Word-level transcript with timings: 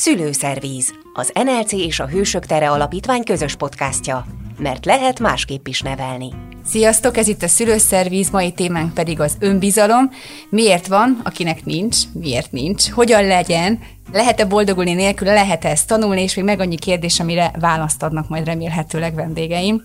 Szülőszervíz, 0.00 0.94
az 1.12 1.32
NLC 1.44 1.72
és 1.72 2.00
a 2.00 2.08
Hősök 2.08 2.46
Tere 2.46 2.70
Alapítvány 2.70 3.24
közös 3.24 3.56
podcastja, 3.56 4.26
mert 4.58 4.84
lehet 4.84 5.18
másképp 5.18 5.66
is 5.66 5.80
nevelni. 5.80 6.28
Sziasztok, 6.64 7.16
ez 7.16 7.28
itt 7.28 7.42
a 7.42 7.48
Szülőszervíz, 7.48 8.30
mai 8.30 8.52
témánk 8.52 8.94
pedig 8.94 9.20
az 9.20 9.36
önbizalom. 9.40 10.10
Miért 10.50 10.86
van, 10.86 11.20
akinek 11.24 11.64
nincs, 11.64 11.96
miért 12.12 12.52
nincs, 12.52 12.90
hogyan 12.90 13.26
legyen, 13.26 13.78
lehet-e 14.12 14.44
boldogulni 14.44 14.92
nélküle, 14.92 15.32
lehet-e 15.32 15.68
ezt 15.68 15.86
tanulni, 15.86 16.22
és 16.22 16.34
még 16.34 16.44
meg 16.44 16.60
annyi 16.60 16.76
kérdés, 16.76 17.20
amire 17.20 17.50
választ 17.60 18.02
adnak 18.02 18.28
majd 18.28 18.44
remélhetőleg 18.44 19.14
vendégeim. 19.14 19.84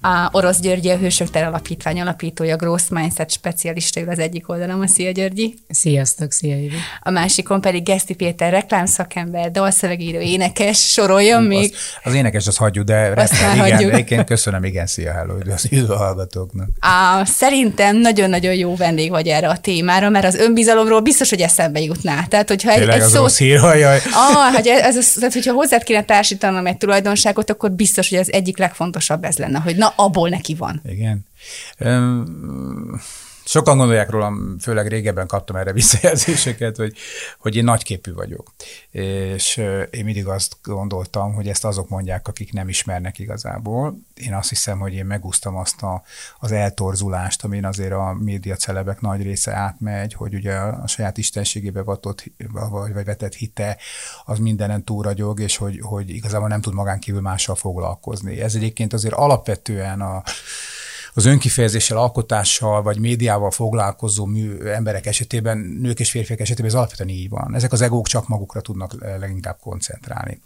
A 0.00 0.28
Orosz 0.30 0.60
Györgyi, 0.60 0.90
a 0.90 0.96
Hősök 0.96 1.30
Ter 1.30 1.44
Alapítvány 1.44 2.00
alapítója, 2.00 2.56
Gross 2.56 2.88
Mindset 2.88 3.30
specialista 3.30 4.00
ül 4.00 4.08
az 4.08 4.18
egyik 4.18 4.48
oldalon. 4.48 4.86
Szia 4.86 5.10
Györgyi! 5.10 5.54
Sziasztok, 5.68 6.32
szia 6.32 6.56
Évi! 6.56 6.76
A 7.00 7.10
másikon 7.10 7.60
pedig 7.60 7.82
Geszti 7.82 8.14
Péter, 8.14 8.52
reklámszakember, 8.52 9.50
dalszövegíró, 9.50 10.20
énekes, 10.20 10.78
soroljon 10.78 11.42
még. 11.42 11.72
Az, 11.72 12.10
az 12.12 12.14
énekes, 12.14 12.46
az 12.46 12.56
hagyjuk, 12.56 12.84
de 12.84 13.12
már 13.14 13.28
igen, 13.54 13.58
hagyjuk. 13.58 13.92
egyébként 13.92 14.24
köszönöm, 14.24 14.64
igen, 14.64 14.86
szia, 14.86 15.12
hello, 15.12 15.34
az 15.54 15.66
üdv 15.70 15.90
a 15.90 15.96
hallgatóknak. 15.96 16.68
Á, 16.80 17.24
szerintem 17.24 17.96
nagyon-nagyon 17.96 18.54
jó 18.54 18.76
vendég 18.76 19.10
vagy 19.10 19.26
erre 19.26 19.48
a 19.48 19.56
témára, 19.56 20.08
mert 20.08 20.24
az 20.24 20.34
önbizalomról 20.34 21.00
biztos, 21.00 21.30
hogy 21.30 21.40
eszembe 21.40 21.80
jutná. 21.80 22.24
Tehát, 22.24 22.48
hogyha 22.48 22.70
egy, 22.70 22.78
Tényleg 22.78 22.96
egy 22.96 23.02
az 23.02 23.10
szót 23.10 23.20
rossz 23.20 23.38
hír, 23.38 23.51
hajjaj. 23.54 24.00
Ah, 24.12 24.54
hogy 24.54 24.66
ez, 24.66 24.96
ez, 24.96 25.12
tehát, 25.12 25.32
hogyha 25.32 25.52
hozzád 25.52 25.82
kéne 25.82 26.04
társítanom 26.04 26.66
egy 26.66 26.76
tulajdonságot, 26.76 27.50
akkor 27.50 27.70
biztos, 27.70 28.08
hogy 28.08 28.18
az 28.18 28.32
egyik 28.32 28.58
legfontosabb 28.58 29.24
ez 29.24 29.36
lenne, 29.36 29.58
hogy 29.58 29.76
na, 29.76 29.92
abból 29.96 30.28
neki 30.28 30.54
van. 30.54 30.82
Igen. 30.84 31.26
Öm, 31.78 33.00
Sokan 33.44 33.76
gondolják 33.76 34.10
rólam, 34.10 34.58
főleg 34.58 34.88
régebben 34.88 35.26
kaptam 35.26 35.56
erre 35.56 35.72
visszajelzéseket, 35.72 36.76
hogy, 36.76 36.96
hogy 37.38 37.56
én 37.56 37.64
nagyképű 37.64 38.12
vagyok. 38.12 38.52
És 38.90 39.56
én 39.90 40.04
mindig 40.04 40.26
azt 40.26 40.56
gondoltam, 40.62 41.34
hogy 41.34 41.48
ezt 41.48 41.64
azok 41.64 41.88
mondják, 41.88 42.28
akik 42.28 42.52
nem 42.52 42.68
ismernek 42.68 43.18
igazából. 43.18 43.98
Én 44.14 44.34
azt 44.34 44.48
hiszem, 44.48 44.78
hogy 44.78 44.94
én 44.94 45.06
megúsztam 45.06 45.56
azt 45.56 45.82
a, 45.82 46.02
az 46.38 46.52
eltorzulást, 46.52 47.44
amin 47.44 47.64
azért 47.64 47.92
a 47.92 48.16
média 48.20 48.56
celebek 48.56 49.00
nagy 49.00 49.22
része 49.22 49.52
átmegy, 49.52 50.14
hogy 50.14 50.34
ugye 50.34 50.54
a 50.54 50.86
saját 50.86 51.18
istenségébe 51.18 51.82
vatott, 51.82 52.24
vagy, 52.52 52.92
vagy 52.92 53.04
vetett 53.04 53.34
hite, 53.34 53.76
az 54.24 54.38
mindenen 54.38 54.84
túlragyog, 54.84 55.40
és 55.40 55.56
hogy, 55.56 55.78
hogy 55.82 56.10
igazából 56.10 56.48
nem 56.48 56.60
tud 56.60 56.74
magán 56.74 56.98
kívül 56.98 57.20
mással 57.20 57.54
foglalkozni. 57.54 58.40
Ez 58.40 58.54
egyébként 58.54 58.92
azért 58.92 59.14
alapvetően 59.14 60.00
a, 60.00 60.22
az 61.14 61.24
önkifejezéssel, 61.24 61.96
alkotással 61.96 62.82
vagy 62.82 62.98
médiával 62.98 63.50
foglalkozó 63.50 64.24
mű 64.24 64.58
emberek 64.58 65.06
esetében, 65.06 65.58
nők 65.58 66.00
és 66.00 66.10
férfiak 66.10 66.40
esetében 66.40 66.70
ez 66.70 66.76
alapvetően 66.76 67.08
így 67.08 67.28
van. 67.28 67.54
Ezek 67.54 67.72
az 67.72 67.80
egók 67.80 68.06
csak 68.06 68.28
magukra 68.28 68.60
tudnak 68.60 68.94
leginkább 69.18 69.58
koncentrálni. 69.60 70.40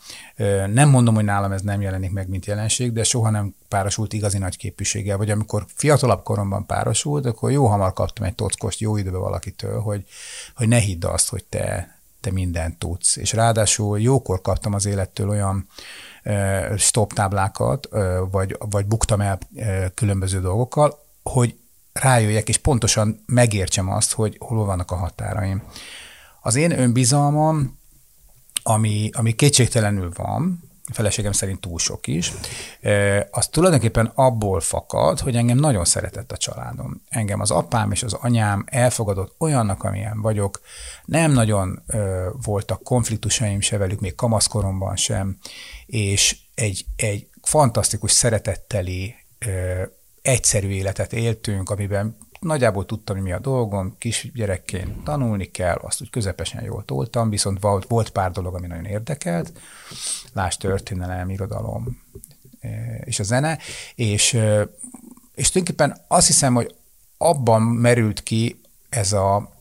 Nem 0.72 0.88
mondom, 0.88 1.14
hogy 1.14 1.24
nálam 1.24 1.52
ez 1.52 1.62
nem 1.62 1.80
jelenik 1.80 2.10
meg, 2.10 2.28
mint 2.28 2.46
jelenség, 2.46 2.92
de 2.92 3.04
soha 3.04 3.30
nem 3.30 3.54
párosult 3.68 4.12
igazi 4.12 4.38
nagy 4.38 4.56
képviséggel, 4.56 5.16
vagy 5.16 5.30
amikor 5.30 5.64
fiatalabb 5.74 6.22
koromban 6.22 6.66
párosult, 6.66 7.26
akkor 7.26 7.50
jó 7.50 7.66
hamar 7.66 7.92
kaptam 7.92 8.24
egy 8.24 8.34
tockost 8.34 8.80
jó 8.80 8.96
időben 8.96 9.20
valakitől, 9.20 9.80
hogy, 9.80 10.04
hogy 10.54 10.68
ne 10.68 10.78
hidd 10.78 11.04
azt, 11.04 11.28
hogy 11.28 11.44
te, 11.44 11.96
te 12.20 12.32
mindent 12.32 12.78
tudsz. 12.78 13.16
És 13.16 13.32
ráadásul 13.32 14.00
jókor 14.00 14.40
kaptam 14.40 14.74
az 14.74 14.86
élettől 14.86 15.28
olyan 15.28 15.68
stop 16.76 17.12
táblákat, 17.12 17.88
vagy, 18.30 18.56
vagy 18.58 18.86
buktam 18.86 19.20
el 19.20 19.38
különböző 19.94 20.40
dolgokkal, 20.40 20.98
hogy 21.22 21.56
rájöjjek, 21.92 22.48
és 22.48 22.58
pontosan 22.58 23.22
megértsem 23.26 23.90
azt, 23.90 24.12
hogy 24.12 24.36
hol 24.38 24.64
vannak 24.64 24.90
a 24.90 24.96
határaim. 24.96 25.62
Az 26.40 26.54
én 26.54 26.78
önbizalmam, 26.78 27.78
ami, 28.62 29.10
ami 29.12 29.32
kétségtelenül 29.32 30.12
van, 30.14 30.65
feleségem 30.92 31.32
szerint 31.32 31.60
túl 31.60 31.78
sok 31.78 32.06
is, 32.06 32.32
az 33.30 33.48
tulajdonképpen 33.48 34.12
abból 34.14 34.60
fakad, 34.60 35.20
hogy 35.20 35.36
engem 35.36 35.58
nagyon 35.58 35.84
szeretett 35.84 36.32
a 36.32 36.36
családom. 36.36 37.02
Engem 37.08 37.40
az 37.40 37.50
apám 37.50 37.90
és 37.92 38.02
az 38.02 38.12
anyám 38.12 38.64
elfogadott 38.66 39.34
olyannak, 39.38 39.82
amilyen 39.84 40.20
vagyok. 40.20 40.60
Nem 41.04 41.32
nagyon 41.32 41.82
voltak 42.42 42.82
konfliktusaim 42.82 43.60
se 43.60 43.78
velük, 43.78 44.00
még 44.00 44.14
kamaszkoromban 44.14 44.96
sem, 44.96 45.38
és 45.86 46.36
egy, 46.54 46.84
egy 46.96 47.28
fantasztikus 47.42 48.12
szeretetteli, 48.12 49.14
egyszerű 50.22 50.68
életet 50.68 51.12
éltünk, 51.12 51.70
amiben 51.70 52.16
nagyjából 52.46 52.86
tudtam, 52.86 53.16
hogy 53.16 53.24
mi 53.24 53.32
a 53.32 53.38
dolgom, 53.38 53.94
kisgyerekként 53.98 55.04
tanulni 55.04 55.50
kell, 55.50 55.76
azt 55.82 56.00
úgy 56.02 56.10
közepesen 56.10 56.64
jól 56.64 56.84
toltam, 56.84 57.30
viszont 57.30 57.62
volt, 57.88 58.10
pár 58.10 58.30
dolog, 58.30 58.54
ami 58.54 58.66
nagyon 58.66 58.84
érdekelt, 58.84 59.52
lásd 60.32 60.60
történelem, 60.60 61.30
irodalom 61.30 62.02
és 63.04 63.18
a 63.18 63.22
zene, 63.22 63.58
és, 63.94 64.32
és 65.34 65.50
tulajdonképpen 65.50 66.00
azt 66.08 66.26
hiszem, 66.26 66.54
hogy 66.54 66.74
abban 67.18 67.62
merült 67.62 68.22
ki 68.22 68.60
ez 68.88 69.12
a, 69.12 69.55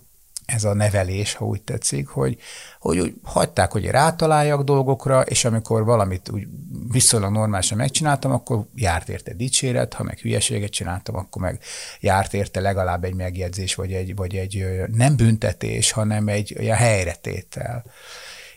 ez 0.45 0.63
a 0.63 0.73
nevelés, 0.73 1.33
ha 1.33 1.45
úgy 1.45 1.61
tetszik, 1.61 2.07
hogy, 2.07 2.37
hogy 2.79 2.99
úgy 2.99 3.13
hagyták, 3.23 3.71
hogy 3.71 3.85
rátaláljak 3.85 4.63
dolgokra, 4.63 5.21
és 5.21 5.45
amikor 5.45 5.85
valamit 5.85 6.29
úgy 6.29 6.47
viszonylag 6.91 7.31
normálisan 7.31 7.77
megcsináltam, 7.77 8.31
akkor 8.31 8.65
járt 8.75 9.09
érte 9.09 9.33
dicséret, 9.33 9.93
ha 9.93 10.03
meg 10.03 10.17
hülyeséget 10.17 10.71
csináltam, 10.71 11.15
akkor 11.15 11.41
meg 11.41 11.59
járt 11.99 12.33
érte 12.33 12.59
legalább 12.59 13.03
egy 13.03 13.15
megjegyzés, 13.15 13.75
vagy 13.75 13.93
egy, 13.93 14.15
vagy 14.15 14.35
egy 14.35 14.65
nem 14.91 15.15
büntetés, 15.15 15.91
hanem 15.91 16.27
egy 16.27 16.55
olyan 16.59 16.77
helyretétel. 16.77 17.83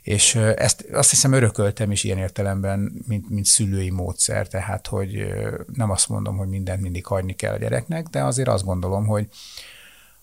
És 0.03 0.35
ezt 0.35 0.87
azt 0.93 1.11
hiszem 1.11 1.33
örököltem 1.33 1.91
is 1.91 2.05
ilyen 2.05 2.19
értelemben, 2.19 3.05
mint, 3.07 3.31
mint 3.31 3.47
szülői 3.47 3.91
módszer, 3.91 4.47
tehát 4.47 4.87
hogy 4.87 5.35
nem 5.73 5.91
azt 5.91 6.09
mondom, 6.09 6.37
hogy 6.37 6.49
mindent 6.49 6.81
mindig 6.81 7.07
hagyni 7.07 7.33
kell 7.33 7.53
a 7.53 7.59
gyereknek, 7.59 8.07
de 8.07 8.23
azért 8.25 8.49
azt 8.49 8.65
gondolom, 8.65 9.07
hogy, 9.07 9.29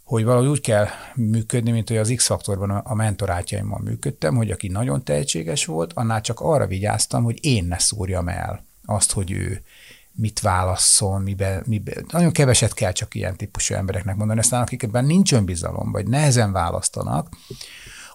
hogy 0.05 0.23
valahogy 0.23 0.47
úgy 0.47 0.61
kell 0.61 0.87
működni, 1.15 1.71
mint 1.71 1.87
hogy 1.87 1.97
az 1.97 2.13
X-faktorban 2.15 2.69
a 2.69 2.93
mentorátjaimmal 2.93 3.79
működtem, 3.79 4.35
hogy 4.35 4.51
aki 4.51 4.67
nagyon 4.67 5.03
tehetséges 5.03 5.65
volt, 5.65 5.93
annál 5.93 6.21
csak 6.21 6.39
arra 6.39 6.67
vigyáztam, 6.67 7.23
hogy 7.23 7.37
én 7.41 7.65
ne 7.65 7.77
szúrjam 7.77 8.27
el 8.27 8.65
azt, 8.85 9.11
hogy 9.11 9.31
ő 9.31 9.63
mit 10.11 10.39
válasszon, 10.39 11.21
miben, 11.21 11.63
miben. 11.65 12.05
Nagyon 12.11 12.31
keveset 12.31 12.73
kell 12.73 12.91
csak 12.91 13.15
ilyen 13.15 13.35
típusú 13.35 13.73
embereknek 13.73 14.15
mondani, 14.15 14.39
aztán 14.39 14.61
akikben 14.61 15.05
nincs 15.05 15.33
önbizalom, 15.33 15.91
vagy 15.91 16.07
nehezen 16.07 16.51
választanak, 16.51 17.29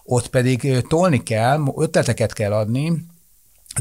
ott 0.03 0.27
pedig 0.27 0.81
tolni 0.87 1.23
kell, 1.23 1.63
ötleteket 1.77 2.33
kell 2.33 2.53
adni, 2.53 3.05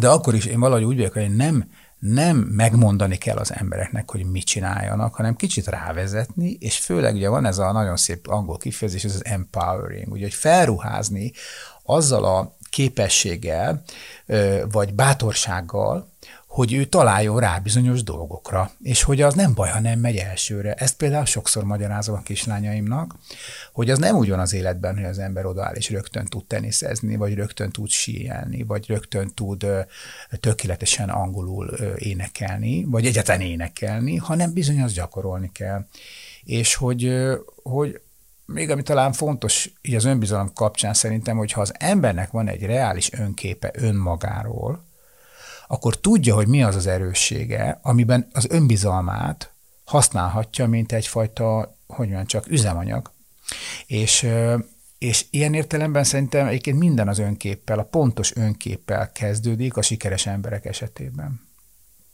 de 0.00 0.08
akkor 0.08 0.34
is 0.34 0.44
én 0.44 0.60
valahogy 0.60 0.84
úgy 0.84 0.96
vagyok, 0.96 1.12
hogy 1.12 1.36
nem, 1.36 1.70
nem 2.00 2.36
megmondani 2.36 3.16
kell 3.16 3.36
az 3.36 3.52
embereknek, 3.54 4.10
hogy 4.10 4.24
mit 4.24 4.44
csináljanak, 4.44 5.14
hanem 5.14 5.36
kicsit 5.36 5.66
rávezetni, 5.66 6.56
és 6.60 6.78
főleg 6.78 7.14
ugye 7.14 7.28
van 7.28 7.44
ez 7.44 7.58
a 7.58 7.72
nagyon 7.72 7.96
szép 7.96 8.26
angol 8.26 8.56
kifejezés, 8.56 9.04
ez 9.04 9.14
az 9.14 9.24
empowering, 9.24 10.12
ugye, 10.12 10.22
hogy 10.22 10.34
felruházni 10.34 11.32
azzal 11.82 12.24
a 12.24 12.56
képességgel, 12.70 13.82
vagy 14.70 14.94
bátorsággal, 14.94 16.09
hogy 16.50 16.72
ő 16.72 16.84
találjon 16.84 17.40
rá 17.40 17.58
bizonyos 17.58 18.02
dolgokra, 18.02 18.70
és 18.82 19.02
hogy 19.02 19.20
az 19.20 19.34
nem 19.34 19.54
baj, 19.54 19.70
ha 19.70 19.80
nem 19.80 19.98
megy 19.98 20.16
elsőre. 20.16 20.74
Ezt 20.74 20.96
például 20.96 21.24
sokszor 21.24 21.64
magyarázom 21.64 22.14
a 22.14 22.22
kislányaimnak, 22.22 23.14
hogy 23.72 23.90
az 23.90 23.98
nem 23.98 24.16
úgy 24.16 24.28
van 24.28 24.38
az 24.38 24.52
életben, 24.52 24.94
hogy 24.94 25.04
az 25.04 25.18
ember 25.18 25.46
odaáll 25.46 25.74
és 25.74 25.90
rögtön 25.90 26.26
tud 26.26 26.46
teniszezni, 26.46 27.16
vagy 27.16 27.34
rögtön 27.34 27.70
tud 27.70 27.88
síelni, 27.88 28.62
vagy 28.62 28.86
rögtön 28.86 29.34
tud 29.34 29.66
tökéletesen 30.40 31.08
angolul 31.08 31.66
énekelni, 31.96 32.84
vagy 32.84 33.06
egyetlen 33.06 33.40
énekelni, 33.40 34.16
hanem 34.16 34.52
bizony 34.52 34.82
azt 34.82 34.94
gyakorolni 34.94 35.50
kell. 35.52 35.86
És 36.44 36.74
hogy, 36.74 37.12
hogy 37.62 38.00
még 38.44 38.70
ami 38.70 38.82
talán 38.82 39.12
fontos 39.12 39.72
így 39.82 39.94
az 39.94 40.04
önbizalom 40.04 40.52
kapcsán 40.54 40.94
szerintem, 40.94 41.36
hogy 41.36 41.52
ha 41.52 41.60
az 41.60 41.74
embernek 41.78 42.30
van 42.30 42.48
egy 42.48 42.62
reális 42.62 43.12
önképe 43.12 43.70
önmagáról, 43.74 44.88
akkor 45.72 46.00
tudja, 46.00 46.34
hogy 46.34 46.46
mi 46.46 46.62
az 46.62 46.76
az 46.76 46.86
erőssége, 46.86 47.78
amiben 47.82 48.28
az 48.32 48.46
önbizalmát 48.48 49.52
használhatja, 49.84 50.66
mint 50.66 50.92
egyfajta, 50.92 51.76
hogy 51.86 52.06
mondjam, 52.06 52.26
csak 52.26 52.48
üzemanyag. 52.48 53.12
És, 53.86 54.26
és 54.98 55.26
ilyen 55.30 55.54
értelemben 55.54 56.04
szerintem 56.04 56.46
egyébként 56.46 56.78
minden 56.78 57.08
az 57.08 57.18
önképpel, 57.18 57.78
a 57.78 57.82
pontos 57.82 58.36
önképpel 58.36 59.12
kezdődik 59.12 59.76
a 59.76 59.82
sikeres 59.82 60.26
emberek 60.26 60.64
esetében. 60.64 61.40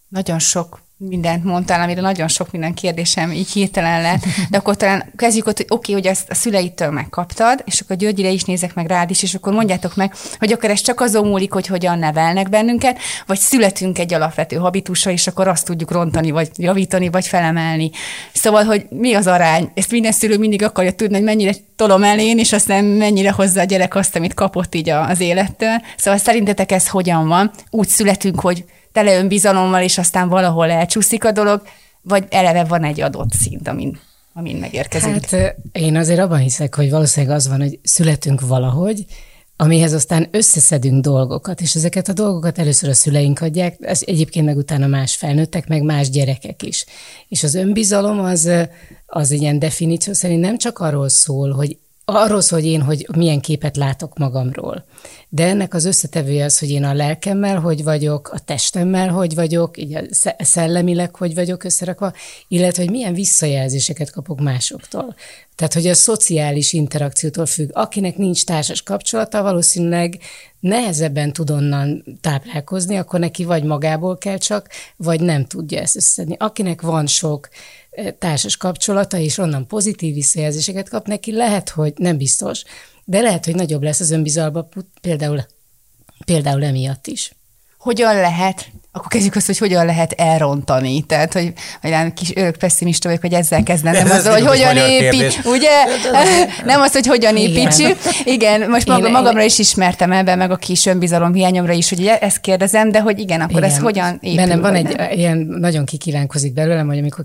Nagyon 0.08 0.38
sok 0.38 0.80
mindent 0.98 1.44
mondtál, 1.44 1.80
amire 1.80 2.00
nagyon 2.00 2.28
sok 2.28 2.50
minden 2.50 2.74
kérdésem 2.74 3.32
így 3.32 3.50
hirtelen 3.50 4.02
lett, 4.02 4.24
de 4.50 4.58
akkor 4.58 4.76
talán 4.76 5.12
kezdjük 5.16 5.46
ott, 5.46 5.56
hogy 5.56 5.66
oké, 5.68 5.92
okay, 5.92 5.94
hogy 5.94 6.12
ezt 6.12 6.30
a 6.30 6.34
szüleitől 6.34 6.90
megkaptad, 6.90 7.62
és 7.64 7.80
akkor 7.80 7.96
Györgyire 7.96 8.28
is 8.28 8.44
nézek 8.44 8.74
meg 8.74 8.86
rád 8.86 9.10
is, 9.10 9.22
és 9.22 9.34
akkor 9.34 9.52
mondjátok 9.52 9.96
meg, 9.96 10.14
hogy 10.38 10.52
akkor 10.52 10.70
ez 10.70 10.80
csak 10.80 11.00
azon 11.00 11.26
múlik, 11.26 11.52
hogy 11.52 11.66
hogyan 11.66 11.98
nevelnek 11.98 12.48
bennünket, 12.48 12.98
vagy 13.26 13.38
születünk 13.38 13.98
egy 13.98 14.14
alapvető 14.14 14.56
habitusra, 14.56 15.10
és 15.10 15.26
akkor 15.26 15.48
azt 15.48 15.66
tudjuk 15.66 15.90
rontani, 15.90 16.30
vagy 16.30 16.50
javítani, 16.56 17.08
vagy 17.08 17.26
felemelni. 17.26 17.90
Szóval, 18.32 18.64
hogy 18.64 18.86
mi 18.90 19.14
az 19.14 19.26
arány? 19.26 19.70
Ezt 19.74 19.90
minden 19.90 20.12
szülő 20.12 20.38
mindig 20.38 20.62
akarja 20.62 20.92
tudni, 20.92 21.14
hogy 21.14 21.24
mennyire 21.24 21.52
tolom 21.76 22.02
el 22.02 22.18
én, 22.18 22.38
és 22.38 22.52
aztán 22.52 22.84
mennyire 22.84 23.30
hozza 23.30 23.60
a 23.60 23.64
gyerek 23.64 23.94
azt, 23.94 24.16
amit 24.16 24.34
kapott 24.34 24.74
így 24.74 24.90
az 24.90 25.20
élettől. 25.20 25.82
Szóval 25.96 26.20
szerintetek 26.20 26.72
ez 26.72 26.88
hogyan 26.88 27.28
van? 27.28 27.50
Úgy 27.70 27.88
születünk, 27.88 28.40
hogy 28.40 28.64
tele 28.96 29.18
önbizalommal, 29.18 29.82
és 29.82 29.98
aztán 29.98 30.28
valahol 30.28 30.70
elcsúszik 30.70 31.24
a 31.24 31.32
dolog, 31.32 31.62
vagy 32.02 32.24
eleve 32.30 32.64
van 32.64 32.84
egy 32.84 33.00
adott 33.00 33.32
szint, 33.32 33.68
amin, 33.68 33.98
amin 34.32 34.56
megérkezünk? 34.56 35.24
Hát 35.24 35.56
én 35.72 35.96
azért 35.96 36.20
abban 36.20 36.38
hiszek, 36.38 36.74
hogy 36.74 36.90
valószínűleg 36.90 37.36
az 37.36 37.48
van, 37.48 37.60
hogy 37.60 37.78
születünk 37.82 38.40
valahogy, 38.40 39.04
amihez 39.56 39.92
aztán 39.92 40.28
összeszedünk 40.30 41.02
dolgokat, 41.02 41.60
és 41.60 41.74
ezeket 41.74 42.08
a 42.08 42.12
dolgokat 42.12 42.58
először 42.58 42.88
a 42.88 42.94
szüleink 42.94 43.40
adják, 43.40 43.76
ez 43.80 44.00
egyébként 44.04 44.46
meg 44.46 44.56
utána 44.56 44.86
más 44.86 45.14
felnőttek, 45.14 45.68
meg 45.68 45.82
más 45.82 46.10
gyerekek 46.10 46.62
is. 46.62 46.84
És 47.28 47.42
az 47.42 47.54
önbizalom 47.54 48.20
az, 48.20 48.50
az 49.06 49.30
ilyen 49.30 49.58
definíció 49.58 50.12
szerint 50.12 50.40
nem 50.40 50.58
csak 50.58 50.78
arról 50.78 51.08
szól, 51.08 51.50
hogy 51.50 51.78
arról 52.08 52.42
hogy 52.48 52.64
én 52.64 52.82
hogy 52.82 53.06
milyen 53.16 53.40
képet 53.40 53.76
látok 53.76 54.18
magamról. 54.18 54.84
De 55.28 55.44
ennek 55.46 55.74
az 55.74 55.84
összetevője 55.84 56.44
az, 56.44 56.58
hogy 56.58 56.70
én 56.70 56.84
a 56.84 56.94
lelkemmel 56.94 57.60
hogy 57.60 57.84
vagyok, 57.84 58.28
a 58.28 58.38
testemmel 58.38 59.08
hogy 59.08 59.34
vagyok, 59.34 59.78
így 59.78 59.94
a 59.94 60.02
szellemileg 60.38 61.14
hogy 61.14 61.34
vagyok 61.34 61.64
összerakva, 61.64 62.12
illetve 62.48 62.82
hogy 62.82 62.90
milyen 62.92 63.14
visszajelzéseket 63.14 64.10
kapok 64.10 64.40
másoktól. 64.40 65.14
Tehát, 65.54 65.72
hogy 65.72 65.86
a 65.86 65.94
szociális 65.94 66.72
interakciótól 66.72 67.46
függ. 67.46 67.70
Akinek 67.72 68.16
nincs 68.16 68.44
társas 68.44 68.82
kapcsolata, 68.82 69.42
valószínűleg 69.42 70.18
nehezebben 70.60 71.32
tud 71.32 71.50
onnan 71.50 72.04
táplálkozni, 72.20 72.96
akkor 72.96 73.20
neki 73.20 73.44
vagy 73.44 73.64
magából 73.64 74.18
kell 74.18 74.38
csak, 74.38 74.68
vagy 74.96 75.20
nem 75.20 75.44
tudja 75.44 75.80
ezt 75.80 75.96
összedni. 75.96 76.36
Akinek 76.38 76.82
van 76.82 77.06
sok 77.06 77.48
társas 78.18 78.56
kapcsolata, 78.56 79.18
és 79.18 79.38
onnan 79.38 79.66
pozitív 79.66 80.14
visszajelzéseket 80.14 80.88
kap 80.88 81.06
neki, 81.06 81.32
lehet, 81.32 81.68
hogy 81.68 81.92
nem 81.96 82.16
biztos, 82.16 82.62
de 83.04 83.20
lehet, 83.20 83.44
hogy 83.44 83.54
nagyobb 83.54 83.82
lesz 83.82 84.00
az 84.00 84.10
önbizalma 84.10 84.68
például, 85.00 85.46
például 86.24 86.64
emiatt 86.64 87.06
is. 87.06 87.32
Hogyan 87.78 88.14
lehet 88.14 88.70
akkor 88.96 89.08
kezdjük 89.08 89.34
azt, 89.34 89.46
hogy 89.46 89.58
hogyan 89.58 89.86
lehet 89.86 90.12
elrontani. 90.12 91.02
Tehát, 91.02 91.32
hogy, 91.32 91.52
hogy 91.80 91.90
én 91.90 92.14
kis 92.14 92.32
örök 92.34 92.56
pessimista 92.56 93.08
vagyok, 93.08 93.22
hogy 93.22 93.32
ezzel 93.32 93.62
kezdem. 93.62 93.92
Nem 94.02 94.10
az, 94.10 94.26
hogy 94.28 94.46
hogyan 94.46 94.76
épít, 94.76 95.40
ugye? 95.44 95.70
Nem 96.64 96.80
az, 96.80 96.92
hogy 96.92 97.06
hogyan 97.06 97.36
építsük. 97.36 97.98
Igen, 98.24 98.70
most 98.70 98.86
maga, 98.86 99.08
magamra 99.08 99.42
is 99.42 99.58
ismertem 99.58 100.12
ebben, 100.12 100.38
meg 100.38 100.50
a 100.50 100.56
kis 100.56 100.86
önbizalom 100.86 101.32
hiányomra 101.32 101.72
is, 101.72 101.88
hogy 101.88 102.06
ezt 102.20 102.40
kérdezem, 102.40 102.90
de 102.90 103.00
hogy 103.00 103.18
igen, 103.18 103.40
akkor 103.40 103.58
igen. 103.58 103.70
ez 103.70 103.78
hogyan 103.78 104.18
épül? 104.20 104.36
Bennem 104.36 104.60
van 104.60 104.74
egy 104.74 104.96
nem? 104.96 105.10
ilyen, 105.10 105.38
nagyon 105.38 105.84
kikívánkozik 105.84 106.52
belőlem, 106.52 106.86
hogy 106.86 106.98
amikor 106.98 107.24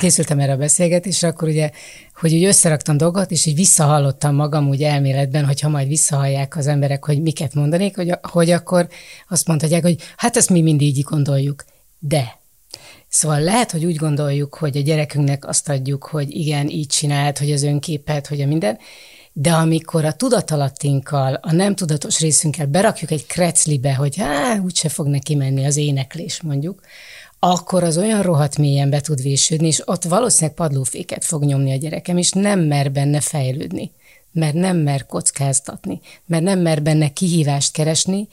készültem 0.00 0.38
erre 0.38 0.52
a 0.52 0.56
beszélgetésre, 0.56 1.28
akkor 1.28 1.48
ugye 1.48 1.70
hogy 2.16 2.34
úgy 2.34 2.44
összeraktam 2.44 2.96
dolgot, 2.96 3.30
és 3.30 3.46
így 3.46 3.54
visszahallottam 3.54 4.34
magam 4.34 4.68
úgy 4.68 4.82
elméletben, 4.82 5.44
hogyha 5.44 5.68
majd 5.68 5.88
visszahallják 5.88 6.56
az 6.56 6.66
emberek, 6.66 7.04
hogy 7.04 7.22
miket 7.22 7.54
mondanék, 7.54 7.96
hogy, 7.96 8.12
hogy 8.22 8.50
akkor 8.50 8.88
azt 9.28 9.46
mondhatják, 9.46 9.82
hogy 9.82 9.96
hát 10.16 10.36
ezt 10.36 10.50
mi 10.50 10.62
mindig 10.62 10.96
így 10.96 11.04
gondoljuk. 11.04 11.64
De 11.98 12.42
Szóval 13.08 13.40
lehet, 13.40 13.70
hogy 13.70 13.84
úgy 13.84 13.96
gondoljuk, 13.96 14.54
hogy 14.54 14.76
a 14.76 14.80
gyerekünknek 14.80 15.46
azt 15.46 15.68
adjuk, 15.68 16.04
hogy 16.04 16.30
igen, 16.30 16.68
így 16.68 16.86
csinált, 16.86 17.38
hogy 17.38 17.52
az 17.52 17.62
önképet, 17.62 18.26
hogy 18.26 18.40
a 18.40 18.46
minden, 18.46 18.78
de 19.32 19.52
amikor 19.52 20.04
a 20.04 20.12
tudatalattinkkal, 20.12 21.34
a 21.34 21.52
nem 21.52 21.74
tudatos 21.74 22.20
részünkkel 22.20 22.66
berakjuk 22.66 23.10
egy 23.10 23.26
kreclibe, 23.26 23.94
hogy 23.94 24.16
hát 24.16 24.58
úgyse 24.58 24.88
fog 24.88 25.06
neki 25.06 25.34
menni 25.34 25.64
az 25.64 25.76
éneklés 25.76 26.42
mondjuk, 26.42 26.80
akkor 27.50 27.82
az 27.84 27.98
olyan 27.98 28.22
rohadt 28.22 28.58
mélyen 28.58 28.90
be 28.90 29.00
tud 29.00 29.22
vésődni, 29.22 29.66
és 29.66 29.82
ott 29.84 30.04
valószínűleg 30.04 30.54
padlóféket 30.54 31.24
fog 31.24 31.44
nyomni 31.44 31.72
a 31.72 31.76
gyerekem, 31.76 32.16
és 32.16 32.30
nem 32.30 32.60
mer 32.60 32.92
benne 32.92 33.20
fejlődni, 33.20 33.90
mert 34.32 34.54
nem 34.54 34.76
mer 34.76 35.06
kockáztatni, 35.06 36.00
mert 36.26 36.42
nem 36.42 36.58
mer 36.58 36.82
benne 36.82 37.08
kihívást 37.08 37.72
keresni, 37.72 38.28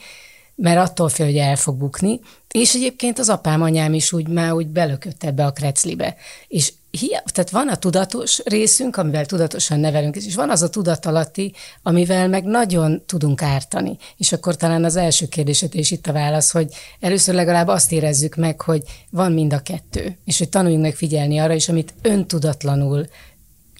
mert 0.55 0.79
attól 0.79 1.09
fél, 1.09 1.25
hogy 1.25 1.37
el 1.37 1.55
fog 1.55 1.77
bukni, 1.77 2.19
és 2.51 2.73
egyébként 2.73 3.19
az 3.19 3.29
apám, 3.29 3.61
anyám 3.61 3.93
is 3.93 4.13
úgy 4.13 4.27
már 4.27 4.51
úgy 4.51 4.67
belökött 4.67 5.23
ebbe 5.23 5.45
a 5.45 5.51
kreclibe. 5.51 6.15
És 6.47 6.73
hiába, 6.91 7.29
tehát 7.31 7.49
van 7.49 7.67
a 7.67 7.75
tudatos 7.75 8.41
részünk, 8.43 8.97
amivel 8.97 9.25
tudatosan 9.25 9.79
nevelünk, 9.79 10.15
és 10.15 10.35
van 10.35 10.49
az 10.49 10.61
a 10.61 10.69
tudatalatti, 10.69 11.53
amivel 11.83 12.27
meg 12.27 12.43
nagyon 12.43 13.03
tudunk 13.05 13.41
ártani. 13.41 13.97
És 14.17 14.31
akkor 14.31 14.55
talán 14.55 14.83
az 14.83 14.95
első 14.95 15.27
kérdéset 15.27 15.73
is 15.73 15.91
itt 15.91 16.07
a 16.07 16.13
válasz, 16.13 16.51
hogy 16.51 16.73
először 16.99 17.35
legalább 17.35 17.67
azt 17.67 17.91
érezzük 17.91 18.35
meg, 18.35 18.61
hogy 18.61 18.83
van 19.09 19.31
mind 19.31 19.53
a 19.53 19.59
kettő, 19.59 20.17
és 20.25 20.37
hogy 20.37 20.49
tanuljunk 20.49 20.83
meg 20.83 20.95
figyelni 20.95 21.37
arra 21.37 21.53
is, 21.53 21.69
amit 21.69 21.93
öntudatlanul 22.01 23.07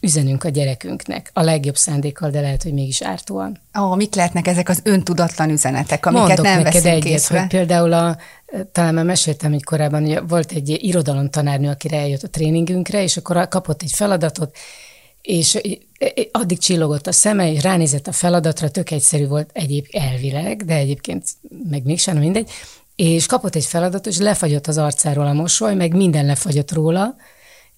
üzenünk 0.01 0.43
a 0.43 0.49
gyerekünknek 0.49 1.29
a 1.33 1.41
legjobb 1.41 1.75
szándékkal, 1.75 2.29
de 2.29 2.41
lehet, 2.41 2.63
hogy 2.63 2.73
mégis 2.73 3.01
ártóan. 3.01 3.59
Ó, 3.79 3.95
mik 3.95 4.15
lehetnek 4.15 4.47
ezek 4.47 4.69
az 4.69 4.79
öntudatlan 4.83 5.49
üzenetek, 5.49 6.05
amiket 6.05 6.27
Mondok 6.27 6.45
nem 6.45 6.57
neked 6.57 6.73
veszünk 6.73 7.03
egyet, 7.03 7.17
észre? 7.19 7.39
hogy 7.39 7.47
például 7.47 7.93
a, 7.93 8.17
talán 8.71 8.93
már 8.93 9.05
meséltem, 9.05 9.51
hogy 9.51 9.63
korábban 9.63 10.05
hogy 10.05 10.27
volt 10.27 10.51
egy 10.51 10.69
irodalom 10.83 11.29
tanárnő, 11.29 11.69
aki 11.69 11.93
eljött 11.93 12.23
a 12.23 12.29
tréningünkre, 12.29 13.03
és 13.03 13.17
akkor 13.17 13.47
kapott 13.47 13.81
egy 13.81 13.91
feladatot, 13.91 14.55
és 15.21 15.59
addig 16.31 16.57
csillogott 16.57 17.07
a 17.07 17.11
szeme, 17.11 17.51
és 17.51 17.63
ránézett 17.63 18.07
a 18.07 18.11
feladatra, 18.11 18.69
tök 18.69 18.91
egyszerű 18.91 19.27
volt 19.27 19.49
egyéb 19.53 19.85
elvileg, 19.91 20.65
de 20.65 20.75
egyébként 20.75 21.23
meg 21.69 21.83
mégsem 21.83 22.17
mindegy, 22.17 22.49
és 22.95 23.25
kapott 23.25 23.55
egy 23.55 23.65
feladatot, 23.65 24.07
és 24.07 24.17
lefagyott 24.17 24.67
az 24.67 24.77
arcáról 24.77 25.27
a 25.27 25.33
mosoly, 25.33 25.75
meg 25.75 25.95
minden 25.95 26.25
lefagyott 26.25 26.71
róla, 26.71 27.15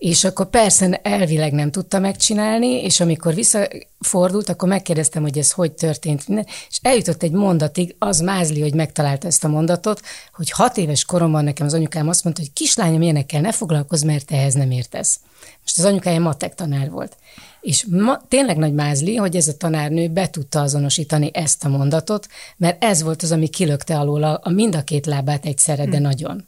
és 0.03 0.23
akkor 0.23 0.49
persze 0.49 0.99
elvileg 1.03 1.51
nem 1.53 1.71
tudta 1.71 1.99
megcsinálni, 1.99 2.67
és 2.67 2.99
amikor 2.99 3.33
visszafordult, 3.33 4.49
akkor 4.49 4.69
megkérdeztem, 4.69 5.21
hogy 5.21 5.37
ez 5.37 5.51
hogy 5.51 5.71
történt, 5.71 6.23
és 6.69 6.79
eljutott 6.81 7.23
egy 7.23 7.31
mondatig, 7.31 7.95
az 7.99 8.19
mázli, 8.19 8.61
hogy 8.61 8.73
megtalálta 8.73 9.27
ezt 9.27 9.43
a 9.43 9.47
mondatot, 9.47 10.01
hogy 10.33 10.51
hat 10.51 10.77
éves 10.77 11.05
koromban 11.05 11.43
nekem 11.43 11.65
az 11.65 11.73
anyukám 11.73 12.07
azt 12.07 12.23
mondta, 12.23 12.41
hogy 12.41 12.53
kislányom, 12.53 13.01
ilyenekkel 13.01 13.41
ne 13.41 13.51
foglalkozz, 13.51 14.03
mert 14.03 14.25
te 14.25 14.35
ehhez 14.35 14.53
nem 14.53 14.71
értesz. 14.71 15.19
Most 15.61 15.77
az 15.77 15.85
anyukája 15.85 16.19
matek 16.19 16.55
tanár 16.55 16.89
volt. 16.89 17.17
És 17.61 17.85
ma, 17.89 18.21
tényleg 18.27 18.57
nagy 18.57 18.73
mázli, 18.73 19.15
hogy 19.15 19.35
ez 19.35 19.47
a 19.47 19.57
tanárnő 19.57 20.07
be 20.07 20.29
tudta 20.29 20.61
azonosítani 20.61 21.29
ezt 21.33 21.63
a 21.63 21.69
mondatot, 21.69 22.27
mert 22.57 22.83
ez 22.83 23.01
volt 23.01 23.21
az, 23.21 23.31
ami 23.31 23.47
kilökte 23.47 23.99
alól 23.99 24.23
a, 24.23 24.39
a 24.43 24.49
mind 24.49 24.75
a 24.75 24.83
két 24.83 25.05
lábát 25.05 25.45
egyszerre, 25.45 25.85
de 25.85 25.97
hm. 25.97 26.03
nagyon. 26.03 26.47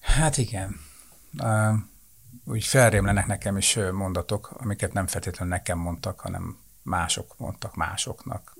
Hát 0.00 0.38
igen 0.38 0.88
úgy 2.50 2.64
felrémlenek 2.64 3.26
nekem 3.26 3.56
is 3.56 3.78
mondatok, 3.92 4.50
amiket 4.52 4.92
nem 4.92 5.06
feltétlenül 5.06 5.54
nekem 5.54 5.78
mondtak, 5.78 6.20
hanem 6.20 6.58
mások 6.82 7.38
mondtak 7.38 7.74
másoknak. 7.74 8.56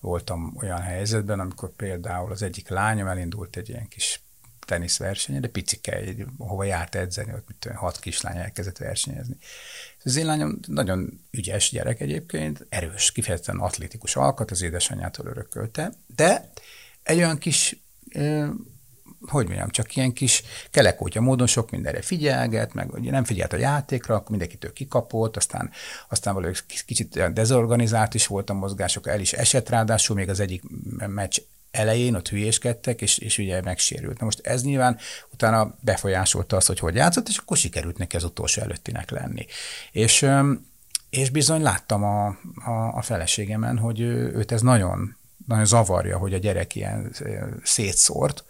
Voltam 0.00 0.56
olyan 0.60 0.80
helyzetben, 0.80 1.40
amikor 1.40 1.70
például 1.70 2.30
az 2.30 2.42
egyik 2.42 2.68
lányom 2.68 3.06
elindult 3.06 3.56
egy 3.56 3.68
ilyen 3.68 3.88
kis 3.88 4.20
teniszversenye, 4.66 5.40
de 5.40 5.48
picike, 5.48 5.92
egy, 5.92 6.24
hova 6.38 6.64
járt 6.64 6.94
edzeni, 6.94 7.32
ott 7.32 7.48
mit 7.48 7.56
tudom, 7.58 7.76
hat 7.76 8.00
kislány 8.00 8.36
elkezdett 8.36 8.78
versenyezni. 8.78 9.36
Az 10.04 10.16
én 10.16 10.26
lányom 10.26 10.58
nagyon 10.66 11.20
ügyes 11.30 11.70
gyerek 11.70 12.00
egyébként, 12.00 12.66
erős, 12.68 13.12
kifejezetten 13.12 13.58
atlétikus 13.58 14.16
alkat, 14.16 14.50
az 14.50 14.62
édesanyjától 14.62 15.26
örökölte, 15.26 15.92
de 16.16 16.50
egy 17.02 17.16
olyan 17.16 17.38
kis 17.38 17.76
hogy 19.26 19.46
mondjam, 19.46 19.70
csak 19.70 19.96
ilyen 19.96 20.12
kis 20.12 20.42
kelekótya 20.70 21.20
módon 21.20 21.46
sok 21.46 21.70
mindenre 21.70 22.02
figyelget, 22.02 22.74
meg 22.74 22.92
ugye 22.92 23.10
nem 23.10 23.24
figyelt 23.24 23.52
a 23.52 23.56
játékra, 23.56 24.14
akkor 24.14 24.30
mindenkitől 24.30 24.72
kikapott, 24.72 25.36
aztán, 25.36 25.70
aztán 26.08 26.34
valahogy 26.34 26.84
kicsit 26.86 27.32
dezorganizált 27.32 28.14
is 28.14 28.26
volt 28.26 28.50
a 28.50 28.54
mozgások, 28.54 29.08
el 29.08 29.20
is 29.20 29.32
esett 29.32 29.68
ráadásul, 29.68 30.16
még 30.16 30.28
az 30.28 30.40
egyik 30.40 30.62
meccs 31.06 31.38
elején 31.72 32.14
ott 32.14 32.28
hülyéskedtek, 32.28 33.00
és, 33.00 33.18
és 33.18 33.38
ugye 33.38 33.60
megsérült. 33.62 34.18
Na 34.18 34.24
most 34.24 34.46
ez 34.46 34.62
nyilván 34.62 34.98
utána 35.32 35.74
befolyásolta 35.80 36.56
azt, 36.56 36.66
hogy 36.66 36.78
hogy 36.78 36.94
játszott, 36.94 37.28
és 37.28 37.36
akkor 37.36 37.56
sikerült 37.56 37.98
neki 37.98 38.16
az 38.16 38.24
utolsó 38.24 38.62
előttinek 38.62 39.10
lenni. 39.10 39.46
És, 39.92 40.26
és 41.10 41.30
bizony 41.30 41.62
láttam 41.62 42.04
a, 42.04 42.26
a, 42.64 42.94
a 42.94 43.02
feleségemen, 43.02 43.78
hogy 43.78 44.00
őt 44.00 44.52
ez 44.52 44.60
nagyon, 44.60 45.16
nagyon 45.46 45.64
zavarja, 45.64 46.18
hogy 46.18 46.34
a 46.34 46.38
gyerek 46.38 46.74
ilyen 46.74 47.12
szétszórt, 47.62 48.44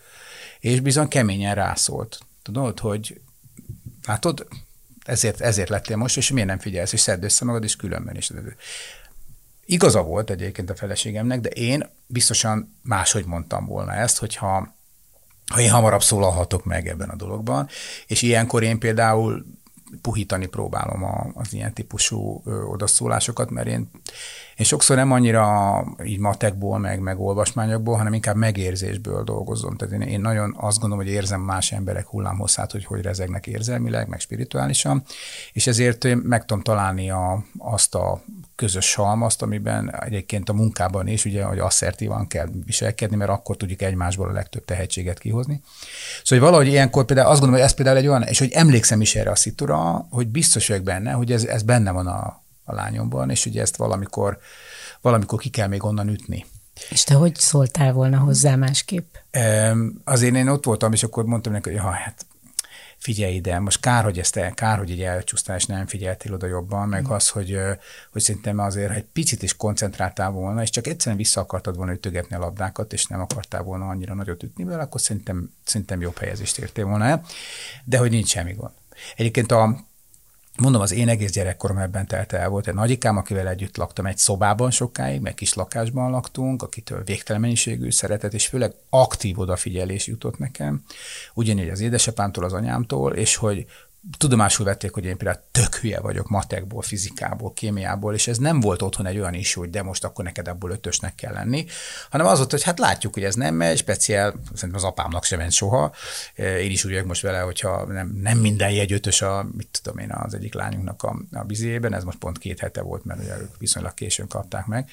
és 0.63 0.81
bizony 0.81 1.09
keményen 1.09 1.55
rászólt. 1.55 2.19
Tudod, 2.43 2.79
hogy 2.79 3.21
látod, 4.07 4.47
ezért, 5.05 5.41
ezért 5.41 5.69
lettél 5.69 5.97
most, 5.97 6.17
és 6.17 6.31
miért 6.31 6.49
nem 6.49 6.59
figyelsz, 6.59 6.93
és 6.93 7.01
szedd 7.01 7.25
össze 7.25 7.45
magad, 7.45 7.65
és 7.65 7.77
különben 7.77 8.17
is. 8.17 8.31
Igaza 9.65 10.03
volt 10.03 10.31
egyébként 10.31 10.71
a 10.71 10.75
feleségemnek, 10.75 11.41
de 11.41 11.49
én 11.49 11.89
biztosan 12.07 12.79
máshogy 12.83 13.25
mondtam 13.25 13.67
volna 13.67 13.93
ezt, 13.93 14.19
hogyha 14.19 14.75
ha 15.47 15.61
én 15.61 15.71
hamarabb 15.71 16.03
szólalhatok 16.03 16.65
meg 16.65 16.89
ebben 16.89 17.09
a 17.09 17.17
dologban, 17.17 17.69
és 18.07 18.23
ilyenkor 18.23 18.63
én 18.63 18.79
például 18.79 19.47
puhítani 20.01 20.47
próbálom 20.47 21.05
a, 21.05 21.27
az 21.35 21.53
ilyen 21.53 21.73
típusú 21.73 22.43
odaszólásokat, 22.71 23.51
mert 23.51 23.67
én, 23.67 23.91
én 24.57 24.67
sokszor 24.67 24.97
nem 24.97 25.13
annyira 25.13 25.85
így 26.05 26.19
matekból, 26.19 26.79
meg, 26.79 27.01
meg 27.01 27.21
olvasmányokból, 27.21 27.97
hanem 27.97 28.13
inkább 28.13 28.37
megérzésből 28.37 29.25
dolgozom. 29.25 29.77
Tehát 29.77 29.95
én, 29.95 30.01
én 30.01 30.21
nagyon 30.21 30.55
azt 30.59 30.79
gondolom, 30.79 31.05
hogy 31.05 31.15
érzem 31.15 31.41
más 31.41 31.73
emberek 31.73 32.07
hullámhosszát, 32.07 32.73
hogy 32.73 32.85
hogy 32.85 33.03
rezegnek 33.03 33.47
érzelmileg, 33.47 34.09
meg 34.09 34.21
spirituálisan, 34.21 35.03
és 35.53 35.67
ezért 35.67 36.15
meg 36.23 36.45
tudom 36.45 36.63
találni 36.63 37.11
a, 37.11 37.45
azt 37.59 37.95
a 37.95 38.23
közös 38.57 38.85
salmaszt, 38.85 39.43
amiben 39.43 39.95
egyébként 40.01 40.49
a 40.49 40.53
munkában 40.53 41.07
is, 41.07 41.25
ugye, 41.25 41.45
hogy 41.45 41.59
asszertívan 41.59 42.27
kell 42.27 42.49
viselkedni, 42.65 43.17
mert 43.17 43.31
akkor 43.31 43.57
tudjuk 43.57 43.83
egymásból 43.83 44.29
a 44.29 44.33
legtöbb 44.33 44.65
tehetséget 44.65 45.19
kihozni. 45.19 45.63
Szóval 46.23 46.39
hogy 46.39 46.39
valahogy 46.39 46.67
ilyenkor 46.67 47.05
például 47.05 47.29
azt 47.29 47.41
gondolom, 47.41 47.61
hogy 47.61 47.71
ez 47.71 47.77
például 47.77 47.97
egy 47.97 48.07
olyan, 48.07 48.23
és 48.23 48.39
hogy 48.39 48.51
emlékszem 48.53 49.01
is 49.01 49.15
erre 49.15 49.31
a 49.31 49.37
szitura, 49.37 50.07
hogy 50.11 50.29
biztos 50.29 50.69
vagyok 50.69 50.83
benne, 50.83 51.13
hogy 51.13 51.33
ez, 51.33 51.45
ez 51.45 51.63
benne 51.63 51.91
van 51.91 52.07
a, 52.07 52.43
a 52.65 52.75
lányomban, 52.75 53.31
és 53.31 53.47
ugye 53.47 53.61
ezt 53.61 53.77
valamikor, 53.77 54.39
valamikor 55.01 55.41
ki 55.41 55.49
kell 55.49 55.69
még 55.69 55.85
onnan 55.85 56.09
ütni. 56.09 56.47
És 56.91 57.05
te 57.05 57.15
hogy 57.15 57.35
szóltál 57.35 57.93
volna 57.93 58.19
hozzá 58.19 58.55
másképp? 58.55 59.15
Azért 60.05 60.35
én 60.35 60.49
ott 60.49 60.65
voltam, 60.65 60.93
és 60.93 61.03
akkor 61.03 61.25
mondtam 61.25 61.53
neki, 61.53 61.71
hogy 61.71 61.79
ha, 61.79 61.91
hát 61.91 62.27
figyelj 63.03 63.35
ide, 63.35 63.59
most 63.59 63.81
kár, 63.81 64.05
hogy 64.05 64.19
ezt 64.19 64.37
el, 64.37 64.55
kár, 64.55 64.79
hogy 64.79 64.91
egy 64.91 65.03
elcsúsztál, 65.03 65.57
és 65.57 65.67
nem 65.67 65.87
figyeltél 65.87 66.33
oda 66.33 66.47
jobban, 66.47 66.89
meg 66.89 67.09
mm. 67.09 67.11
az, 67.11 67.29
hogy, 67.29 67.59
hogy 68.13 68.23
szerintem 68.23 68.59
azért, 68.59 68.93
egy 68.93 69.05
picit 69.05 69.43
is 69.43 69.57
koncentráltál 69.57 70.31
volna, 70.31 70.63
és 70.63 70.71
csak 70.71 70.87
egyszerűen 70.87 71.17
vissza 71.17 71.41
akartad 71.41 71.77
volna 71.77 71.93
ütögetni 71.93 72.37
a 72.37 72.39
labdákat, 72.39 72.93
és 72.93 73.07
nem 73.07 73.21
akartál 73.21 73.63
volna 73.63 73.89
annyira 73.89 74.15
nagyot 74.15 74.43
ütni 74.43 74.65
vele, 74.65 74.83
akkor 74.83 75.01
szerintem, 75.01 75.53
szerintem 75.65 76.01
jobb 76.01 76.19
helyezést 76.19 76.59
értél 76.59 76.85
volna 76.85 77.05
el, 77.05 77.25
de 77.85 77.99
hogy 77.99 78.11
nincs 78.11 78.29
semmi 78.29 78.53
gond. 78.53 78.73
Egyébként 79.17 79.53
a, 79.53 79.85
Mondom, 80.59 80.81
az 80.81 80.93
én 80.93 81.09
egész 81.09 81.33
gyerekkorom 81.33 81.79
ebben 81.79 82.07
telt 82.07 82.33
el. 82.33 82.49
Volt 82.49 82.69
egy 82.69 82.75
nagyikám, 82.75 83.17
akivel 83.17 83.49
együtt 83.49 83.77
laktam 83.77 84.07
egy 84.07 84.19
szobában 84.19 84.71
sokáig, 84.71 85.21
meg 85.21 85.35
kis 85.35 85.55
lakásban 85.55 86.11
laktunk, 86.11 86.63
akitől 86.63 87.03
végtelen 87.05 87.41
mennyiségű 87.41 87.91
szeretet, 87.91 88.35
és 88.35 88.47
főleg 88.47 88.75
aktív 88.91 89.39
odafigyelés 89.39 90.07
jutott 90.07 90.39
nekem. 90.39 90.83
Ugyanígy 91.35 91.69
az 91.69 91.81
édesapámtól, 91.81 92.45
az 92.45 92.53
anyámtól, 92.53 93.13
és 93.13 93.37
hogy 93.37 93.67
tudomásul 94.19 94.65
vették, 94.65 94.93
hogy 94.93 95.05
én 95.05 95.17
például 95.17 95.45
tök 95.51 95.75
hülye 95.75 96.01
vagyok 96.01 96.29
matekból, 96.29 96.83
fizikából, 96.83 97.53
kémiából, 97.53 98.15
és 98.15 98.27
ez 98.27 98.39
nem 98.39 98.61
volt 98.61 98.83
otthon 98.83 99.07
egy 99.07 99.19
olyan 99.19 99.35
is, 99.35 99.55
hogy 99.55 99.71
de 99.71 99.83
most 99.83 100.05
akkor 100.05 100.25
neked 100.25 100.49
ebből 100.49 100.71
ötösnek 100.71 101.15
kell 101.15 101.33
lenni, 101.33 101.67
hanem 102.11 102.27
az 102.27 102.39
volt, 102.39 102.51
hogy 102.51 102.63
hát 102.63 102.79
látjuk, 102.79 103.15
hogy 103.15 103.25
ez 103.25 103.35
nem 103.35 103.55
megy, 103.55 103.77
speciál, 103.77 104.35
szerintem 104.55 104.75
az 104.75 104.85
apámnak 104.85 105.25
sem 105.25 105.39
ment 105.39 105.53
soha. 105.53 105.93
Én 106.37 106.71
is 106.71 106.85
úgy 106.85 106.91
vagyok 106.91 107.07
most 107.07 107.23
vele, 107.23 107.39
hogyha 107.39 107.85
nem, 107.85 108.19
nem 108.23 108.39
minden 108.39 108.71
jegy 108.71 108.93
ötös 108.93 109.23
a, 109.23 109.49
mit 109.57 109.81
tudom 109.83 109.99
én, 109.99 110.13
az 110.13 110.35
egyik 110.35 110.55
lányunknak 110.55 111.03
a, 111.03 111.17
a 111.33 111.45
bizében, 111.45 111.95
ez 111.95 112.05
most 112.05 112.19
pont 112.19 112.39
két 112.39 112.61
hete 112.61 112.81
volt, 112.81 113.05
mert 113.05 113.21
ugye 113.21 113.39
ők 113.41 113.59
viszonylag 113.59 113.95
későn 113.95 114.29
kapták 114.29 114.67
meg 114.67 114.91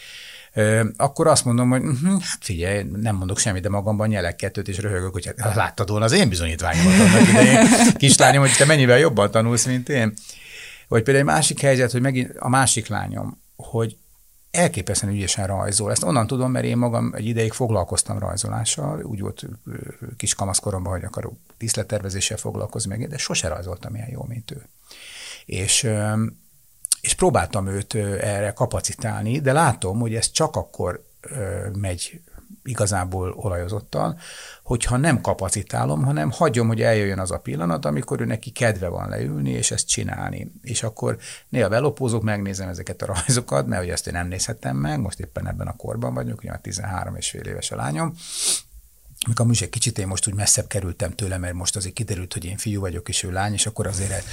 akkor 0.98 1.28
azt 1.28 1.46
mondom, 1.46 1.70
hogy 1.70 1.82
uh-huh, 1.82 2.22
hát 2.22 2.40
figyelj, 2.40 2.84
nem 2.96 3.16
mondok 3.16 3.38
semmit, 3.38 3.62
de 3.62 3.70
magamban 3.70 4.08
nyelek 4.08 4.36
kettőt, 4.36 4.68
és 4.68 4.78
röhögök, 4.78 5.14
hogy 5.14 5.34
hát 5.38 5.56
láttad 5.56 5.90
volna 5.90 6.06
az 6.06 6.12
én 6.12 6.30
bizonyítványomat 6.30 7.00
annak 7.00 7.28
idején. 7.28 7.68
Kislányom, 7.98 8.42
hogy 8.42 8.56
te 8.58 8.66
mennyivel 8.66 8.98
jobban 8.98 9.32
tanulsz, 9.32 9.66
mint 9.66 9.90
én. 9.90 10.14
Vagy 10.88 11.04
például 11.04 11.28
egy 11.28 11.34
másik 11.34 11.62
helyzet, 11.62 11.92
hogy 11.92 12.02
megint 12.02 12.38
a 12.38 12.50
másik 12.50 12.88
lányom, 12.88 13.42
hogy 13.56 13.98
elképesztően 14.52 15.14
ügyesen 15.14 15.48
rajzol. 15.48 15.92
Ezt 15.92 16.04
onnan 16.04 16.28
tudom, 16.28 16.52
mert 16.52 16.66
én 16.66 16.78
magam 16.78 17.14
egy 17.16 17.26
ideig 17.26 17.52
foglalkoztam 17.52 18.20
rajzolással, 18.20 19.04
úgy 19.04 19.20
volt 19.20 19.46
kis 20.18 20.36
kamaszkoromban, 20.36 20.92
hogy 20.92 21.04
akarok 21.04 21.34
díszlettervezéssel 21.58 22.38
foglalkozni 22.38 22.90
meg, 22.98 23.08
de 23.08 23.18
sose 23.18 23.48
rajzoltam 23.48 23.96
ilyen 23.96 24.10
jó, 24.12 24.26
mint 24.28 24.52
ő. 24.52 24.66
És 25.46 25.90
és 27.02 27.14
próbáltam 27.14 27.68
őt 27.68 27.96
erre 28.22 28.52
kapacitálni, 28.52 29.40
de 29.40 29.54
látom, 29.54 30.00
hogy 30.00 30.16
ez 30.16 30.32
csak 30.32 30.56
akkor 30.56 31.04
megy 31.74 32.22
igazából 32.64 33.34
olajozottan, 33.36 34.18
hogyha 34.64 34.98
nem 34.98 35.22
kapacitálom, 35.22 36.04
hanem 36.04 36.32
hagyom, 36.32 36.68
hogy 36.68 36.82
eljöjjön 36.82 37.20
az 37.20 37.32
a 37.32 37.40
pillanat, 37.40 37.86
amikor 37.86 38.22
ő 38.22 38.26
neki 38.26 38.50
kedve 38.50 38.88
van 38.88 39.10
leülni, 39.10 39.50
és 39.50 39.72
ezt 39.72 39.88
csinálni. 39.88 40.52
És 40.62 40.84
akkor 40.84 41.18
néha 41.50 41.70
belopózok, 41.70 42.24
megnézem 42.24 42.70
ezeket 42.70 43.02
a 43.02 43.06
rajzokat, 43.06 43.68
mert 43.68 43.82
hogy 43.82 43.92
ezt 43.92 44.08
én 44.08 44.14
nem 44.14 44.28
nézhettem 44.28 44.78
meg, 44.78 45.00
most 45.00 45.20
éppen 45.20 45.48
ebben 45.48 45.68
a 45.68 45.76
korban 45.76 46.14
vagyok, 46.14 46.40
ugye 46.40 46.58
13 46.62 47.16
és 47.16 47.30
fél 47.30 47.42
éves 47.42 47.72
a 47.72 47.76
lányom, 47.76 48.16
amikor 49.26 49.46
amúgy 49.46 49.60
egy 49.62 49.70
kicsit 49.70 49.98
én 49.98 50.08
most 50.08 50.28
úgy 50.28 50.34
messzebb 50.34 50.68
kerültem 50.68 51.12
tőle, 51.12 51.38
mert 51.38 51.54
most 51.54 51.76
azért 51.76 51.94
kiderült, 51.94 52.34
hogy 52.34 52.46
én 52.46 52.58
fiú 52.58 52.80
vagyok, 52.80 53.10
és 53.10 53.24
ő 53.24 53.32
lány, 53.32 53.54
és 53.54 53.66
akkor 53.66 53.88
azért, 53.88 54.26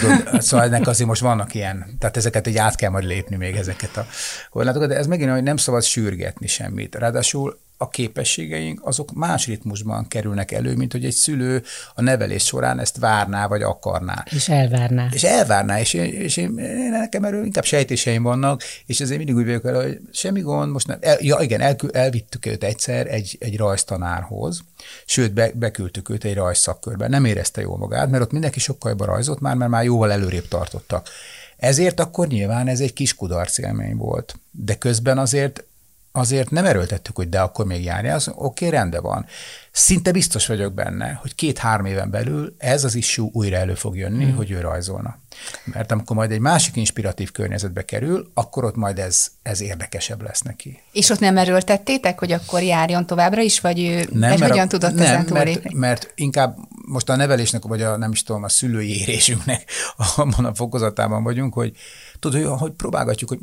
tudod, 0.00 0.42
szóval 0.42 0.66
ennek 0.66 0.86
azért 0.86 1.08
most 1.08 1.20
vannak 1.20 1.54
ilyen, 1.54 1.96
tehát 1.98 2.16
ezeket 2.16 2.46
egy 2.46 2.56
át 2.56 2.74
kell 2.74 2.90
majd 2.90 3.04
lépni 3.04 3.36
még 3.36 3.56
ezeket 3.56 3.96
a 3.96 4.06
korlátokat, 4.50 4.88
de 4.88 4.96
ez 4.96 5.06
megint, 5.06 5.30
hogy 5.30 5.42
nem 5.42 5.56
szabad 5.56 5.82
sürgetni 5.82 6.46
semmit. 6.46 6.94
Ráadásul 6.94 7.60
a 7.82 7.88
képességeink 7.88 8.86
azok 8.86 9.12
más 9.12 9.46
ritmusban 9.46 10.08
kerülnek 10.08 10.52
elő, 10.52 10.74
mint 10.74 10.92
hogy 10.92 11.04
egy 11.04 11.14
szülő 11.14 11.62
a 11.94 12.02
nevelés 12.02 12.44
során 12.44 12.78
ezt 12.78 12.96
várná, 12.96 13.46
vagy 13.46 13.62
akarná. 13.62 14.24
És 14.30 14.48
elvárná. 14.48 15.08
És 15.12 15.22
elvárná, 15.22 15.80
és, 15.80 15.94
én, 15.94 16.04
és 16.04 16.36
én, 16.36 16.58
én 16.58 16.90
nekem 16.90 17.24
erről 17.24 17.44
inkább 17.44 17.64
sejtéseim 17.64 18.22
vannak, 18.22 18.62
és 18.86 19.00
ezért 19.00 19.18
mindig 19.18 19.36
úgy 19.36 19.44
vagyok 19.44 19.66
hogy 19.82 20.00
semmi 20.12 20.40
gond, 20.40 20.72
most 20.72 20.86
nem. 20.86 20.98
El, 21.00 21.16
ja 21.20 21.38
igen, 21.40 21.60
el, 21.60 21.76
elvittük 21.92 22.46
őt 22.46 22.64
egyszer 22.64 23.06
egy, 23.06 23.36
egy 23.40 23.56
rajztanárhoz, 23.56 24.64
sőt, 25.06 25.32
be, 25.32 25.50
beküldtük 25.54 26.08
őt 26.08 26.24
egy 26.24 26.34
rajzszakkörbe. 26.34 27.08
Nem 27.08 27.24
érezte 27.24 27.60
jól 27.60 27.78
magát, 27.78 28.10
mert 28.10 28.22
ott 28.22 28.32
mindenki 28.32 28.60
sokkal 28.60 28.90
jobban 28.90 29.06
rajzott 29.06 29.40
már, 29.40 29.54
mert 29.54 29.70
már 29.70 29.84
jóval 29.84 30.12
előrébb 30.12 30.48
tartottak. 30.48 31.08
Ezért 31.56 32.00
akkor 32.00 32.26
nyilván 32.26 32.68
ez 32.68 32.80
egy 32.80 32.92
kis 32.92 33.14
kudarc 33.14 33.58
élmény 33.58 33.96
volt. 33.96 34.34
De 34.50 34.74
közben 34.74 35.18
azért 35.18 35.64
azért 36.12 36.50
nem 36.50 36.64
erőltettük, 36.64 37.16
hogy 37.16 37.28
de 37.28 37.40
akkor 37.40 37.66
még 37.66 37.84
járja, 37.84 38.14
az 38.14 38.28
oké, 38.28 38.38
okay, 38.38 38.78
rendben 38.78 39.02
van. 39.02 39.26
Szinte 39.70 40.12
biztos 40.12 40.46
vagyok 40.46 40.72
benne, 40.72 41.18
hogy 41.22 41.34
két-három 41.34 41.86
éven 41.86 42.10
belül 42.10 42.54
ez 42.58 42.84
az 42.84 42.94
issue 42.94 43.28
újra 43.32 43.56
elő 43.56 43.74
fog 43.74 43.96
jönni, 43.96 44.24
hmm. 44.24 44.36
hogy 44.36 44.50
ő 44.50 44.60
rajzolna. 44.60 45.18
Mert 45.64 45.92
amikor 45.92 46.16
majd 46.16 46.30
egy 46.30 46.38
másik 46.38 46.76
inspiratív 46.76 47.30
környezetbe 47.30 47.84
kerül, 47.84 48.30
akkor 48.34 48.64
ott 48.64 48.76
majd 48.76 48.98
ez, 48.98 49.26
ez 49.42 49.60
érdekesebb 49.60 50.22
lesz 50.22 50.40
neki. 50.40 50.82
És 50.92 51.10
ott 51.10 51.20
nem 51.20 51.36
erőltettétek, 51.36 52.18
hogy 52.18 52.32
akkor 52.32 52.62
járjon 52.62 53.06
továbbra 53.06 53.40
is, 53.40 53.60
vagy 53.60 53.80
ő 53.80 54.08
nem, 54.10 54.30
vagy 54.30 54.40
hogyan 54.40 54.66
a, 54.66 54.68
tudott 54.68 54.94
nem, 54.94 55.04
ezen 55.04 55.26
mert, 55.30 55.72
mert 55.72 56.12
inkább 56.14 56.56
most 56.86 57.08
a 57.08 57.16
nevelésnek, 57.16 57.62
vagy 57.62 57.82
a 57.82 57.96
nem 57.96 58.10
is 58.10 58.22
tudom, 58.22 58.42
a 58.42 58.48
szülői 58.48 59.00
érésünknek 59.00 59.64
a, 60.16 60.42
a 60.42 60.54
fokozatában 60.54 61.22
vagyunk, 61.22 61.54
hogy 61.54 61.76
tudod, 62.22 62.48
hogy, 62.48 62.58
hogy 62.58 62.72
próbálgatjuk, 62.72 63.28
hogy 63.28 63.40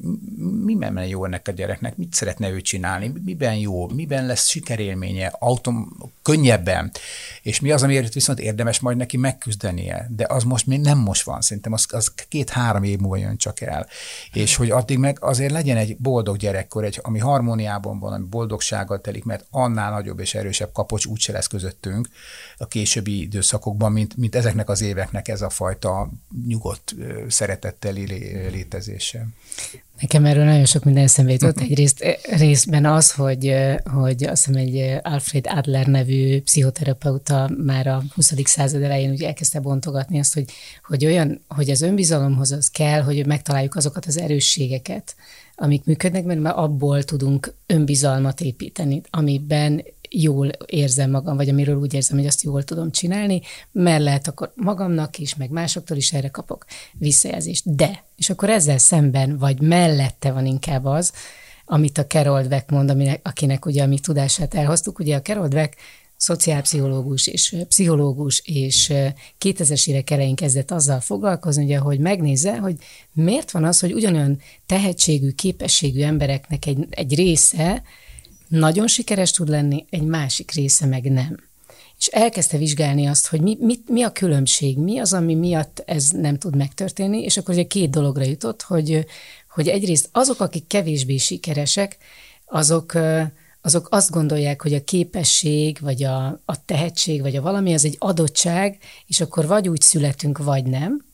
mi 0.63 0.74
menne 0.74 1.07
jó 1.07 1.25
ennek 1.25 1.48
a 1.48 1.51
gyereknek, 1.51 1.98
mit 1.98 2.13
szeretne 2.13 2.50
ő 2.50 2.62
csinálni, 2.62 3.13
miben 3.25 3.55
jó, 3.55 3.88
miben 3.88 4.25
lesz 4.25 4.48
sikerélménye, 4.48 5.31
autom, 5.39 5.98
könnyebben, 6.21 6.91
és 7.41 7.59
mi 7.59 7.71
az, 7.71 7.83
amiért 7.83 8.13
viszont 8.13 8.39
érdemes 8.39 8.79
majd 8.79 8.98
neki 8.98 9.17
megküzdenie, 9.17 10.09
de 10.15 10.25
az 10.29 10.43
most 10.43 10.67
még 10.67 10.79
nem 10.79 10.98
most 10.98 11.24
van, 11.24 11.41
szerintem 11.41 11.74
az, 11.74 11.86
az 11.89 12.13
két-három 12.27 12.83
év 12.83 13.00
múlva 13.00 13.17
jön 13.17 13.38
csak 13.38 13.62
el, 13.62 13.88
és 14.33 14.55
hogy 14.55 14.71
addig 14.71 14.98
meg 14.98 15.17
azért 15.21 15.51
legyen 15.51 15.77
egy 15.77 15.98
boldog 15.98 16.38
gyerekkor, 16.38 16.83
egy, 16.83 17.00
ami 17.01 17.19
harmóniában 17.19 18.00
van, 18.00 18.13
ami 18.13 18.25
boldogsággal 18.25 19.01
telik, 19.01 19.24
mert 19.24 19.45
annál 19.50 19.91
nagyobb 19.91 20.19
és 20.19 20.36
erősebb 20.36 20.71
kapocs 20.71 21.05
úgyse 21.05 21.31
lesz 21.31 21.48
közöttünk 21.48 22.09
a 22.57 22.67
későbbi 22.67 23.21
időszakokban, 23.21 23.91
mint, 23.91 24.17
mint 24.17 24.36
ezeknek 24.36 24.69
az 24.69 24.81
éveknek 24.81 25.27
ez 25.27 25.41
a 25.41 25.50
fajta 25.50 26.09
nyugodt 26.48 26.95
szeretettel 27.27 27.95
létezése. 28.69 29.27
Nekem 30.01 30.25
erről 30.25 30.43
nagyon 30.43 30.65
sok 30.65 30.83
minden 30.83 31.03
eszembe 31.03 31.31
jutott. 31.31 31.59
Egy 31.59 31.75
részt, 31.75 32.03
részben 32.38 32.85
az, 32.85 33.11
hogy, 33.11 33.55
hogy 33.83 34.23
azt 34.23 34.45
hiszem 34.45 34.61
egy 34.61 34.99
Alfred 35.03 35.45
Adler 35.47 35.88
nevű 35.88 36.41
pszichoterapeuta 36.41 37.49
már 37.65 37.88
a 37.88 38.03
20. 38.15 38.33
század 38.43 38.81
elején 38.81 39.11
ugye 39.11 39.27
elkezdte 39.27 39.59
bontogatni 39.59 40.19
azt, 40.19 40.33
hogy, 40.33 40.45
hogy 40.83 41.05
olyan, 41.05 41.41
hogy 41.47 41.69
az 41.69 41.81
önbizalomhoz 41.81 42.51
az 42.51 42.67
kell, 42.67 43.01
hogy 43.01 43.25
megtaláljuk 43.25 43.75
azokat 43.75 44.05
az 44.05 44.17
erősségeket, 44.17 45.15
amik 45.55 45.85
működnek, 45.85 46.23
mert 46.23 46.55
abból 46.55 47.03
tudunk 47.03 47.53
önbizalmat 47.65 48.41
építeni, 48.41 49.01
amiben 49.09 49.83
jól 50.09 50.49
érzem 50.65 51.09
magam, 51.09 51.35
vagy 51.35 51.49
amiről 51.49 51.75
úgy 51.75 51.93
érzem, 51.93 52.17
hogy 52.17 52.27
azt 52.27 52.41
jól 52.41 52.63
tudom 52.63 52.91
csinálni, 52.91 53.41
mert 53.71 54.03
lehet 54.03 54.27
akkor 54.27 54.51
magamnak 54.55 55.17
is, 55.17 55.35
meg 55.35 55.49
másoktól 55.49 55.97
is 55.97 56.13
erre 56.13 56.29
kapok 56.29 56.65
visszajelzést. 56.93 57.75
De, 57.75 58.03
és 58.15 58.29
akkor 58.29 58.49
ezzel 58.49 58.77
szemben, 58.77 59.37
vagy 59.37 59.61
mellette 59.61 60.31
van 60.31 60.45
inkább 60.45 60.85
az, 60.85 61.13
amit 61.65 61.97
a 61.97 62.05
Carol 62.05 62.41
Dweck 62.41 62.69
mond, 62.69 62.89
aminek, 62.89 63.19
akinek 63.23 63.65
ugye 63.65 63.83
a 63.83 63.87
mi 63.87 63.99
tudását 63.99 64.53
elhoztuk. 64.53 64.99
Ugye 64.99 65.15
a 65.15 65.21
Carol 65.21 65.47
Dweck 65.47 65.75
szociálpszichológus 66.19 67.27
és 67.27 67.55
pszichológus, 67.67 68.41
és 68.45 68.93
2000-es 69.39 69.87
évek 69.87 70.09
elején 70.09 70.35
kezdett 70.35 70.71
azzal 70.71 70.99
foglalkozni, 70.99 71.63
ugye, 71.63 71.77
hogy 71.77 71.99
megnézze, 71.99 72.57
hogy 72.57 72.75
miért 73.13 73.51
van 73.51 73.63
az, 73.63 73.79
hogy 73.79 73.93
ugyanolyan 73.93 74.39
tehetségű, 74.65 75.31
képességű 75.31 76.01
embereknek 76.01 76.65
egy, 76.65 76.87
egy 76.89 77.15
része 77.15 77.83
nagyon 78.50 78.88
sikeres 78.88 79.32
tud 79.32 79.50
lenni, 79.50 79.86
egy 79.89 80.03
másik 80.03 80.51
része 80.51 80.86
meg 80.86 81.12
nem. 81.12 81.38
és 81.98 82.06
elkezdte 82.06 82.58
vizsgálni 82.58 83.06
azt, 83.06 83.27
hogy 83.27 83.41
mi, 83.41 83.58
mi, 83.60 83.79
mi 83.88 84.03
a 84.03 84.12
különbség, 84.12 84.77
mi 84.77 85.00
az, 85.00 85.13
ami 85.13 85.36
miatt 85.36 85.84
ez 85.86 86.10
nem 86.10 86.38
tud 86.38 86.56
megtörténni, 86.56 87.24
és 87.24 87.38
akkor 87.38 87.53
ugye 87.53 87.63
két 87.63 87.89
dologra 87.89 88.24
jutott, 88.24 88.62
hogy, 88.62 89.06
hogy 89.50 89.68
egyrészt 89.68 90.10
azok, 90.12 90.39
akik 90.39 90.68
kevésbé 90.68 91.18
sikeresek, 91.18 91.98
azok, 92.46 92.94
azok 93.62 93.88
azt 93.91 94.12
gondolják, 94.12 94.62
hogy 94.62 94.74
a 94.74 94.84
képesség, 94.84 95.77
vagy 95.82 96.03
a, 96.03 96.25
a 96.46 96.65
tehetség, 96.65 97.22
vagy 97.22 97.36
a 97.36 97.41
valami 97.41 97.74
az 97.74 97.86
egy 97.86 97.96
adottság, 98.00 98.77
és 99.08 99.22
akkor 99.22 99.48
vagy 99.48 99.70
úgy 99.70 99.82
születünk, 99.82 100.38
vagy 100.38 100.63
nem, 100.63 101.08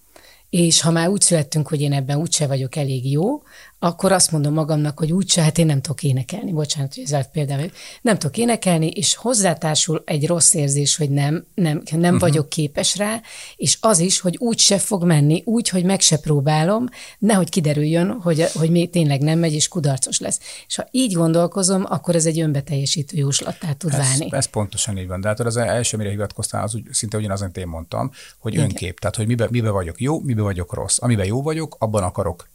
és 0.50 0.82
ha 0.82 0.92
már 0.92 1.08
úgy 1.08 1.22
születtünk, 1.22 1.68
hogy 1.68 1.82
én 1.82 1.94
ebben 1.94 2.18
úgyse 2.18 2.48
vagyok 2.48 2.76
elég 2.76 3.12
jó, 3.12 3.42
akkor 3.80 4.12
azt 4.12 4.32
mondom 4.32 4.54
magamnak, 4.54 5.00
hogy 5.00 5.12
úgyse, 5.12 5.42
hát 5.42 5.58
én 5.58 5.66
nem 5.66 5.82
tudok 5.82 6.04
énekelni. 6.04 6.52
Bocsánat, 6.52 6.96
hogy 6.96 7.04
ez 7.12 7.32
például 7.32 7.72
nem 8.02 8.18
tudok 8.18 8.38
énekelni, 8.38 8.88
és 8.88 9.16
hozzátársul 9.16 10.04
egy 10.06 10.28
rossz 10.28 10.54
érzés, 10.54 10.96
hogy 10.96 11.10
nem, 11.10 11.46
nem, 11.54 11.82
nem 11.92 12.02
uh-huh. 12.02 12.20
vagyok 12.20 12.50
képes 12.50 12.98
rá, 12.98 13.22
és 13.56 13.78
az 13.82 14.00
is, 14.00 14.20
hogy 14.20 14.38
úgy 14.40 14.60
se 14.60 14.78
fog 14.78 15.04
menni, 15.04 15.42
úgy, 15.46 15.70
hogy 15.70 15.84
meg 15.84 16.00
se 16.00 16.18
próbálom, 16.18 16.86
nehogy 17.20 17.50
kiderüljön, 17.50 18.12
hogy, 18.22 18.46
hogy 18.54 18.70
még 18.70 18.90
tényleg 18.90 19.22
nem 19.22 19.40
megy, 19.40 19.54
és 19.54 19.68
kudarcos 19.68 20.20
lesz. 20.20 20.40
És 20.68 20.76
ha 20.76 20.88
így 20.92 21.14
gondolkozom, 21.14 21.86
akkor 21.88 22.16
ez 22.16 22.26
egy 22.26 22.40
önbeteljesítő 22.40 23.18
jóslattá 23.18 23.72
tud 23.72 23.94
ez, 23.94 23.98
válni. 23.98 24.28
Ez 24.32 24.46
pontosan 24.46 24.98
így 24.98 25.08
van. 25.08 25.22
De 25.22 25.28
hát 25.28 25.40
az 25.40 25.58
első, 25.58 25.98
mire 25.98 26.10
hivatkoztál, 26.10 26.64
az 26.64 26.76
úgy, 26.76 26.84
szinte 26.92 27.18
ugyanaz, 27.18 27.42
amit 27.42 27.58
én 27.58 27.68
mondtam, 27.68 28.12
hogy 28.38 28.54
Igen. 28.54 28.66
önkép. 28.66 29.00
Tehát, 29.00 29.16
hogy 29.16 29.28
mibe, 29.28 29.48
mibe 29.52 29.70
vagyok 29.70 30.02
jó, 30.02 30.20
mibe 30.20 30.42
vagyok 30.42 30.74
rossz. 30.74 30.98
Amiben 31.02 31.26
jó 31.26 31.42
vagyok, 31.42 31.76
abban 31.80 32.04
akarok 32.04 32.54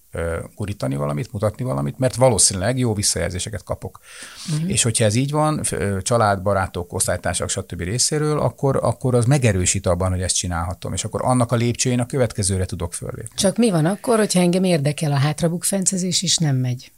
gurítani 0.54 0.96
valamit, 0.96 1.32
mutatni 1.32 1.64
valamit, 1.64 1.98
mert 1.98 2.14
valószínűleg 2.14 2.78
jó 2.78 2.94
visszajelzéseket 2.94 3.62
kapok. 3.62 4.00
Uh-huh. 4.52 4.70
És 4.70 4.82
hogyha 4.82 5.04
ez 5.04 5.14
így 5.14 5.30
van, 5.30 5.60
család, 6.02 6.42
barátok, 6.42 6.92
osztálytársak, 6.92 7.48
stb. 7.48 7.80
részéről, 7.80 8.40
akkor, 8.40 8.78
akkor 8.82 9.14
az 9.14 9.24
megerősít 9.24 9.86
abban, 9.86 10.10
hogy 10.10 10.22
ezt 10.22 10.36
csinálhatom, 10.36 10.92
és 10.92 11.04
akkor 11.04 11.20
annak 11.24 11.52
a 11.52 11.56
lépcsőjén 11.56 12.00
a 12.00 12.06
következőre 12.06 12.64
tudok 12.64 12.94
fölépni. 12.94 13.34
Csak 13.34 13.56
mi 13.56 13.70
van 13.70 13.86
akkor, 13.86 14.18
hogyha 14.18 14.40
engem 14.40 14.64
érdekel 14.64 15.12
a 15.12 15.18
hátrabukfencezés, 15.18 16.22
és 16.22 16.36
nem 16.36 16.56
megy? 16.56 16.92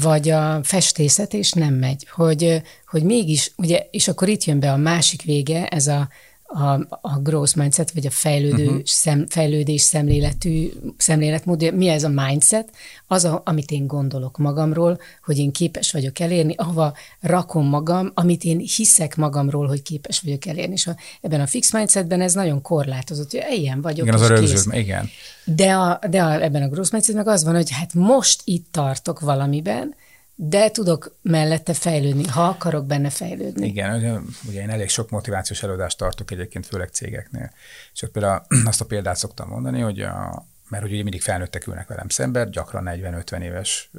vagy 0.00 0.28
a 0.28 0.60
festészet, 0.62 1.34
és 1.34 1.52
nem 1.52 1.74
megy, 1.74 2.06
hogy, 2.10 2.62
hogy 2.86 3.02
mégis, 3.02 3.52
ugye, 3.56 3.86
és 3.90 4.08
akkor 4.08 4.28
itt 4.28 4.44
jön 4.44 4.60
be 4.60 4.72
a 4.72 4.76
másik 4.76 5.22
vége, 5.22 5.66
ez 5.66 5.86
a 5.86 6.08
a, 6.54 6.86
a 7.00 7.18
growth 7.22 7.56
mindset, 7.56 7.90
vagy 7.90 8.06
a 8.06 8.10
fejlődő, 8.10 8.66
uh-huh. 8.66 8.80
szem, 8.84 9.26
fejlődés 9.28 9.80
szemléletű 9.80 10.72
szemléletmód. 10.96 11.74
Mi 11.74 11.88
ez 11.88 12.04
a 12.04 12.08
mindset? 12.08 12.68
Az, 13.06 13.24
a, 13.24 13.42
amit 13.44 13.70
én 13.70 13.86
gondolok 13.86 14.38
magamról, 14.38 14.98
hogy 15.24 15.38
én 15.38 15.52
képes 15.52 15.92
vagyok 15.92 16.18
elérni, 16.18 16.54
ahova 16.56 16.94
rakom 17.20 17.66
magam, 17.66 18.10
amit 18.14 18.44
én 18.44 18.58
hiszek 18.58 19.16
magamról, 19.16 19.66
hogy 19.66 19.82
képes 19.82 20.20
vagyok 20.20 20.46
elérni. 20.46 20.72
És 20.72 20.86
a, 20.86 20.96
ebben 21.20 21.40
a 21.40 21.46
fix 21.46 21.72
mindsetben 21.72 22.20
ez 22.20 22.34
nagyon 22.34 22.62
korlátozott, 22.62 23.30
hogy 23.30 23.44
ilyen 23.50 23.80
vagyok, 23.80 24.06
igen, 24.06 24.18
az 24.18 24.22
a 24.22 24.28
rögzül, 24.28 24.72
igen. 24.74 25.08
De, 25.44 25.74
a, 25.74 25.98
de 26.10 26.22
a, 26.22 26.42
ebben 26.42 26.62
a 26.62 26.68
growth 26.68 26.92
mindset 26.92 27.16
meg 27.16 27.28
az 27.28 27.44
van, 27.44 27.54
hogy 27.54 27.70
hát 27.70 27.94
most 27.94 28.40
itt 28.44 28.66
tartok 28.70 29.20
valamiben, 29.20 29.94
de 30.34 30.70
tudok 30.70 31.16
mellette 31.22 31.74
fejlődni, 31.74 32.26
ha 32.26 32.48
akarok 32.48 32.86
benne 32.86 33.10
fejlődni. 33.10 33.66
Igen, 33.66 33.94
ugye, 33.96 34.12
ugye 34.48 34.60
én 34.60 34.70
elég 34.70 34.88
sok 34.88 35.10
motivációs 35.10 35.62
előadást 35.62 35.98
tartok 35.98 36.30
egyébként, 36.30 36.66
főleg 36.66 36.88
cégeknél. 36.88 37.52
És 37.92 38.02
ott 38.02 38.10
például 38.10 38.42
azt 38.64 38.80
a 38.80 38.84
példát 38.84 39.16
szoktam 39.16 39.48
mondani, 39.48 39.80
hogy 39.80 40.00
a, 40.00 40.46
mert 40.68 40.82
hogy 40.82 40.92
ugye 40.92 41.02
mindig 41.02 41.22
felnőttek 41.22 41.66
ülnek 41.66 41.88
velem 41.88 42.08
szemben, 42.08 42.50
gyakran 42.50 42.84
40-50 42.86 43.40
éves 43.40 43.90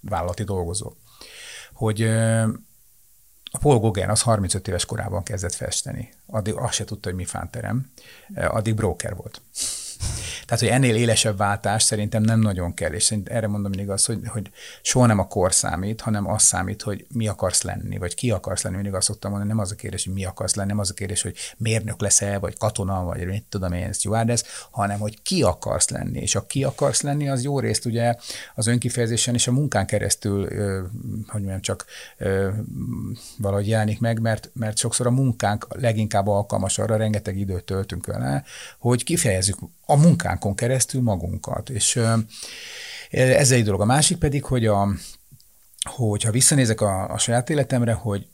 vállalati 0.00 0.44
dolgozó. 0.44 0.92
Hogy 1.72 2.02
a 3.50 3.58
Paul 3.58 3.78
Gauguin 3.78 4.08
az 4.08 4.22
35 4.22 4.68
éves 4.68 4.84
korában 4.84 5.22
kezdett 5.22 5.54
festeni. 5.54 6.12
Addig 6.26 6.54
azt 6.54 6.74
se 6.74 6.84
tudta, 6.84 7.08
hogy 7.08 7.18
mi 7.18 7.24
fánterem. 7.24 7.90
Addig 8.34 8.74
broker 8.74 9.14
volt. 9.14 9.40
Tehát, 10.44 10.62
hogy 10.62 10.68
ennél 10.68 10.96
élesebb 10.96 11.36
váltás 11.36 11.82
szerintem 11.82 12.22
nem 12.22 12.40
nagyon 12.40 12.74
kell, 12.74 12.92
és 12.92 13.14
erre 13.24 13.46
mondom 13.46 13.70
mindig 13.70 13.90
azt, 13.90 14.06
hogy, 14.06 14.20
hogy 14.26 14.50
soha 14.82 15.06
nem 15.06 15.18
a 15.18 15.26
kor 15.26 15.54
számít, 15.54 16.00
hanem 16.00 16.30
az 16.30 16.42
számít, 16.42 16.82
hogy 16.82 17.06
mi 17.08 17.28
akarsz 17.28 17.62
lenni, 17.62 17.98
vagy 17.98 18.14
ki 18.14 18.30
akarsz 18.30 18.62
lenni. 18.62 18.74
Mindig 18.74 18.94
azt 18.94 19.06
szoktam 19.06 19.30
mondani, 19.30 19.52
nem 19.52 19.60
az 19.60 19.72
a 19.72 19.74
kérdés, 19.74 20.04
hogy 20.04 20.14
mi 20.14 20.24
akarsz 20.24 20.54
lenni, 20.54 20.68
nem 20.68 20.78
az 20.78 20.90
a 20.90 20.94
kérdés, 20.94 21.22
hogy 21.22 21.36
mérnök 21.56 22.00
leszel, 22.00 22.40
vagy 22.40 22.58
katona, 22.58 23.04
vagy 23.04 23.26
mit 23.26 23.44
tudom 23.48 23.72
én, 23.72 23.92
stewardess, 23.92 24.42
hanem 24.70 24.98
hogy 24.98 25.22
ki 25.22 25.42
akarsz 25.42 25.88
lenni. 25.88 26.20
És 26.20 26.34
a 26.34 26.46
ki 26.46 26.64
akarsz 26.64 27.00
lenni, 27.00 27.28
az 27.28 27.42
jó 27.42 27.60
részt 27.60 27.84
ugye 27.84 28.14
az 28.54 28.66
önkifejezésen 28.66 29.34
és 29.34 29.46
a 29.46 29.52
munkán 29.52 29.86
keresztül, 29.86 30.48
hogy 31.26 31.40
mondjam, 31.40 31.60
csak 31.60 31.84
valahogy 33.38 33.68
jelenik 33.68 34.00
meg, 34.00 34.20
mert, 34.20 34.50
mert 34.52 34.76
sokszor 34.76 35.06
a 35.06 35.10
munkánk 35.10 35.66
leginkább 35.70 36.26
alkalmas 36.26 36.78
arra, 36.78 36.96
rengeteg 36.96 37.38
időt 37.38 37.64
töltünk 37.64 38.06
vele, 38.06 38.44
hogy 38.78 39.04
kifejezzük 39.04 39.58
a 39.94 39.96
munkánkon 39.96 40.54
keresztül 40.54 41.02
magunkat. 41.02 41.70
És 41.70 42.00
ez 43.10 43.50
egy 43.50 43.64
dolog. 43.64 43.80
A 43.80 43.84
másik 43.84 44.18
pedig, 44.18 44.44
hogy 44.44 44.66
a, 44.66 44.88
hogyha 45.90 46.30
visszanézek 46.30 46.80
a, 46.80 47.10
a 47.10 47.18
saját 47.18 47.50
életemre, 47.50 47.92
hogy 47.92 48.28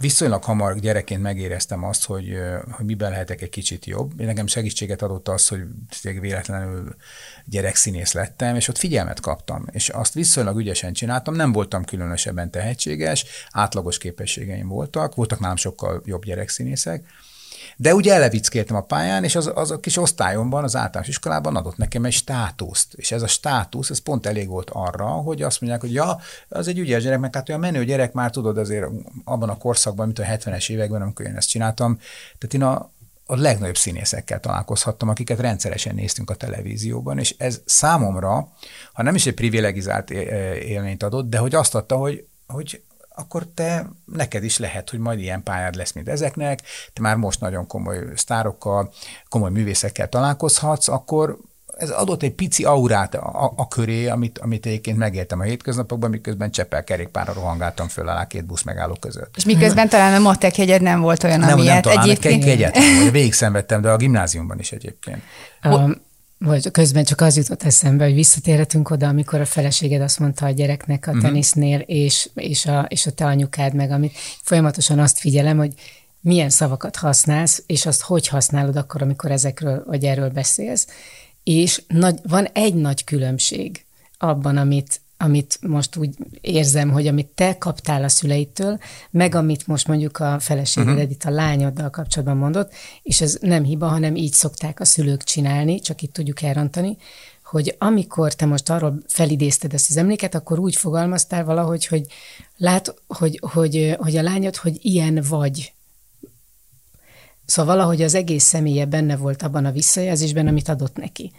viszonylag 0.00 0.44
hamar 0.44 0.78
gyerekként 0.78 1.22
megéreztem 1.22 1.84
azt, 1.84 2.04
hogy, 2.04 2.38
hogy 2.70 2.86
miben 2.86 3.10
lehetek 3.10 3.40
egy 3.42 3.48
kicsit 3.48 3.86
jobb. 3.86 4.20
Én 4.20 4.26
nekem 4.26 4.46
segítséget 4.46 5.02
adott 5.02 5.28
az, 5.28 5.48
hogy 5.48 5.60
véletlenül 6.20 6.94
gyerekszínész 7.44 8.12
lettem, 8.12 8.56
és 8.56 8.68
ott 8.68 8.78
figyelmet 8.78 9.20
kaptam, 9.20 9.64
és 9.70 9.88
azt 9.88 10.14
viszonylag 10.14 10.58
ügyesen 10.58 10.92
csináltam, 10.92 11.34
nem 11.34 11.52
voltam 11.52 11.84
különösebben 11.84 12.50
tehetséges, 12.50 13.24
átlagos 13.50 13.98
képességeim 13.98 14.68
voltak, 14.68 15.14
voltak 15.14 15.40
nálam 15.40 15.56
sokkal 15.56 16.02
jobb 16.04 16.24
gyerekszínészek, 16.24 17.04
de 17.76 17.94
ugye 17.94 18.14
elevickéltem 18.14 18.76
a 18.76 18.80
pályán, 18.80 19.24
és 19.24 19.34
az, 19.34 19.50
az 19.54 19.70
a 19.70 19.80
kis 19.80 19.96
osztályomban, 19.96 20.64
az 20.64 20.76
általános 20.76 21.08
iskolában 21.08 21.56
adott 21.56 21.76
nekem 21.76 22.04
egy 22.04 22.12
státuszt. 22.12 22.94
És 22.94 23.12
ez 23.12 23.22
a 23.22 23.26
státusz, 23.26 23.90
ez 23.90 23.98
pont 23.98 24.26
elég 24.26 24.48
volt 24.48 24.70
arra, 24.72 25.06
hogy 25.06 25.42
azt 25.42 25.60
mondják, 25.60 25.82
hogy 25.82 25.92
ja, 25.92 26.20
az 26.48 26.68
egy 26.68 26.78
ügyes 26.78 27.02
gyerek, 27.02 27.18
meg 27.18 27.34
hát 27.34 27.48
olyan 27.48 27.60
menő 27.60 27.84
gyerek 27.84 28.12
már 28.12 28.30
tudod 28.30 28.58
azért 28.58 28.86
abban 29.24 29.48
a 29.48 29.58
korszakban, 29.58 30.06
mint 30.06 30.18
a 30.18 30.22
70-es 30.22 30.70
években, 30.70 31.02
amikor 31.02 31.26
én 31.26 31.36
ezt 31.36 31.48
csináltam. 31.48 31.98
Tehát 32.38 32.54
én 32.54 32.62
a, 32.62 32.90
a 33.26 33.36
legnagyobb 33.36 33.76
színészekkel 33.76 34.40
találkozhattam, 34.40 35.08
akiket 35.08 35.38
rendszeresen 35.38 35.94
néztünk 35.94 36.30
a 36.30 36.34
televízióban, 36.34 37.18
és 37.18 37.34
ez 37.38 37.60
számomra, 37.64 38.48
ha 38.92 39.02
nem 39.02 39.14
is 39.14 39.26
egy 39.26 39.34
privilegizált 39.34 40.10
élményt 40.10 41.02
adott, 41.02 41.28
de 41.28 41.38
hogy 41.38 41.54
azt 41.54 41.74
adta, 41.74 41.96
hogy, 41.96 42.26
hogy 42.46 42.82
akkor 43.14 43.46
te, 43.54 43.90
neked 44.04 44.44
is 44.44 44.58
lehet, 44.58 44.90
hogy 44.90 44.98
majd 44.98 45.20
ilyen 45.20 45.42
pályád 45.42 45.74
lesz, 45.74 45.92
mint 45.92 46.08
ezeknek, 46.08 46.62
te 46.92 47.00
már 47.00 47.16
most 47.16 47.40
nagyon 47.40 47.66
komoly 47.66 47.98
sztárokkal, 48.14 48.92
komoly 49.28 49.50
művészekkel 49.50 50.08
találkozhatsz, 50.08 50.88
akkor 50.88 51.38
ez 51.78 51.90
adott 51.90 52.22
egy 52.22 52.32
pici 52.32 52.64
aurát 52.64 53.14
a, 53.14 53.52
a 53.56 53.68
köré, 53.68 54.08
amit, 54.08 54.38
amit 54.38 54.66
egyébként 54.66 54.98
megéltem 54.98 55.40
a 55.40 55.42
hétköznapokban, 55.42 56.10
miközben 56.10 56.50
Csepel 56.50 56.84
kerékpárra 56.84 57.32
rohangáltam 57.32 57.88
föl 57.88 58.08
alá 58.08 58.26
két 58.26 58.44
busz 58.44 58.62
megálló 58.62 58.94
között. 59.00 59.34
És 59.36 59.44
miközben 59.44 59.88
talán 59.88 60.14
a 60.14 60.18
matek 60.18 60.58
jegyed 60.58 60.82
nem 60.82 61.00
volt 61.00 61.24
olyan, 61.24 61.40
nem, 61.40 61.52
amilyet 61.52 61.84
nem, 61.84 61.98
egyébként... 61.98 62.40
Nem, 62.40 62.50
egyet, 62.50 62.78
végig 63.10 63.32
szenvedtem, 63.32 63.80
de 63.80 63.90
a 63.90 63.96
gimnáziumban 63.96 64.58
is 64.58 64.72
egyébként. 64.72 65.22
Um, 65.64 66.08
vagy 66.44 66.70
közben 66.70 67.04
csak 67.04 67.20
az 67.20 67.36
jutott 67.36 67.62
eszembe, 67.62 68.04
hogy 68.04 68.14
visszatérhetünk 68.14 68.90
oda, 68.90 69.08
amikor 69.08 69.40
a 69.40 69.44
feleséged 69.44 70.00
azt 70.00 70.18
mondta 70.18 70.46
a 70.46 70.50
gyereknek 70.50 71.06
a 71.06 71.10
uh-huh. 71.10 71.24
tenisznél, 71.24 71.80
és, 71.80 72.28
és, 72.34 72.66
a, 72.66 72.86
és 72.88 73.06
a 73.06 73.10
te 73.10 73.24
anyukád 73.24 73.74
meg, 73.74 73.90
amit 73.90 74.16
folyamatosan 74.42 74.98
azt 74.98 75.18
figyelem, 75.18 75.56
hogy 75.56 75.74
milyen 76.20 76.50
szavakat 76.50 76.96
használsz, 76.96 77.62
és 77.66 77.86
azt 77.86 78.02
hogy 78.02 78.28
használod 78.28 78.76
akkor, 78.76 79.02
amikor 79.02 79.30
ezekről 79.30 79.82
vagy 79.86 80.04
erről 80.04 80.30
beszélsz. 80.30 80.86
És 81.44 81.82
nagy, 81.88 82.18
van 82.22 82.44
egy 82.44 82.74
nagy 82.74 83.04
különbség 83.04 83.84
abban, 84.18 84.56
amit, 84.56 85.00
amit 85.22 85.58
most 85.62 85.96
úgy 85.96 86.14
érzem, 86.40 86.90
hogy 86.90 87.06
amit 87.06 87.26
te 87.26 87.58
kaptál 87.58 88.04
a 88.04 88.08
szüleitől, 88.08 88.78
meg 89.10 89.34
amit 89.34 89.66
most 89.66 89.86
mondjuk 89.86 90.18
a 90.18 90.38
feleséged 90.40 90.94
uh-huh. 90.94 91.10
itt 91.10 91.24
a 91.24 91.30
lányoddal 91.30 91.90
kapcsolatban 91.90 92.36
mondott, 92.36 92.72
és 93.02 93.20
ez 93.20 93.38
nem 93.40 93.64
hiba, 93.64 93.86
hanem 93.86 94.16
így 94.16 94.32
szokták 94.32 94.80
a 94.80 94.84
szülők 94.84 95.22
csinálni, 95.22 95.80
csak 95.80 96.02
itt 96.02 96.12
tudjuk 96.12 96.42
elrontani, 96.42 96.96
hogy 97.44 97.74
amikor 97.78 98.34
te 98.34 98.46
most 98.46 98.70
arról 98.70 99.02
felidézted 99.06 99.74
ezt 99.74 99.90
az 99.90 99.96
emléket, 99.96 100.34
akkor 100.34 100.58
úgy 100.58 100.76
fogalmaztál 100.76 101.44
valahogy, 101.44 101.86
hogy 101.86 102.06
lát, 102.56 102.94
hogy, 103.06 103.40
hogy, 103.52 103.96
hogy 103.98 104.16
a 104.16 104.22
lányod, 104.22 104.56
hogy 104.56 104.78
ilyen 104.80 105.24
vagy. 105.28 105.72
Szóval 107.46 107.76
valahogy 107.76 108.02
az 108.02 108.14
egész 108.14 108.44
személye 108.44 108.86
benne 108.86 109.16
volt 109.16 109.42
abban 109.42 109.64
a 109.64 109.72
visszajelzésben, 109.72 110.46
amit 110.46 110.68
adott 110.68 110.96
neki. 110.96 111.32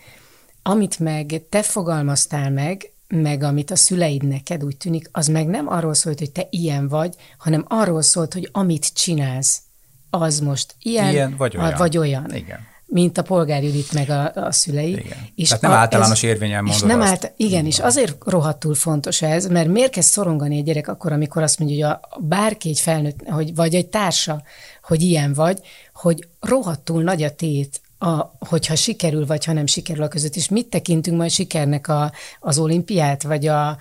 Amit 0.63 0.99
meg 0.99 1.41
te 1.49 1.61
fogalmaztál 1.61 2.51
meg, 2.51 2.90
meg 3.11 3.43
amit 3.43 3.71
a 3.71 3.75
szüleid 3.75 4.23
neked 4.23 4.63
úgy 4.63 4.77
tűnik, 4.77 5.09
az 5.11 5.27
meg 5.27 5.47
nem 5.47 5.67
arról 5.67 5.93
szólt, 5.93 6.19
hogy 6.19 6.31
te 6.31 6.47
ilyen 6.49 6.87
vagy, 6.87 7.15
hanem 7.37 7.65
arról 7.67 8.01
szólt, 8.01 8.33
hogy 8.33 8.49
amit 8.51 8.93
csinálsz, 8.93 9.61
az 10.09 10.39
most 10.39 10.75
ilyen, 10.79 11.09
ilyen 11.09 11.35
vagy 11.37 11.57
olyan. 11.57 11.73
vagy 11.77 11.97
olyan. 11.97 12.35
Igen. 12.35 12.59
mint 12.85 13.17
a 13.17 13.21
polgár 13.21 13.63
Judit 13.63 13.93
meg 13.93 14.09
a, 14.09 14.31
a 14.35 14.51
szülei. 14.51 14.91
Igen. 14.91 15.17
És 15.35 15.47
Tehát 15.47 15.63
nem 15.63 15.71
a, 15.71 15.75
általános 15.75 16.23
érvényen 16.23 16.63
mondod 16.63 16.81
és 16.81 16.87
nem 16.87 17.01
azt. 17.01 17.09
Állt, 17.09 17.33
igen, 17.37 17.65
és 17.65 17.79
azért 17.79 18.15
rohadtul 18.25 18.75
fontos 18.75 19.21
ez, 19.21 19.47
mert 19.47 19.67
miért 19.67 19.91
kezd 19.91 20.09
szorongani 20.09 20.57
egy 20.57 20.63
gyerek 20.63 20.87
akkor, 20.87 21.11
amikor 21.11 21.41
azt 21.41 21.59
mondja, 21.59 21.87
hogy 21.87 21.97
a, 22.09 22.19
bárki 22.19 22.69
egy 22.69 22.79
felnőtt, 22.79 23.27
hogy, 23.27 23.55
vagy 23.55 23.75
egy 23.75 23.87
társa, 23.87 24.43
hogy 24.83 25.01
ilyen 25.01 25.33
vagy, 25.33 25.59
hogy 25.93 26.27
rohadtul 26.39 27.03
nagy 27.03 27.23
a 27.23 27.35
tét 27.35 27.80
a, 28.01 28.37
hogyha 28.39 28.75
sikerül, 28.75 29.25
vagy 29.25 29.45
ha 29.45 29.53
nem 29.53 29.65
sikerül 29.65 30.03
a 30.03 30.07
között, 30.07 30.35
és 30.35 30.49
mit 30.49 30.67
tekintünk 30.67 31.17
majd 31.17 31.29
sikernek 31.29 31.87
a, 31.87 32.11
az 32.39 32.59
olimpiát, 32.59 33.23
vagy 33.23 33.47
a 33.47 33.77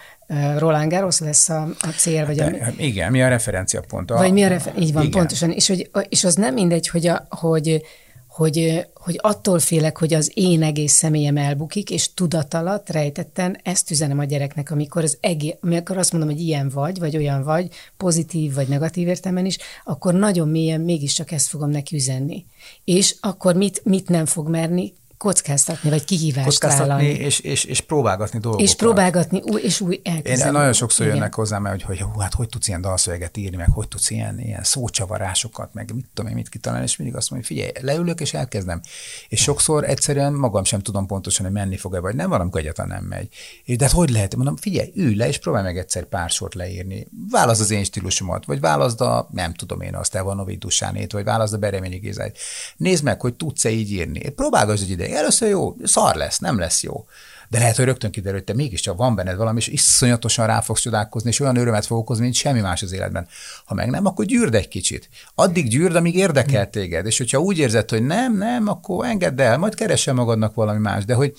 Roland 0.59 0.91
Garros 0.91 1.19
lesz 1.19 1.49
a, 1.49 1.69
a 1.81 1.89
cél, 1.97 2.27
vagy 2.27 2.41
a... 2.41 2.45
Hát, 2.45 2.79
igen, 2.79 3.11
mi 3.11 3.23
a 3.23 3.29
referenciapont? 3.29 4.11
A, 4.11 4.17
vagy 4.17 4.33
mi 4.33 4.43
a 4.43 4.49
refer... 4.49 4.79
Így 4.79 4.93
van, 4.93 5.03
igen. 5.03 5.19
pontosan. 5.19 5.51
És, 5.51 5.69
hogy, 5.69 5.91
és 6.09 6.25
az 6.25 6.35
nem 6.35 6.55
mindegy, 6.55 6.89
hogy, 6.89 7.07
a, 7.07 7.27
hogy 7.29 7.83
hogy, 8.31 8.87
hogy 8.95 9.19
attól 9.23 9.59
félek, 9.59 9.99
hogy 9.99 10.15
az 10.15 10.31
én 10.35 10.63
egész 10.63 10.93
személyem 10.93 11.37
elbukik, 11.37 11.91
és 11.91 12.15
tudat 12.15 12.55
alatt 12.55 12.91
rejtetten 12.91 13.59
ezt 13.63 13.91
üzenem 13.91 14.19
a 14.19 14.25
gyereknek, 14.25 14.71
amikor, 14.71 15.03
az 15.03 15.19
egész, 15.21 15.55
amikor 15.61 15.99
azt 15.99 16.13
mondom, 16.13 16.31
hogy 16.31 16.41
ilyen 16.41 16.69
vagy, 16.69 16.99
vagy 16.99 17.17
olyan 17.17 17.43
vagy, 17.43 17.69
pozitív 17.97 18.55
vagy 18.55 18.69
negatív 18.69 19.09
értelemben 19.09 19.47
is, 19.47 19.59
akkor 19.85 20.15
nagyon 20.15 20.49
mélyen 20.49 20.81
mégiscsak 20.81 21.31
ezt 21.31 21.49
fogom 21.49 21.71
neki 21.71 21.97
üzenni. 21.97 22.45
És 22.85 23.17
akkor 23.21 23.55
mit, 23.55 23.85
mit 23.85 24.09
nem 24.09 24.27
fog 24.27 24.49
merni 24.49 24.93
kockáztatni, 25.21 25.91
vagy 25.91 26.05
kihívást 26.05 26.47
kockáztatni 26.47 26.89
vállalni. 26.89 27.09
És, 27.09 27.39
és, 27.39 27.65
és 27.65 27.81
próbálgatni 27.81 28.39
dolgokat. 28.39 28.67
És 28.67 28.75
próbálgatni 28.75 29.43
új 29.45 29.61
és 29.63 29.81
új 29.81 30.01
elkezdeni. 30.05 30.47
Én 30.47 30.53
nagyon 30.53 30.73
sokszor 30.73 31.07
Igen. 31.07 31.17
jönnek 31.17 31.35
hozzám, 31.35 31.65
hogy, 31.65 31.83
hogy 31.83 32.01
hú, 32.01 32.19
hát 32.19 32.35
hogy 32.35 32.49
tudsz 32.49 32.69
ilyen 32.69 32.81
dalszöveget 32.81 33.37
írni, 33.37 33.57
meg 33.57 33.71
hogy 33.71 33.89
tudsz 33.89 34.11
ilyen, 34.11 34.41
ilyen 34.41 34.63
szócsavarásokat, 34.63 35.75
meg 35.75 35.95
mit 35.95 36.07
tudom 36.15 36.31
én, 36.31 36.37
mit 36.37 36.49
kitalálni, 36.49 36.85
és 36.85 36.97
mindig 36.97 37.17
azt 37.17 37.31
mondja, 37.31 37.49
figyelj, 37.49 37.71
leülök 37.81 38.21
és 38.21 38.35
elkezdem. 38.35 38.81
És 39.29 39.43
sokszor 39.43 39.85
egyszerűen 39.85 40.33
magam 40.33 40.65
sem 40.65 40.81
tudom 40.81 41.07
pontosan, 41.07 41.45
hogy 41.45 41.55
menni 41.55 41.77
fog-e, 41.77 42.01
vagy 42.01 42.15
nem, 42.15 42.29
valamikor 42.29 42.61
egyáltalán 42.61 42.91
nem 42.91 43.05
megy. 43.05 43.29
És 43.65 43.77
de 43.77 43.85
hát 43.85 43.95
hogy 43.95 44.11
lehet? 44.11 44.37
Mondom, 44.37 44.57
figyelj, 44.57 44.93
ülj 44.95 45.15
le, 45.15 45.29
és 45.29 45.39
próbálj 45.39 45.65
meg 45.65 45.79
egyszer 45.79 46.05
pár 46.05 46.31
sort 46.31 46.55
leírni. 46.55 47.07
Válaszd 47.31 47.61
az 47.61 47.71
én 47.71 47.85
stílusomat, 47.85 48.45
vagy 48.45 48.61
válaszd 48.61 49.01
a, 49.01 49.29
nem 49.33 49.55
tudom 49.55 49.81
én, 49.81 49.95
azt 49.95 50.15
Evanovi 50.15 50.57
Dusánét, 50.57 51.13
vagy 51.13 51.25
válaszd 51.25 51.55
a 51.55 51.59
Bereményi 51.59 51.97
Gézáit. 51.97 52.39
Nézd 52.77 53.05
meg, 53.05 53.21
hogy 53.21 53.35
tudsz-e 53.35 53.71
így 53.71 53.91
írni. 53.91 54.29
Próbálgass 54.29 54.81
egy 54.81 55.10
ideig. 55.11 55.23
Először 55.23 55.49
jó, 55.49 55.77
szar 55.83 56.15
lesz, 56.15 56.39
nem 56.39 56.59
lesz 56.59 56.83
jó. 56.83 57.05
De 57.49 57.59
lehet, 57.59 57.77
hogy 57.77 57.85
rögtön 57.85 58.11
kiderül, 58.11 58.39
hogy 58.39 58.45
te 58.45 58.55
mégiscsak 58.55 58.97
van 58.97 59.15
benned 59.15 59.37
valami, 59.37 59.59
és 59.59 59.69
iszonyatosan 59.69 60.47
rá 60.47 60.61
fogsz 60.61 60.81
csodálkozni, 60.81 61.29
és 61.29 61.41
olyan 61.41 61.57
örömet 61.57 61.87
fog 61.87 61.99
okozni, 61.99 62.23
mint 62.23 62.35
semmi 62.35 62.61
más 62.61 62.83
az 62.83 62.93
életben. 62.93 63.29
Ha 63.65 63.75
meg 63.75 63.91
nem, 63.91 64.07
akkor 64.07 64.25
gyűrd 64.25 64.55
egy 64.55 64.69
kicsit. 64.69 65.09
Addig 65.35 65.69
gyűrd, 65.69 65.97
amíg 65.97 66.15
érdekel 66.15 66.71
téged. 66.71 67.07
És 67.07 67.19
hogyha 67.19 67.39
úgy 67.39 67.59
érzed, 67.59 67.91
hogy 67.91 68.03
nem, 68.03 68.37
nem, 68.37 68.69
akkor 68.69 69.07
engedd 69.07 69.41
el, 69.41 69.59
majd 69.59 69.75
keresel 69.75 70.15
magadnak 70.15 70.55
valami 70.55 70.79
más. 70.79 71.05
De 71.05 71.15
hogy, 71.15 71.35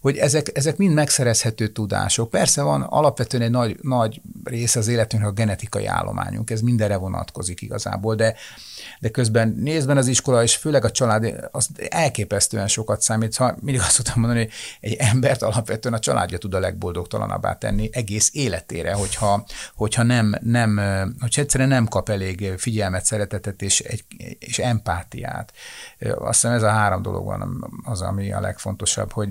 hogy 0.00 0.16
ezek, 0.16 0.50
ezek 0.54 0.76
mind 0.76 0.94
megszerezhető 0.94 1.68
tudások. 1.68 2.30
Persze 2.30 2.62
van 2.62 2.82
alapvetően 2.82 3.42
egy 3.42 3.50
nagy, 3.50 3.76
nagy 3.82 4.20
része 4.44 4.78
az 4.78 4.88
életünknek 4.88 5.30
a 5.30 5.34
genetikai 5.34 5.86
állományunk, 5.86 6.50
ez 6.50 6.60
mindenre 6.60 6.96
vonatkozik 6.96 7.62
igazából, 7.62 8.14
de, 8.14 8.34
de 9.00 9.08
közben 9.08 9.48
nézben 9.48 9.96
az 9.96 10.06
iskola, 10.06 10.42
és 10.42 10.56
főleg 10.56 10.84
a 10.84 10.90
család, 10.90 11.48
az 11.50 11.68
elképesztően 11.88 12.68
sokat 12.68 13.00
számít. 13.00 13.36
Ha 13.36 13.56
mindig 13.60 13.80
azt 13.80 13.90
szoktam 13.90 14.20
mondani, 14.20 14.40
hogy 14.40 14.52
egy 14.80 14.96
embert 14.98 15.42
alapvetően 15.42 15.94
a 15.94 15.98
családja 15.98 16.38
tud 16.38 16.54
a 16.54 16.58
legboldogtalanabbá 16.58 17.58
tenni 17.58 17.88
egész 17.92 18.30
életére, 18.32 18.92
hogyha, 18.92 19.46
hogyha 19.74 20.02
nem, 20.02 20.34
nem, 20.40 20.76
hogyha 21.20 21.42
egyszerűen 21.42 21.68
nem 21.68 21.86
kap 21.86 22.08
elég 22.08 22.54
figyelmet, 22.56 23.04
szeretetet 23.04 23.62
és, 23.62 23.80
egy, 23.80 24.04
és 24.38 24.58
empátiát. 24.58 25.52
Azt 25.98 26.40
hiszem 26.40 26.56
ez 26.56 26.62
a 26.62 26.70
három 26.70 27.02
dolog 27.02 27.24
van 27.24 27.64
az, 27.84 28.00
ami 28.00 28.32
a 28.32 28.40
legfontosabb, 28.40 29.12
hogy, 29.12 29.28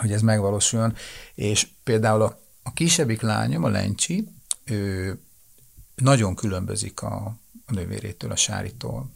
hogy 0.00 0.12
ez 0.12 0.20
megvalósuljon. 0.20 0.94
És 1.34 1.68
például 1.84 2.22
a, 2.22 2.38
a 2.62 2.72
kisebbik 2.72 3.20
lányom, 3.20 3.64
a 3.64 3.68
Lencsi, 3.68 4.28
ő 4.64 5.18
nagyon 5.94 6.34
különbözik 6.34 7.02
a, 7.02 7.36
a 7.66 7.72
nővérétől, 7.72 8.30
a 8.30 8.36
Sáritól, 8.36 9.10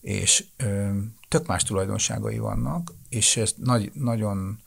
és 0.00 0.44
ö, 0.56 0.90
tök 1.28 1.46
más 1.46 1.62
tulajdonságai 1.62 2.38
vannak, 2.38 2.92
és 3.08 3.36
ez 3.36 3.54
nagy, 3.56 3.90
nagyon 3.94 4.64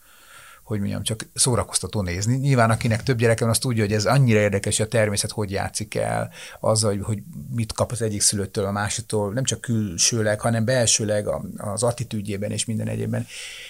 hogy 0.69 0.79
mondjam, 0.79 1.03
csak 1.03 1.25
szórakoztató 1.33 2.01
nézni. 2.01 2.35
Nyilván 2.35 2.69
akinek 2.69 3.03
több 3.03 3.17
gyereke 3.17 3.43
van, 3.43 3.53
az 3.53 3.59
tudja, 3.59 3.83
hogy 3.83 3.93
ez 3.93 4.05
annyira 4.05 4.39
érdekes, 4.39 4.77
hogy 4.77 4.85
a 4.85 4.89
természet 4.89 5.31
hogy 5.31 5.51
játszik 5.51 5.95
el, 5.95 6.31
az, 6.59 6.81
hogy, 6.81 7.01
hogy 7.03 7.23
mit 7.55 7.73
kap 7.73 7.91
az 7.91 8.01
egyik 8.01 8.21
szülőtől, 8.21 8.65
a 8.65 8.71
másiktól, 8.71 9.33
nem 9.33 9.43
csak 9.43 9.61
külsőleg, 9.61 10.39
hanem 10.39 10.65
belsőleg 10.65 11.27
az 11.57 11.83
attitűdjében 11.83 12.51
és 12.51 12.65
minden 12.65 12.87
egyébben. 12.87 13.25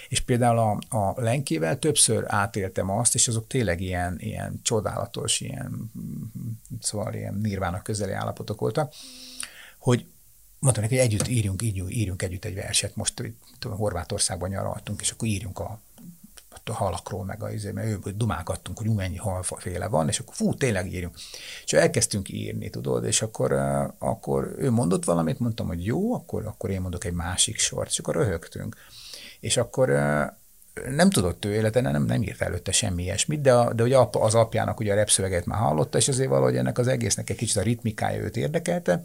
És 0.09 0.19
például 0.19 0.57
a, 0.57 0.97
a 0.97 1.21
lenkével 1.21 1.79
többször 1.79 2.23
átéltem 2.27 2.89
azt, 2.89 3.15
és 3.15 3.27
azok 3.27 3.47
tényleg 3.47 3.81
ilyen, 3.81 4.15
ilyen 4.19 4.59
csodálatos, 4.63 5.39
ilyen, 5.39 5.91
szóval 6.81 7.13
ilyen 7.13 7.39
nirvának 7.41 7.83
közeli 7.83 8.11
állapotok 8.11 8.59
voltak, 8.59 8.93
hogy 9.79 10.05
mondtam 10.59 10.83
neki, 10.83 10.95
hogy 10.97 11.05
együtt 11.05 11.27
írjunk, 11.27 11.61
írjunk, 11.61 11.93
írjunk 11.93 12.21
együtt 12.21 12.45
egy 12.45 12.55
verset, 12.55 12.95
most 12.95 13.33
tudom, 13.59 13.77
Horvátországban 13.77 14.49
nyaraltunk, 14.49 15.01
és 15.01 15.11
akkor 15.11 15.27
írjunk 15.27 15.59
a 15.59 15.79
a 16.69 16.73
halakról, 16.73 17.25
meg 17.25 17.43
a 17.43 17.51
izé, 17.51 17.71
mert 17.71 17.87
ő, 17.87 18.11
dumálgattunk, 18.15 18.77
hogy 18.77 18.89
mennyi 18.89 19.17
halféle 19.17 19.87
van, 19.87 20.07
és 20.07 20.19
akkor 20.19 20.35
fú, 20.35 20.53
tényleg 20.53 20.93
írjunk. 20.93 21.15
És 21.65 21.73
elkezdtünk 21.73 22.29
írni, 22.29 22.69
tudod, 22.69 23.03
és 23.03 23.21
akkor, 23.21 23.51
akkor 23.97 24.55
ő 24.57 24.71
mondott 24.71 25.05
valamit, 25.05 25.39
mondtam, 25.39 25.67
hogy 25.67 25.85
jó, 25.85 26.13
akkor, 26.13 26.45
akkor 26.45 26.69
én 26.69 26.81
mondok 26.81 27.03
egy 27.03 27.13
másik 27.13 27.57
sort, 27.57 27.89
és 27.89 27.99
akkor 27.99 28.15
röhögtünk. 28.15 28.75
És 29.39 29.57
akkor 29.57 29.89
nem 30.89 31.09
tudott 31.09 31.45
ő 31.45 31.53
életen, 31.53 31.83
nem, 31.83 32.03
nem 32.03 32.21
írt 32.21 32.41
előtte 32.41 32.71
semmi 32.71 33.03
ilyesmit, 33.03 33.41
de, 33.41 33.53
a, 33.53 33.73
de 33.73 33.83
ugye 33.83 33.97
az 34.11 34.35
apjának 34.35 34.79
ugye 34.79 34.91
a 34.91 34.95
repszöveget 34.95 35.45
már 35.45 35.59
hallotta, 35.59 35.97
és 35.97 36.07
azért 36.07 36.29
valahogy 36.29 36.55
ennek 36.55 36.77
az 36.77 36.87
egésznek 36.87 37.29
egy 37.29 37.35
kicsit 37.35 37.57
a 37.57 37.61
ritmikája 37.61 38.21
őt 38.21 38.37
érdekelte, 38.37 39.03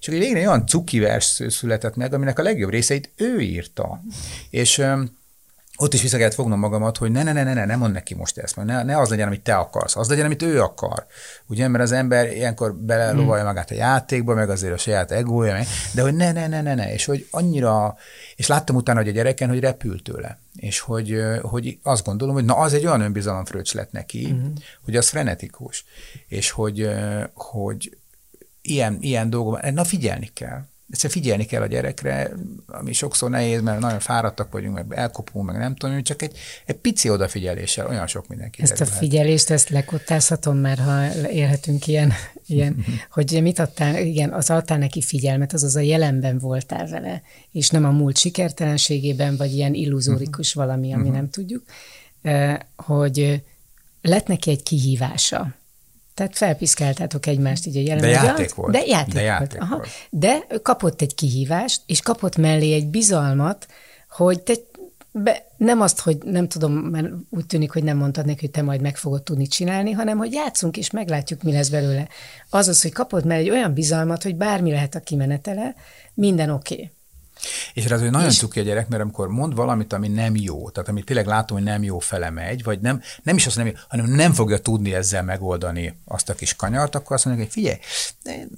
és 0.00 0.08
akkor 0.08 0.20
végre 0.20 0.38
olyan 0.38 0.66
cuki 0.66 0.98
vers 0.98 1.42
született 1.48 1.96
meg, 1.96 2.14
aminek 2.14 2.38
a 2.38 2.42
legjobb 2.42 2.70
részeit 2.70 3.12
ő 3.16 3.40
írta. 3.40 4.02
És 4.50 4.82
ott 5.76 5.94
is 5.94 6.02
vissza 6.02 6.16
kellett 6.16 6.34
fognom 6.34 6.58
magamat, 6.58 6.96
hogy 6.96 7.10
ne, 7.10 7.22
ne, 7.22 7.32
ne, 7.32 7.42
ne, 7.42 7.54
ne, 7.54 7.64
ne 7.64 7.76
mondd 7.76 7.92
neki 7.92 8.14
most 8.14 8.38
ezt, 8.38 8.56
ne, 8.56 8.82
ne 8.82 8.98
az 8.98 9.08
legyen, 9.08 9.26
amit 9.26 9.42
te 9.42 9.56
akarsz, 9.56 9.96
az 9.96 10.08
legyen, 10.08 10.24
amit 10.24 10.42
ő 10.42 10.62
akar. 10.62 11.06
Ugye, 11.46 11.68
mert 11.68 11.84
az 11.84 11.92
ember 11.92 12.32
ilyenkor 12.32 12.74
belelovalja 12.74 13.42
hmm. 13.42 13.52
magát 13.52 13.70
a 13.70 13.74
játékba, 13.74 14.34
meg 14.34 14.50
azért 14.50 14.72
a 14.72 14.76
saját 14.76 15.10
egója, 15.10 15.56
de 15.94 16.02
hogy 16.02 16.14
ne, 16.14 16.32
ne, 16.32 16.46
ne, 16.46 16.62
ne, 16.62 16.74
ne, 16.74 16.92
és 16.92 17.04
hogy 17.04 17.26
annyira, 17.30 17.96
és 18.36 18.46
láttam 18.46 18.76
utána, 18.76 18.98
hogy 18.98 19.08
a 19.08 19.12
gyereken, 19.12 19.48
hogy 19.48 19.60
repült 19.60 20.02
tőle, 20.02 20.38
és 20.56 20.80
hogy, 20.80 21.22
hogy 21.42 21.78
azt 21.82 22.04
gondolom, 22.04 22.34
hogy 22.34 22.44
na, 22.44 22.56
az 22.56 22.72
egy 22.72 22.86
olyan 22.86 23.00
önbizalomfröccs 23.00 23.74
lett 23.74 23.92
neki, 23.92 24.24
hmm. 24.24 24.52
hogy 24.84 24.96
az 24.96 25.08
frenetikus, 25.08 25.84
és 26.28 26.50
hogy, 26.50 26.90
hogy 27.34 27.96
ilyen, 28.62 28.96
ilyen 29.00 29.30
dolgok, 29.30 29.70
na 29.70 29.84
figyelni 29.84 30.30
kell 30.34 30.64
egyszerűen 30.90 31.22
figyelni 31.22 31.44
kell 31.44 31.62
a 31.62 31.66
gyerekre, 31.66 32.30
ami 32.66 32.92
sokszor 32.92 33.30
nehéz, 33.30 33.60
mert 33.60 33.80
nagyon 33.80 34.00
fáradtak 34.00 34.52
vagyunk, 34.52 34.74
meg 34.74 34.98
elkopunk, 34.98 35.46
meg 35.46 35.56
nem 35.58 35.74
tudom, 35.74 36.02
csak 36.02 36.22
egy, 36.22 36.38
egy 36.66 36.76
pici 36.76 37.10
odafigyeléssel 37.10 37.86
olyan 37.86 38.06
sok 38.06 38.28
mindenki. 38.28 38.62
Ezt 38.62 38.80
a 38.80 38.86
figyelést, 38.86 39.50
ezt 39.50 39.68
lekottázhatom, 39.68 40.56
mert 40.56 40.80
ha 40.80 41.28
élhetünk 41.28 41.86
ilyen, 41.86 42.12
ilyen 42.46 42.84
hogy 43.10 43.38
mit 43.42 43.58
adtál, 43.58 43.96
igen, 43.96 44.32
az 44.32 44.50
adtál 44.50 44.78
neki 44.78 45.02
figyelmet, 45.02 45.52
azaz 45.52 45.76
a 45.76 45.80
jelenben 45.80 46.38
voltál 46.38 46.86
vele, 46.88 47.22
és 47.52 47.70
nem 47.70 47.84
a 47.84 47.90
múlt 47.90 48.18
sikertelenségében, 48.18 49.36
vagy 49.36 49.52
ilyen 49.52 49.74
illuzórikus 49.74 50.54
mhm. 50.54 50.64
valami, 50.64 50.92
ami 50.92 51.02
uh-huh. 51.02 51.16
nem 51.16 51.30
tudjuk, 51.30 51.62
hogy 52.76 53.42
lett 54.02 54.26
neki 54.26 54.50
egy 54.50 54.62
kihívása 54.62 55.54
tehát 56.16 56.36
felpiszkáltátok 56.36 57.26
egymást 57.26 57.66
így 57.66 57.76
a 57.76 57.80
jelenben. 57.80 58.10
De 58.10 58.22
játék 58.22 58.54
volt. 58.54 58.72
De 58.72 58.82
játék, 58.86 59.14
de 59.14 59.20
játék 59.20 59.50
volt. 59.50 59.62
Aha. 59.62 59.76
volt. 59.76 59.88
De 60.10 60.46
kapott 60.62 61.00
egy 61.00 61.14
kihívást, 61.14 61.82
és 61.86 62.00
kapott 62.00 62.36
mellé 62.36 62.74
egy 62.74 62.86
bizalmat, 62.86 63.66
hogy 64.08 64.42
te 64.42 64.54
be, 65.12 65.46
nem 65.56 65.80
azt, 65.80 66.00
hogy 66.00 66.18
nem 66.24 66.48
tudom, 66.48 66.72
mert 66.72 67.06
úgy 67.30 67.46
tűnik, 67.46 67.72
hogy 67.72 67.84
nem 67.84 67.96
mondtad 67.96 68.26
neki, 68.26 68.40
hogy 68.40 68.50
te 68.50 68.62
majd 68.62 68.80
meg 68.80 68.96
fogod 68.96 69.22
tudni 69.22 69.46
csinálni, 69.46 69.90
hanem 69.92 70.18
hogy 70.18 70.32
játszunk 70.32 70.76
és 70.76 70.90
meglátjuk, 70.90 71.42
mi 71.42 71.52
lesz 71.52 71.68
belőle. 71.68 72.08
Azaz, 72.50 72.82
hogy 72.82 72.92
kapott 72.92 73.24
mellé 73.24 73.42
egy 73.42 73.50
olyan 73.50 73.74
bizalmat, 73.74 74.22
hogy 74.22 74.36
bármi 74.36 74.70
lehet 74.70 74.94
a 74.94 75.00
kimenetele, 75.00 75.74
minden 76.14 76.50
oké. 76.50 76.74
Okay. 76.74 76.90
És 77.74 77.86
hogy 77.86 78.10
nagyon 78.10 78.28
és... 78.28 78.38
cuki 78.38 78.60
a 78.60 78.62
gyerek, 78.62 78.88
mert 78.88 79.02
amikor 79.02 79.28
mond 79.28 79.54
valamit, 79.54 79.92
ami 79.92 80.08
nem 80.08 80.36
jó, 80.36 80.70
tehát 80.70 80.88
amit 80.88 81.04
tényleg 81.04 81.26
látom, 81.26 81.56
hogy 81.56 81.66
nem 81.66 81.82
jó 81.82 81.98
fele 81.98 82.30
megy, 82.30 82.62
vagy 82.62 82.80
nem, 82.80 83.02
nem 83.22 83.36
is 83.36 83.46
azt 83.46 83.56
nem 83.56 83.72
hanem 83.88 84.06
nem 84.06 84.32
fogja 84.32 84.58
tudni 84.58 84.94
ezzel 84.94 85.22
megoldani 85.22 86.00
azt 86.04 86.28
a 86.28 86.34
kis 86.34 86.56
kanyart, 86.56 86.94
akkor 86.94 87.16
azt 87.16 87.24
mondja, 87.24 87.44
hogy 87.44 87.52
figyelj, 87.52 87.78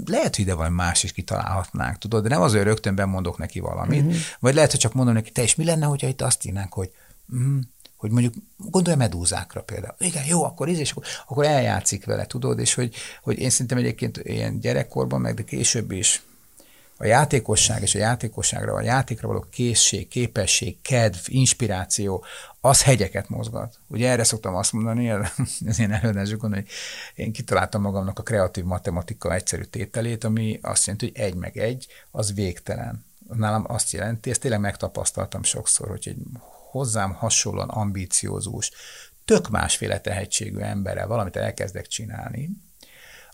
lehet, 0.05 0.37
hogy 0.37 0.45
ide 0.45 0.55
van 0.55 0.73
más 0.73 1.03
is 1.03 1.13
kitalálhatnánk, 1.13 1.99
tudod, 1.99 2.23
de 2.23 2.29
nem 2.29 2.41
az, 2.41 2.53
hogy 2.53 2.63
rögtön 2.63 2.95
bemondok 2.95 3.39
neki 3.39 3.61
valamit, 3.61 4.03
mm-hmm. 4.03 4.17
vagy 4.41 4.55
lehet, 4.55 4.71
hogy 4.71 4.81
csak 4.81 4.95
mondom 4.95 5.15
neki, 5.15 5.31
te 5.31 5.43
is 5.43 5.55
mi 5.55 5.65
lenne, 5.65 5.87
hogyha 5.87 6.09
itt 6.09 6.23
azt 6.23 6.45
írnánk, 6.45 6.73
hogy 6.73 6.91
mm, 7.35 7.59
hogy 7.97 8.11
mondjuk 8.11 8.35
gondolj 8.57 8.97
a 8.97 8.99
medúzákra 8.99 9.63
például. 9.63 9.95
Igen, 9.99 10.25
jó, 10.25 10.45
akkor 10.45 10.69
ez, 10.69 10.79
és 10.79 10.91
akkor, 10.91 11.05
akkor 11.27 11.45
eljátszik 11.45 12.05
vele, 12.05 12.27
tudod, 12.27 12.59
és 12.59 12.75
hogy, 12.75 12.95
hogy 13.23 13.39
én 13.39 13.51
szerintem 13.51 13.79
egyébként 13.79 14.21
ilyen 14.23 14.61
gyerekkorban, 14.61 15.21
meg 15.21 15.35
de 15.35 15.43
később 15.43 15.91
is 15.91 16.23
a 17.01 17.05
játékosság 17.05 17.83
és 17.83 17.95
a 17.95 17.99
játékosságra, 17.99 18.75
a 18.75 18.81
játékra 18.81 19.29
való 19.29 19.45
készség, 19.51 20.09
képesség, 20.09 20.81
kedv, 20.83 21.19
inspiráció, 21.27 22.25
az 22.61 22.83
hegyeket 22.83 23.29
mozgat. 23.29 23.79
Ugye 23.87 24.09
erre 24.09 24.25
szoktam 24.25 24.55
azt 24.55 24.73
mondani, 24.73 25.09
ez 25.67 25.79
ilyen 25.79 25.93
előadásokon, 25.93 26.55
hogy 26.55 26.67
én 27.15 27.33
kitaláltam 27.33 27.83
magamnak 27.83 28.19
a 28.19 28.23
kreatív 28.23 28.65
matematika 28.65 29.35
egyszerű 29.35 29.63
tételét, 29.63 30.25
ami 30.25 30.59
azt 30.63 30.87
jelenti, 30.87 31.07
hogy 31.07 31.25
egy 31.25 31.35
meg 31.35 31.57
egy, 31.57 31.87
az 32.11 32.35
végtelen. 32.35 33.05
Nálam 33.29 33.65
azt 33.69 33.93
jelenti, 33.93 34.31
ezt 34.31 34.41
tényleg 34.41 34.61
megtapasztaltam 34.61 35.43
sokszor, 35.43 35.89
hogy 35.89 36.09
egy 36.09 36.23
hozzám 36.71 37.13
hasonlóan 37.13 37.69
ambíciózus, 37.69 38.71
tök 39.25 39.49
másféle 39.49 40.01
tehetségű 40.01 40.59
emberrel 40.59 41.07
valamit 41.07 41.37
elkezdek 41.37 41.87
csinálni, 41.87 42.51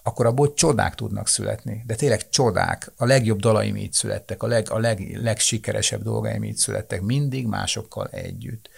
akkor 0.06 0.26
abból 0.26 0.54
csodák 0.54 0.94
tudnak 0.94 1.28
születni. 1.28 1.82
De 1.86 1.94
tényleg 1.94 2.28
csodák. 2.28 2.92
A 2.96 3.04
legjobb 3.04 3.40
dalaim 3.40 3.76
így 3.76 3.92
születtek, 3.92 4.42
a, 4.42 4.46
leg, 4.46 4.66
a 4.70 4.78
leg, 4.78 5.18
legsikeresebb 5.22 6.02
dolgaim 6.02 6.44
így 6.44 6.56
születtek, 6.56 7.00
mindig 7.00 7.46
másokkal 7.46 8.08
együtt 8.08 8.68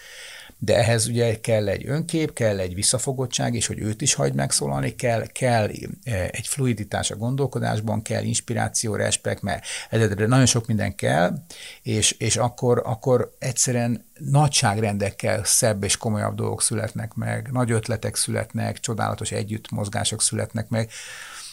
de 0.59 0.77
ehhez 0.77 1.07
ugye 1.07 1.41
kell 1.41 1.69
egy 1.69 1.89
önkép, 1.89 2.33
kell 2.33 2.59
egy 2.59 2.75
visszafogottság, 2.75 3.55
és 3.55 3.67
hogy 3.67 3.79
őt 3.79 4.03
is 4.03 4.15
hagyd 4.15 4.35
megszólalni, 4.35 4.95
kell, 4.95 5.27
kell 5.27 5.71
eh, 6.05 6.29
egy 6.31 6.47
fluiditás 6.47 7.11
a 7.11 7.17
gondolkodásban, 7.17 8.03
kell 8.03 8.23
inspiráció, 8.23 8.95
respekt, 8.95 9.43
mert 9.43 9.65
egyedül 9.91 10.27
nagyon 10.27 10.47
sok 10.47 10.67
minden 10.67 10.95
kell, 10.95 11.39
és, 11.83 12.11
és 12.11 12.37
akkor, 12.37 12.83
akkor 12.85 13.37
egyszerűen 13.39 14.05
nagyságrendekkel 14.19 15.45
szebb 15.45 15.83
és 15.83 15.97
komolyabb 15.97 16.35
dolgok 16.35 16.63
születnek 16.63 17.15
meg, 17.15 17.49
nagy 17.53 17.71
ötletek 17.71 18.17
születnek, 18.17 18.81
csodálatos 18.81 19.31
együttmozgások 19.31 20.23
születnek 20.23 20.69
meg, 20.69 20.91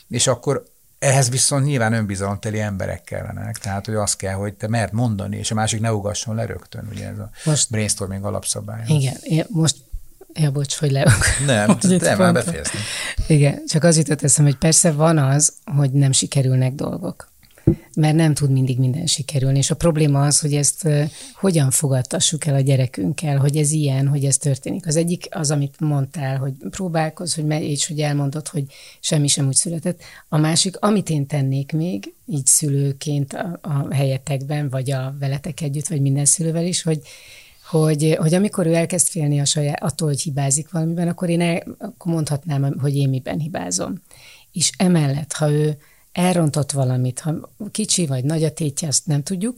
és 0.07 0.27
akkor 0.27 0.63
ehhez 1.03 1.29
viszont 1.29 1.65
nyilván 1.65 1.93
önbizalomteli 1.93 2.59
emberek 2.59 3.03
kellenek, 3.03 3.57
tehát 3.57 3.85
hogy 3.85 3.95
azt 3.95 4.17
kell, 4.17 4.33
hogy 4.33 4.53
te 4.53 4.67
mert 4.67 4.91
mondani, 4.91 5.37
és 5.37 5.51
a 5.51 5.55
másik 5.55 5.79
ne 5.79 5.93
ugasson 5.93 6.35
le 6.35 6.45
rögtön, 6.45 6.87
ugye 6.91 7.07
ez 7.07 7.17
a 7.17 7.29
most, 7.45 7.69
brainstorming 7.69 8.25
alapszabály. 8.25 8.83
Igen, 8.87 9.15
én 9.21 9.45
most 9.49 9.75
Ja, 10.35 10.51
bocs, 10.51 10.75
hogy 10.75 10.91
le. 10.91 11.13
Nem, 11.45 11.77
nem, 11.99 12.17
már 12.17 12.33
befejezni. 12.33 12.79
Igen, 13.27 13.65
csak 13.67 13.83
az 13.83 13.97
jutott 13.97 14.23
eszem, 14.23 14.45
hogy 14.45 14.55
persze 14.55 14.91
van 14.91 15.17
az, 15.17 15.53
hogy 15.77 15.91
nem 15.91 16.11
sikerülnek 16.11 16.73
dolgok 16.73 17.32
mert 17.95 18.15
nem 18.15 18.33
tud 18.33 18.51
mindig 18.51 18.79
minden 18.79 19.05
sikerülni. 19.05 19.57
És 19.57 19.71
a 19.71 19.75
probléma 19.75 20.25
az, 20.25 20.39
hogy 20.39 20.53
ezt 20.53 20.87
hogyan 21.33 21.71
fogadtassuk 21.71 22.45
el 22.45 22.55
a 22.55 22.59
gyerekünkkel, 22.59 23.37
hogy 23.37 23.57
ez 23.57 23.71
ilyen, 23.71 24.07
hogy 24.07 24.25
ez 24.25 24.37
történik. 24.37 24.87
Az 24.87 24.95
egyik 24.95 25.27
az, 25.29 25.51
amit 25.51 25.79
mondtál, 25.79 26.37
hogy 26.37 26.53
próbálkoz, 26.69 27.35
hogy 27.35 27.61
és 27.61 27.87
hogy 27.87 27.99
elmondod, 27.99 28.47
hogy 28.47 28.65
semmi 28.99 29.27
sem 29.27 29.47
úgy 29.47 29.55
született. 29.55 30.01
A 30.29 30.37
másik, 30.37 30.77
amit 30.79 31.09
én 31.09 31.27
tennék 31.27 31.71
még, 31.71 32.13
így 32.25 32.45
szülőként 32.45 33.33
a, 33.33 33.59
a 33.61 33.93
helyetekben, 33.93 34.69
vagy 34.69 34.91
a 34.91 35.15
veletek 35.19 35.61
együtt, 35.61 35.87
vagy 35.87 36.01
minden 36.01 36.25
szülővel 36.25 36.65
is, 36.65 36.81
hogy 36.81 37.01
hogy, 37.69 38.15
hogy 38.19 38.33
amikor 38.33 38.67
ő 38.67 38.73
elkezd 38.73 39.07
félni 39.07 39.39
a 39.39 39.45
saját, 39.45 39.83
attól, 39.83 40.07
hogy 40.07 40.21
hibázik 40.21 40.71
valamiben, 40.71 41.07
akkor 41.07 41.29
én 41.29 41.41
el, 41.41 41.63
akkor 41.79 42.13
mondhatnám, 42.13 42.79
hogy 42.79 42.95
én 42.95 43.09
miben 43.09 43.39
hibázom. 43.39 44.01
És 44.51 44.71
emellett, 44.77 45.31
ha 45.31 45.51
ő 45.51 45.77
elrontott 46.13 46.71
valamit, 46.71 47.19
ha 47.19 47.49
kicsi 47.71 48.05
vagy 48.05 48.23
nagy 48.23 48.43
a 48.43 48.53
tétje, 48.53 48.87
azt 48.87 49.05
nem 49.05 49.23
tudjuk, 49.23 49.57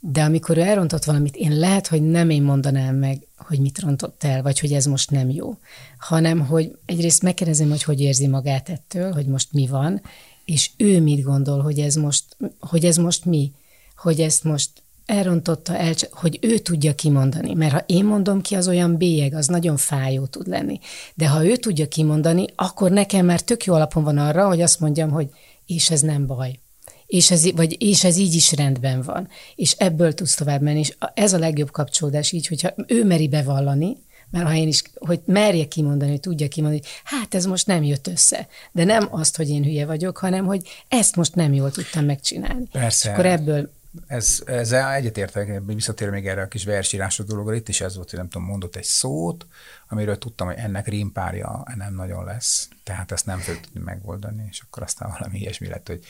de 0.00 0.22
amikor 0.22 0.56
ő 0.56 0.60
elrontott 0.60 1.04
valamit, 1.04 1.36
én 1.36 1.58
lehet, 1.58 1.86
hogy 1.86 2.02
nem 2.02 2.30
én 2.30 2.42
mondanám 2.42 2.94
meg, 2.96 3.26
hogy 3.36 3.58
mit 3.58 3.80
rontott 3.80 4.24
el, 4.24 4.42
vagy 4.42 4.60
hogy 4.60 4.72
ez 4.72 4.86
most 4.86 5.10
nem 5.10 5.30
jó, 5.30 5.56
hanem 5.98 6.46
hogy 6.46 6.76
egyrészt 6.86 7.22
megkérdezem, 7.22 7.68
hogy 7.68 7.82
hogy 7.82 8.00
érzi 8.00 8.26
magát 8.26 8.68
ettől, 8.68 9.12
hogy 9.12 9.26
most 9.26 9.52
mi 9.52 9.66
van, 9.66 10.02
és 10.44 10.70
ő 10.76 11.00
mit 11.00 11.22
gondol, 11.22 11.62
hogy 11.62 11.78
ez 11.78 11.94
most, 11.94 12.24
hogy 12.60 12.84
ez 12.84 12.96
most 12.96 13.24
mi, 13.24 13.52
hogy 13.96 14.20
ezt 14.20 14.44
most 14.44 14.70
elrontotta, 15.06 15.76
el, 15.76 15.92
hogy 16.10 16.38
ő 16.42 16.58
tudja 16.58 16.94
kimondani. 16.94 17.54
Mert 17.54 17.72
ha 17.72 17.84
én 17.86 18.04
mondom 18.04 18.40
ki, 18.40 18.54
az 18.54 18.68
olyan 18.68 18.96
bélyeg, 18.96 19.34
az 19.34 19.46
nagyon 19.46 19.76
fájó 19.76 20.26
tud 20.26 20.46
lenni. 20.46 20.80
De 21.14 21.28
ha 21.28 21.44
ő 21.44 21.56
tudja 21.56 21.88
kimondani, 21.88 22.44
akkor 22.54 22.90
nekem 22.90 23.26
már 23.26 23.40
tök 23.40 23.64
jó 23.64 23.74
alapon 23.74 24.04
van 24.04 24.18
arra, 24.18 24.46
hogy 24.46 24.60
azt 24.60 24.80
mondjam, 24.80 25.10
hogy 25.10 25.30
és 25.66 25.90
ez 25.90 26.00
nem 26.00 26.26
baj. 26.26 26.58
És 27.06 27.30
ez, 27.30 27.52
vagy, 27.52 27.82
és 27.82 28.04
ez 28.04 28.16
így 28.16 28.34
is 28.34 28.52
rendben 28.52 29.02
van. 29.02 29.28
És 29.54 29.72
ebből 29.72 30.14
tudsz 30.14 30.34
tovább 30.34 30.60
menni. 30.60 30.78
És 30.78 30.96
ez 31.14 31.32
a 31.32 31.38
legjobb 31.38 31.70
kapcsolódás 31.70 32.32
így, 32.32 32.46
hogyha 32.46 32.74
ő 32.86 33.04
meri 33.04 33.28
bevallani, 33.28 33.96
mert 34.30 34.46
ha 34.46 34.54
én 34.54 34.68
is, 34.68 34.82
hogy 34.94 35.20
merje 35.24 35.68
kimondani, 35.68 36.10
hogy 36.10 36.20
tudja 36.20 36.48
kimondani, 36.48 36.82
hogy 36.82 36.92
hát 37.04 37.34
ez 37.34 37.46
most 37.46 37.66
nem 37.66 37.82
jött 37.82 38.06
össze. 38.06 38.48
De 38.72 38.84
nem 38.84 39.08
azt, 39.10 39.36
hogy 39.36 39.48
én 39.48 39.64
hülye 39.64 39.86
vagyok, 39.86 40.16
hanem 40.16 40.44
hogy 40.44 40.68
ezt 40.88 41.16
most 41.16 41.34
nem 41.34 41.52
jól 41.52 41.70
tudtam 41.70 42.04
megcsinálni. 42.04 42.66
Persze. 42.72 43.08
És 43.08 43.14
akkor 43.14 43.26
ebből 43.26 43.70
ez, 44.06 44.42
ez 44.44 44.72
egyetértek, 44.72 45.60
visszatér 45.66 46.10
még 46.10 46.26
erre 46.26 46.42
a 46.42 46.48
kis 46.48 46.64
versírásra 46.64 47.24
dologra, 47.24 47.54
itt 47.54 47.68
is 47.68 47.80
ez 47.80 47.96
volt, 47.96 48.10
hogy 48.10 48.18
nem 48.18 48.28
tudom, 48.28 48.46
mondott 48.46 48.76
egy 48.76 48.84
szót, 48.84 49.46
amiről 49.88 50.18
tudtam, 50.18 50.46
hogy 50.46 50.56
ennek 50.56 50.86
rímpárja 50.88 51.64
nem 51.74 51.94
nagyon 51.94 52.24
lesz, 52.24 52.68
tehát 52.82 53.12
ezt 53.12 53.26
nem 53.26 53.38
fogjuk 53.38 53.64
tudni 53.64 53.80
megoldani, 53.80 54.46
és 54.50 54.60
akkor 54.60 54.82
aztán 54.82 55.14
valami 55.18 55.38
ilyesmi 55.38 55.68
lett, 55.68 55.86
hogy 55.86 56.04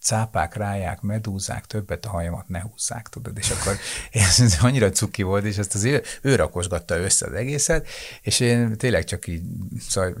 cápák 0.00 0.54
ráják, 0.54 1.00
medúzák, 1.00 1.66
többet 1.66 2.04
a 2.04 2.08
hajamat 2.08 2.48
ne 2.48 2.60
húzzák, 2.60 3.08
tudod, 3.08 3.38
és 3.38 3.50
akkor 3.50 3.76
ez 4.12 4.56
annyira 4.60 4.90
cuki 4.90 5.22
volt, 5.22 5.44
és 5.44 5.58
ezt 5.58 5.74
az 5.74 5.84
ő, 5.84 6.02
ő 6.22 6.34
rakosgatta 6.34 6.96
össze 6.96 7.26
az 7.26 7.32
egészet, 7.32 7.86
és 8.22 8.40
én 8.40 8.76
tényleg 8.76 9.04
csak 9.04 9.26
így, 9.26 9.42
szóval 9.88 10.16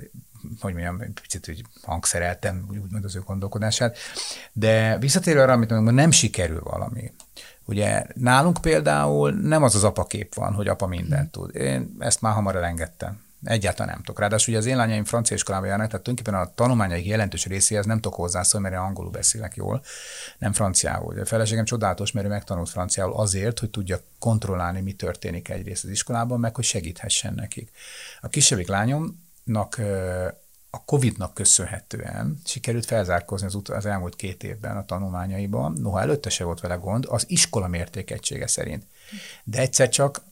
hogy 0.60 0.72
mondjam, 0.72 0.98
picit 1.22 1.48
úgy 1.48 1.64
hangszereltem, 1.82 2.66
úgymond 2.70 3.04
az 3.04 3.16
ő 3.16 3.20
gondolkodását. 3.20 3.96
De 4.52 4.98
visszatérve 4.98 5.42
arra, 5.42 5.52
amit 5.52 5.70
mondom, 5.70 5.94
nem 5.94 6.10
sikerül 6.10 6.60
valami. 6.60 7.12
Ugye 7.64 8.06
nálunk 8.14 8.60
például 8.60 9.32
nem 9.32 9.62
az 9.62 9.74
az 9.74 9.84
apakép 9.84 10.34
van, 10.34 10.52
hogy 10.52 10.68
apa 10.68 10.86
mindent 10.86 11.30
tud. 11.30 11.54
Én 11.54 11.96
ezt 11.98 12.20
már 12.20 12.34
hamar 12.34 12.56
elengedtem. 12.56 13.22
Egyáltalán 13.44 13.92
nem 13.92 14.02
tudok. 14.02 14.20
Ráadásul 14.20 14.52
ugye 14.54 14.62
az 14.62 14.68
én 14.68 14.76
lányaim 14.76 15.04
francia 15.04 15.36
iskolába 15.36 15.66
járnak, 15.66 15.88
tehát 15.88 16.04
tulajdonképpen 16.04 16.40
a 16.40 16.54
tanulmányaik 16.54 17.06
jelentős 17.06 17.46
részéhez 17.46 17.86
nem 17.86 18.00
tudok 18.00 18.18
hozzászólni, 18.18 18.68
mert 18.68 18.80
én 18.80 18.86
angolul 18.86 19.10
beszélek 19.10 19.56
jól, 19.56 19.82
nem 20.38 20.52
franciául. 20.52 21.20
A 21.20 21.24
feleségem 21.24 21.64
csodálatos, 21.64 22.12
mert 22.12 22.26
ő 22.26 22.28
megtanult 22.28 22.68
franciául 22.68 23.12
azért, 23.12 23.58
hogy 23.58 23.70
tudja 23.70 23.98
kontrollálni, 24.18 24.80
mi 24.80 24.92
történik 24.92 25.48
egyrészt 25.48 25.84
az 25.84 25.90
iskolában, 25.90 26.40
meg 26.40 26.54
hogy 26.54 26.64
segíthessen 26.64 27.34
nekik. 27.34 27.70
A 28.20 28.28
kisebbik 28.28 28.68
lányom 28.68 29.23
nak 29.44 29.80
a 30.70 30.84
Covid-nak 30.84 31.34
köszönhetően 31.34 32.40
sikerült 32.44 32.86
felzárkózni 32.86 33.46
az, 33.46 33.54
ut- 33.54 33.68
az 33.68 33.86
elmúlt 33.86 34.16
két 34.16 34.42
évben 34.42 34.76
a 34.76 34.84
tanulmányaiban, 34.84 35.72
noha 35.72 36.00
előtte 36.00 36.30
se 36.30 36.44
volt 36.44 36.60
vele 36.60 36.74
gond, 36.74 37.06
az 37.08 37.24
iskola 37.28 37.68
mértékegysége 37.68 38.46
szerint. 38.46 38.86
De 39.44 39.58
egyszer 39.58 39.88
csak 39.88 40.22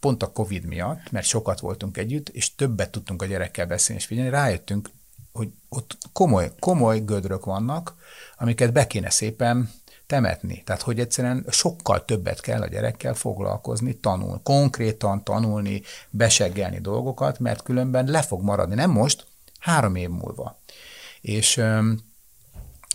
pont 0.00 0.22
a 0.22 0.32
Covid 0.32 0.64
miatt, 0.64 1.10
mert 1.10 1.26
sokat 1.26 1.60
voltunk 1.60 1.96
együtt, 1.96 2.28
és 2.28 2.54
többet 2.54 2.90
tudtunk 2.90 3.22
a 3.22 3.26
gyerekkel 3.26 3.66
beszélni 3.66 4.00
és 4.00 4.06
figyelni, 4.06 4.30
rájöttünk, 4.30 4.90
hogy 5.32 5.48
ott 5.68 5.98
komoly, 6.12 6.52
komoly 6.58 7.00
gödrök 7.00 7.44
vannak, 7.44 7.94
amiket 8.36 8.72
be 8.72 8.86
kéne 8.86 9.10
szépen 9.10 9.70
temetni. 10.10 10.62
Tehát, 10.64 10.82
hogy 10.82 11.00
egyszerűen 11.00 11.46
sokkal 11.50 12.04
többet 12.04 12.40
kell 12.40 12.62
a 12.62 12.66
gyerekkel 12.66 13.14
foglalkozni, 13.14 13.94
tanul, 13.94 14.40
konkrétan 14.42 15.24
tanulni, 15.24 15.82
beseggelni 16.10 16.80
dolgokat, 16.80 17.38
mert 17.38 17.62
különben 17.62 18.06
le 18.06 18.22
fog 18.22 18.42
maradni. 18.42 18.74
Nem 18.74 18.90
most, 18.90 19.26
három 19.58 19.94
év 19.94 20.08
múlva. 20.08 20.58
És 21.20 21.62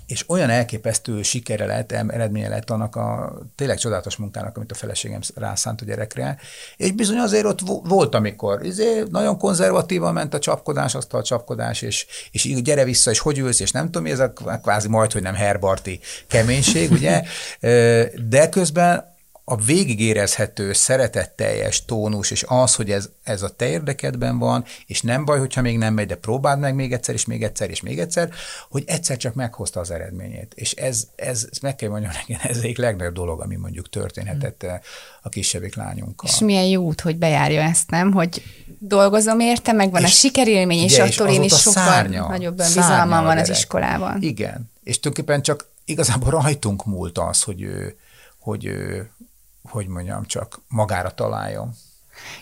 és 0.07 0.29
olyan 0.29 0.49
elképesztő 0.49 1.21
sikere 1.21 1.65
lett, 1.65 1.91
eredménye 1.91 2.49
lett 2.49 2.69
annak 2.69 2.95
a 2.95 3.37
tényleg 3.55 3.77
csodálatos 3.77 4.15
munkának, 4.15 4.57
amit 4.57 4.71
a 4.71 4.75
feleségem 4.75 5.19
rászánt 5.35 5.81
a 5.81 5.85
gyerekre, 5.85 6.37
és 6.77 6.91
bizony 6.91 7.17
azért 7.17 7.45
ott 7.45 7.59
volt, 7.83 8.15
amikor 8.15 8.65
izé, 8.65 9.03
nagyon 9.09 9.37
konzervatívan 9.37 10.13
ment 10.13 10.33
a 10.33 10.39
csapkodás, 10.39 10.95
azt 10.95 11.13
a 11.13 11.23
csapkodás, 11.23 11.81
és, 11.81 12.05
és 12.31 12.61
gyere 12.61 12.83
vissza, 12.83 13.11
és 13.11 13.19
hogy 13.19 13.37
ülsz, 13.37 13.59
és 13.59 13.71
nem 13.71 13.85
tudom, 13.85 14.05
ez 14.05 14.19
a 14.19 14.33
kvázi 14.61 14.87
majd, 14.87 15.11
hogy 15.11 15.21
nem 15.21 15.35
herbarti 15.35 15.99
keménység, 16.27 16.91
ugye, 16.91 17.23
de 18.29 18.49
közben 18.49 19.14
a 19.47 19.55
végig 19.55 19.99
érezhető, 19.99 20.73
szeretetteljes 20.73 21.85
tónus, 21.85 22.31
és 22.31 22.43
az, 22.47 22.75
hogy 22.75 22.91
ez, 22.91 23.09
ez 23.23 23.41
a 23.41 23.49
te 23.49 23.67
érdekedben 23.67 24.37
van, 24.37 24.65
és 24.85 25.01
nem 25.01 25.25
baj, 25.25 25.39
hogyha 25.39 25.61
még 25.61 25.77
nem 25.77 25.93
megy, 25.93 26.07
de 26.07 26.15
próbáld 26.15 26.59
meg 26.59 26.75
még 26.75 26.93
egyszer, 26.93 27.15
és 27.15 27.25
még 27.25 27.43
egyszer, 27.43 27.69
és 27.69 27.81
még 27.81 27.99
egyszer, 27.99 28.29
hogy 28.69 28.83
egyszer 28.87 29.17
csak 29.17 29.33
meghozta 29.33 29.79
az 29.79 29.91
eredményét. 29.91 30.53
És 30.55 30.71
ez, 30.71 31.07
ez, 31.15 31.47
ez 31.51 31.57
meg 31.57 31.75
kell 31.75 31.89
mondjam 31.89 32.11
nekem, 32.13 32.49
ez 32.49 32.57
egyik 32.57 32.77
legnagyobb 32.77 33.13
dolog, 33.13 33.41
ami 33.41 33.55
mondjuk 33.55 33.89
történhetett 33.89 34.61
hmm. 34.61 34.79
a 35.21 35.29
kisebbik 35.29 35.75
lányunkkal. 35.75 36.29
És 36.29 36.39
milyen 36.39 36.65
jó 36.65 36.83
út, 36.83 37.01
hogy 37.01 37.17
bejárja 37.17 37.61
ezt, 37.61 37.89
nem? 37.89 38.11
Hogy 38.11 38.43
dolgozom 38.79 39.39
érte, 39.39 39.71
meg 39.71 39.91
van 39.91 40.01
és, 40.01 40.07
a 40.07 40.11
sikerélmény, 40.11 40.83
és 40.83 40.93
ugye, 40.93 41.03
attól 41.03 41.27
és 41.27 41.35
én 41.35 41.43
is 41.43 41.59
sokkal 41.59 41.83
szárnya, 41.83 42.27
nagyobb 42.27 42.55
bizalmam 42.55 43.23
van 43.23 43.37
az 43.37 43.49
iskolában. 43.49 44.21
Igen, 44.21 44.71
és 44.83 44.99
tulajdonképpen 44.99 45.41
csak 45.41 45.67
igazából 45.85 46.29
rajtunk 46.29 46.85
múlt 46.85 47.17
az, 47.17 47.41
hogy 47.41 47.61
ő, 47.61 47.97
hogy 48.39 48.65
ő 48.65 49.09
hogy 49.69 49.87
mondjam, 49.87 50.25
csak 50.25 50.61
magára 50.67 51.13
találjon. 51.13 51.73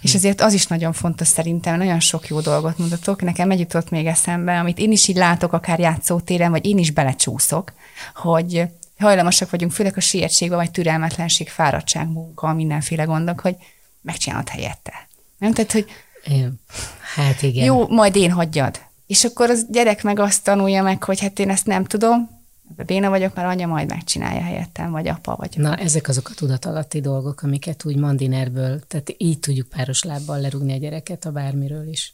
És 0.01 0.13
ezért 0.13 0.41
az 0.41 0.53
is 0.53 0.67
nagyon 0.67 0.93
fontos 0.93 1.27
szerintem, 1.27 1.77
nagyon 1.77 1.99
sok 1.99 2.27
jó 2.27 2.39
dolgot 2.39 2.77
mutatok. 2.77 3.21
Nekem 3.21 3.51
egy 3.51 3.59
jutott 3.59 3.89
még 3.89 4.05
eszembe, 4.05 4.59
amit 4.59 4.77
én 4.77 4.91
is 4.91 5.07
így 5.07 5.15
látok, 5.15 5.53
akár 5.53 5.79
játszótéren, 5.79 6.51
vagy 6.51 6.65
én 6.65 6.77
is 6.77 6.91
belecsúszok, 6.91 7.73
hogy 8.15 8.67
hajlamosak 8.97 9.49
vagyunk, 9.49 9.71
főleg 9.71 9.97
a 9.97 9.99
sietségben, 9.99 10.57
vagy 10.57 10.71
türelmetlenség, 10.71 11.49
fáradtság, 11.49 12.07
munka, 12.07 12.53
mindenféle 12.53 13.03
gondok, 13.03 13.39
hogy 13.39 13.55
megcsinálod 14.01 14.49
helyette. 14.49 15.07
Nem? 15.37 15.53
Tehát, 15.53 15.71
hogy 15.71 15.85
Igen. 16.23 16.61
Hát 17.15 17.41
igen. 17.41 17.65
jó, 17.65 17.87
majd 17.87 18.15
én 18.15 18.31
hagyjad. 18.31 18.79
És 19.07 19.23
akkor 19.23 19.49
az 19.49 19.65
gyerek 19.69 20.03
meg 20.03 20.19
azt 20.19 20.43
tanulja 20.43 20.83
meg, 20.83 21.03
hogy 21.03 21.19
hát 21.19 21.39
én 21.39 21.49
ezt 21.49 21.65
nem 21.65 21.85
tudom, 21.85 22.42
béna 22.85 23.09
vagyok, 23.09 23.35
mert 23.35 23.47
anya 23.47 23.67
majd 23.67 23.89
megcsinálja 23.89 24.41
helyettem, 24.41 24.91
vagy 24.91 25.07
apa, 25.07 25.35
vagy 25.35 25.57
Na, 25.57 25.75
ezek 25.75 26.07
azok 26.07 26.29
a 26.29 26.33
tudatalatti 26.35 27.01
dolgok, 27.01 27.41
amiket 27.41 27.85
úgy 27.85 27.97
mandinerből, 27.97 28.79
tehát 28.87 29.15
így 29.17 29.39
tudjuk 29.39 29.67
páros 29.67 30.03
lábbal 30.03 30.41
lerúgni 30.41 30.73
a 30.73 30.77
gyereket 30.77 31.25
a 31.25 31.31
bármiről 31.31 31.87
is. 31.87 32.13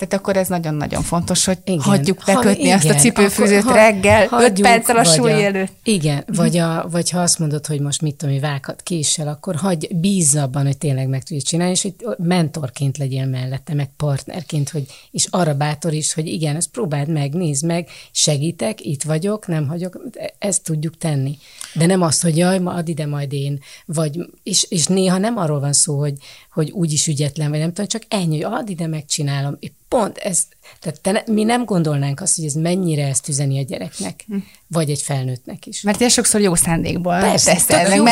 Tehát 0.00 0.14
akkor 0.14 0.36
ez 0.36 0.48
nagyon-nagyon 0.48 1.02
fontos, 1.02 1.44
hogy 1.44 1.58
Igen. 1.64 1.74
igen. 1.74 1.86
hagyjuk 1.88 2.22
Ha- 2.22 2.34
bekötni 2.34 2.62
igen, 2.62 2.76
azt 2.76 2.88
a 2.88 2.94
cipőfűzőt 2.94 3.58
akkor 3.62 3.72
ha- 3.72 3.78
reggel, 3.78 4.22
öt 4.22 4.28
hagyjuk, 4.28 4.66
perccel 4.66 4.96
a 4.96 5.04
súly 5.04 5.44
előtt. 5.44 5.72
Igen, 5.82 6.24
vagy, 6.26 6.56
a, 6.56 6.88
vagy 6.90 7.10
ha 7.10 7.20
azt 7.20 7.38
mondod, 7.38 7.66
hogy 7.66 7.80
most 7.80 8.02
mit 8.02 8.14
tudom, 8.14 8.34
én, 8.34 8.40
vághat 8.40 8.82
késsel, 8.82 9.28
akkor 9.28 9.54
hagyj, 9.54 9.86
bízz 9.94 10.36
abban, 10.36 10.64
hogy 10.64 10.78
tényleg 10.78 11.08
meg 11.08 11.22
tudja 11.22 11.42
csinálni, 11.42 11.72
és 11.72 11.82
hogy 11.82 11.94
mentorként 12.18 12.98
legyél 12.98 13.26
mellette, 13.26 13.74
meg 13.74 13.90
partnerként, 13.96 14.70
hogy, 14.70 14.84
és 15.10 15.26
arra 15.30 15.54
bátor 15.54 15.92
is, 15.92 16.12
hogy 16.12 16.26
igen, 16.26 16.56
ezt 16.56 16.70
próbáld 16.70 17.08
meg, 17.08 17.34
nézd 17.34 17.64
meg, 17.66 17.88
segítek, 18.12 18.80
itt 18.84 19.02
vagyok, 19.02 19.46
nem 19.46 19.68
hagyok, 19.68 20.00
ezt 20.38 20.62
tudjuk 20.64 20.96
tenni. 20.98 21.38
De 21.74 21.86
nem 21.86 22.02
azt, 22.02 22.22
hogy 22.22 22.36
jaj, 22.36 22.58
ma 22.58 22.72
add 22.72 22.88
ide 22.88 23.06
majd 23.06 23.32
én, 23.32 23.60
vagy, 23.86 24.18
és, 24.42 24.66
és 24.68 24.86
néha 24.86 25.18
nem 25.18 25.36
arról 25.36 25.60
van 25.60 25.72
szó, 25.72 25.98
hogy, 25.98 26.14
hogy 26.50 26.70
úgyis 26.70 27.06
ügyetlen, 27.06 27.50
vagy 27.50 27.58
nem 27.58 27.68
tudom, 27.68 27.86
csak 27.86 28.02
ennyi, 28.08 28.42
hogy 28.42 28.52
add 28.52 28.68
ide, 28.68 28.86
megcsinálom. 28.86 29.56
És 29.60 29.70
pont 29.88 30.18
ez, 30.18 30.46
tehát 30.80 31.00
te 31.00 31.10
ne, 31.10 31.22
mi 31.26 31.44
nem 31.44 31.64
gondolnánk 31.64 32.20
azt, 32.20 32.36
hogy 32.36 32.44
ez 32.44 32.54
mennyire 32.54 33.06
ezt 33.06 33.28
üzeni 33.28 33.58
a 33.58 33.62
gyereknek, 33.62 34.26
vagy 34.66 34.90
egy 34.90 35.02
felnőttnek 35.02 35.66
is. 35.66 35.82
Mert 35.82 35.98
ilyen 35.98 36.10
sokszor 36.10 36.40
jó 36.40 36.54
szándékból 36.54 37.18
Persze, 37.20 37.52
teszed, 37.52 37.88
meg 37.88 38.02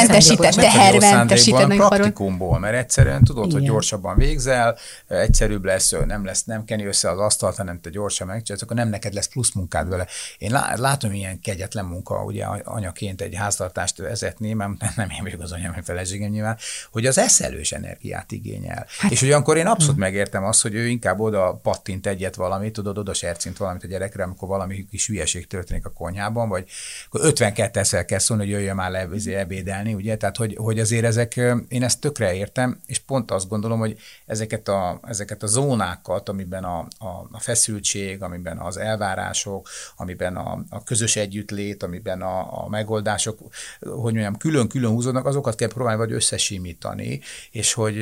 meg 1.68 1.81
arról. 1.81 1.88
praktikumból, 1.88 2.59
mert 2.59 2.77
egyszerűen 2.77 3.25
tudod, 3.25 3.44
hogy 3.44 3.61
Igen. 3.62 3.73
gyorsabban 3.73 4.16
végzel, 4.16 4.79
egyszerűbb 5.09 5.64
lesz, 5.64 5.94
nem 6.07 6.25
lesz, 6.25 6.44
nem 6.44 6.64
keni 6.64 6.85
össze 6.85 7.11
az 7.11 7.18
asztalt, 7.18 7.57
hanem 7.57 7.81
te 7.81 7.90
gyorsan 7.90 8.27
megcsinálsz, 8.27 8.62
akkor 8.62 8.77
nem 8.77 8.88
neked 8.88 9.12
lesz 9.12 9.29
plusz 9.29 9.53
munkád 9.53 9.88
vele. 9.88 10.07
Én 10.38 10.51
lá- 10.51 10.79
látom 10.79 11.12
ilyen 11.12 11.40
kegyetlen 11.40 11.85
munka, 11.85 12.25
ugye 12.25 12.44
anyaként 12.64 13.21
egy 13.21 13.35
háztartást 13.35 13.97
vezetni, 13.97 14.53
mert 14.53 14.71
nem 14.97 15.11
én 15.11 15.23
vagyok 15.23 15.42
az 15.42 15.53
anya, 15.53 15.71
meg 15.75 15.85
feleségem 15.85 16.31
nyilván, 16.31 16.57
hogy 16.92 17.07
az 17.07 17.18
eszelős 17.18 17.73
energiát 17.73 18.33
igényel. 18.33 18.87
Hát, 18.99 19.11
és 19.11 19.23
olyankor 19.23 19.57
én 19.57 19.66
abszolút 19.66 19.97
megértem 19.97 20.44
azt, 20.44 20.62
hogy 20.62 20.75
ő 20.75 20.87
inkább 20.87 21.21
oda 21.21 21.61
pattint 21.62 22.07
egyet 22.07 22.35
valamit, 22.49 22.73
tudod, 22.73 22.99
oda 22.99 23.15
sercint 23.15 23.57
valamit 23.57 23.85
a 23.85 23.87
gyerekre, 23.87 24.23
amikor 24.23 24.49
valami 24.49 24.87
kis 24.91 25.07
hülyeség 25.07 25.47
történik 25.47 25.87
a 25.87 25.91
konyhában, 25.91 26.49
vagy 26.49 26.69
akkor 27.07 27.21
52-szer 27.25 28.05
kell 28.07 28.19
szólni, 28.19 28.43
hogy 28.43 28.53
jöjjön 28.53 28.75
már 28.75 28.91
le 28.91 29.09
izé, 29.13 29.35
ebédelni, 29.35 29.95
ugye? 29.95 30.17
Tehát, 30.17 30.37
hogy, 30.37 30.57
hogy 30.59 30.81
azért 30.81 31.05
ezek, 31.05 31.37
én 31.69 31.83
ezt 31.83 32.01
tökre 32.01 32.35
értem, 32.35 32.81
és 32.87 32.99
pont 32.99 33.31
azt 33.31 33.49
gondolom, 33.49 33.79
hogy 33.79 33.99
ezeket 34.27 34.69
a, 34.69 35.01
ezeket 35.03 35.43
a 35.43 35.47
zónákat, 35.47 36.29
amiben 36.29 36.65
a, 36.65 36.79
a, 36.99 37.29
a 37.31 37.41
feszültség, 37.41 38.23
amiben 38.23 38.59
az 38.59 38.77
elvárások, 38.77 39.69
amiben 39.97 40.37
a, 40.37 40.65
a 40.69 40.83
közös 40.83 41.17
együttlét, 41.17 41.83
amiben 41.83 42.23
a, 42.23 42.65
a 42.65 42.69
megoldások, 42.69 43.39
hogy 43.81 44.13
mondjam, 44.13 44.37
külön-külön 44.37 44.91
húzódnak, 44.91 45.27
azokat 45.27 45.55
kell 45.55 45.69
próbálni 45.69 45.99
vagy 45.99 46.13
összesimítani, 46.13 47.21
és 47.51 47.73
hogy 47.73 47.97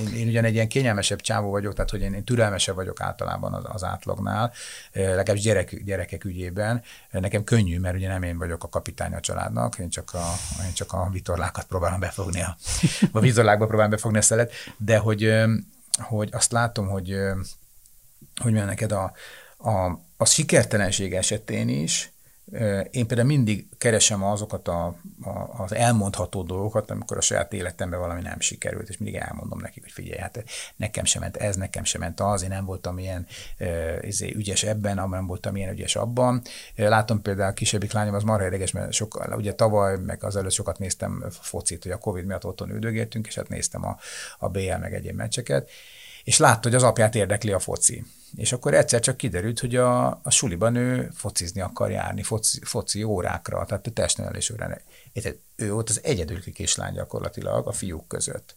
én, 0.00 0.14
én 0.16 0.28
ugyan 0.28 0.44
egy 0.44 0.54
ilyen 0.54 0.68
kényelmesebb 0.68 1.20
csávó 1.20 1.50
vagyok, 1.50 1.74
tehát 1.74 1.90
hogy 1.90 2.00
én, 2.00 2.12
én 2.14 2.24
türelmesebb 2.24 2.74
vagyok 2.74 2.97
általában 3.00 3.54
az, 3.54 3.64
az 3.68 3.84
átlagnál, 3.84 4.52
legalábbis 4.92 5.42
gyerek, 5.42 5.82
gyerekek 5.84 6.24
ügyében. 6.24 6.82
Nekem 7.10 7.44
könnyű, 7.44 7.78
mert 7.78 7.96
ugye 7.96 8.08
nem 8.08 8.22
én 8.22 8.38
vagyok 8.38 8.64
a 8.64 8.68
kapitány 8.68 9.12
a 9.12 9.20
családnak, 9.20 9.78
én 9.78 9.88
csak 9.88 10.14
a, 10.14 10.24
én 10.66 10.72
csak 10.72 10.92
a 10.92 11.08
vitorlákat 11.12 11.64
próbálom 11.64 12.00
befogni, 12.00 12.42
a, 12.42 12.56
a 13.12 13.20
vitorlákba 13.20 13.66
próbálom 13.66 13.90
befogni 13.90 14.18
a 14.18 14.22
szelet, 14.22 14.52
de 14.76 14.98
hogy, 14.98 15.34
hogy 15.98 16.28
azt 16.32 16.52
látom, 16.52 16.88
hogy, 16.88 17.16
hogy 18.40 18.52
milyen 18.52 18.66
neked 18.66 18.92
a, 18.92 19.12
a, 19.56 20.00
a 20.16 20.24
sikertelenség 20.24 21.14
esetén 21.14 21.68
is, 21.68 22.12
én 22.90 23.06
például 23.06 23.28
mindig 23.28 23.66
keresem 23.78 24.24
azokat 24.24 24.68
a, 24.68 24.86
a, 25.22 25.62
az 25.62 25.74
elmondható 25.74 26.42
dolgokat, 26.42 26.90
amikor 26.90 27.16
a 27.16 27.20
saját 27.20 27.52
életemben 27.52 28.00
valami 28.00 28.20
nem 28.20 28.40
sikerült, 28.40 28.88
és 28.88 28.98
mindig 28.98 29.20
elmondom 29.20 29.60
nekik, 29.60 29.82
hogy 29.82 29.92
figyelj, 29.92 30.18
hát 30.18 30.44
nekem 30.76 31.04
sem 31.04 31.22
ment 31.22 31.36
ez, 31.36 31.56
nekem 31.56 31.84
sem 31.84 32.00
ment 32.00 32.20
az, 32.20 32.42
én 32.42 32.48
nem 32.48 32.64
voltam 32.64 32.98
ilyen 32.98 33.26
izé, 34.00 34.32
ügyes 34.34 34.62
ebben, 34.62 34.94
nem 34.94 35.26
voltam 35.26 35.56
ilyen 35.56 35.72
ügyes 35.72 35.96
abban. 35.96 36.42
Látom 36.76 37.22
például 37.22 37.50
a 37.50 37.54
kisebbik 37.54 37.92
lányom, 37.92 38.14
az 38.14 38.22
marha 38.22 38.44
érdekes, 38.44 38.70
mert 38.70 38.92
sok, 38.92 39.28
ugye 39.36 39.54
tavaly, 39.54 39.98
meg 39.98 40.24
azelőtt 40.24 40.52
sokat 40.52 40.78
néztem 40.78 41.24
focit, 41.30 41.82
hogy 41.82 41.92
a 41.92 41.98
Covid 41.98 42.24
miatt 42.24 42.44
otthon 42.44 42.70
üldögéltünk, 42.70 43.26
és 43.26 43.34
hát 43.34 43.48
néztem 43.48 43.84
a, 43.84 43.98
a 44.38 44.48
BL 44.48 44.76
meg 44.80 44.94
egyéb 44.94 45.16
meccseket, 45.16 45.70
és 46.28 46.38
látta, 46.38 46.68
hogy 46.68 46.74
az 46.74 46.82
apját 46.82 47.14
érdekli 47.14 47.52
a 47.52 47.58
foci. 47.58 48.04
És 48.36 48.52
akkor 48.52 48.74
egyszer 48.74 49.00
csak 49.00 49.16
kiderült, 49.16 49.60
hogy 49.60 49.76
a, 49.76 50.06
a 50.06 50.30
suliban 50.30 50.74
ő 50.74 51.10
focizni 51.14 51.60
akar 51.60 51.90
járni, 51.90 52.22
foci, 52.22 52.58
foci 52.62 53.02
órákra, 53.02 53.64
tehát 53.64 53.86
a 53.86 53.90
testnevelés 53.90 54.50
órán. 54.50 54.80
Érted? 55.12 55.36
Ő 55.56 55.72
volt 55.72 55.90
az 55.90 56.00
egyedüli 56.02 56.52
kislány 56.52 56.94
gyakorlatilag 56.94 57.66
a 57.66 57.72
fiúk 57.72 58.08
között. 58.08 58.56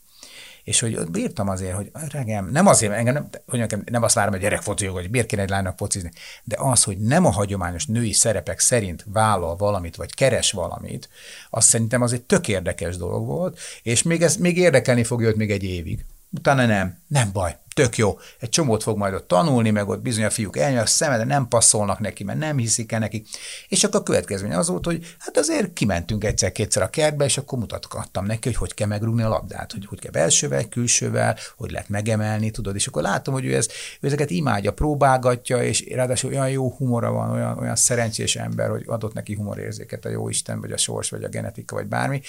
És 0.63 0.79
hogy 0.79 0.95
ott 0.95 1.11
bírtam 1.11 1.49
azért, 1.49 1.75
hogy 1.75 1.91
regem, 2.09 2.49
nem 2.49 2.67
azért, 2.67 2.93
engem 2.93 3.13
nem, 3.13 3.29
hogy 3.47 3.59
nekem 3.59 3.83
nem 3.85 4.03
azt 4.03 4.15
várom, 4.15 4.31
hogy 4.31 4.41
gyerek 4.41 4.61
foci, 4.61 4.85
hogy 4.85 5.09
miért 5.09 5.27
kéne 5.27 5.41
egy 5.41 5.49
lánynak 5.49 5.77
focizni, 5.77 6.11
de 6.43 6.55
az, 6.59 6.83
hogy 6.83 6.97
nem 6.97 7.25
a 7.25 7.31
hagyományos 7.31 7.85
női 7.85 8.13
szerepek 8.13 8.59
szerint 8.59 9.05
vállal 9.07 9.55
valamit, 9.55 9.95
vagy 9.95 10.13
keres 10.13 10.51
valamit, 10.51 11.09
azt 11.49 11.67
szerintem 11.67 12.01
az 12.01 12.13
egy 12.13 12.23
tök 12.23 12.47
érdekes 12.47 12.97
dolog 12.97 13.25
volt, 13.25 13.59
és 13.83 14.03
még 14.03 14.21
ez 14.21 14.35
még 14.35 14.57
érdekelni 14.57 15.03
fogja 15.03 15.27
őt 15.27 15.35
még 15.35 15.51
egy 15.51 15.63
évig. 15.63 16.05
Utána 16.33 16.65
nem, 16.65 16.99
nem 17.07 17.31
baj, 17.31 17.57
tök 17.73 17.97
jó. 17.97 18.19
Egy 18.39 18.49
csomót 18.49 18.83
fog 18.83 18.97
majd 18.97 19.13
ott 19.13 19.27
tanulni, 19.27 19.69
meg 19.69 19.87
ott 19.87 20.01
bizony 20.01 20.23
a 20.23 20.29
fiúk 20.29 20.57
elnyomják 20.57 20.83
a 20.83 20.87
szemede, 20.87 21.23
nem 21.23 21.47
passzolnak 21.47 21.99
neki, 21.99 22.23
mert 22.23 22.39
nem 22.39 22.57
hiszik 22.57 22.91
el 22.91 22.99
neki. 22.99 23.23
És 23.67 23.83
akkor 23.83 23.99
a 23.99 24.03
következmény 24.03 24.53
az 24.53 24.67
volt, 24.67 24.85
hogy 24.85 25.15
hát 25.19 25.37
azért 25.37 25.73
kimentünk 25.73 26.23
egyszer-kétszer 26.23 26.83
a 26.83 26.89
kertbe, 26.89 27.25
és 27.25 27.37
akkor 27.37 27.59
mutatgattam 27.59 28.25
neki, 28.25 28.47
hogy 28.47 28.57
hogy 28.57 28.73
kell 28.73 28.87
megrúgni 28.87 29.21
a 29.21 29.29
labdát, 29.29 29.71
hogy 29.71 29.85
hogy 29.85 29.99
kell 29.99 30.11
belsővel, 30.11 30.67
külsővel, 30.67 31.37
hogy 31.57 31.71
lehet 31.71 31.89
megemelni, 31.89 32.51
tudod, 32.51 32.75
és 32.75 32.87
akkor 32.87 33.01
látom, 33.01 33.33
hogy 33.33 33.45
ő, 33.45 33.55
ez, 33.55 33.67
ő 33.99 34.07
ezeket 34.07 34.29
imádja, 34.29 34.73
próbálgatja, 34.73 35.63
és 35.63 35.85
ráadásul 35.91 36.29
olyan 36.29 36.49
jó 36.49 36.71
humora 36.71 37.11
van, 37.11 37.31
olyan, 37.31 37.57
olyan 37.57 37.75
szerencsés 37.75 38.35
ember, 38.35 38.69
hogy 38.69 38.83
adott 38.85 39.13
neki 39.13 39.35
humorérzéket 39.35 40.05
a 40.05 40.09
jó 40.09 40.29
Isten, 40.29 40.61
vagy 40.61 40.71
a 40.71 40.77
sors, 40.77 41.09
vagy 41.09 41.23
a 41.23 41.29
genetika, 41.29 41.75
vagy 41.75 41.87
bármi, 41.87 42.21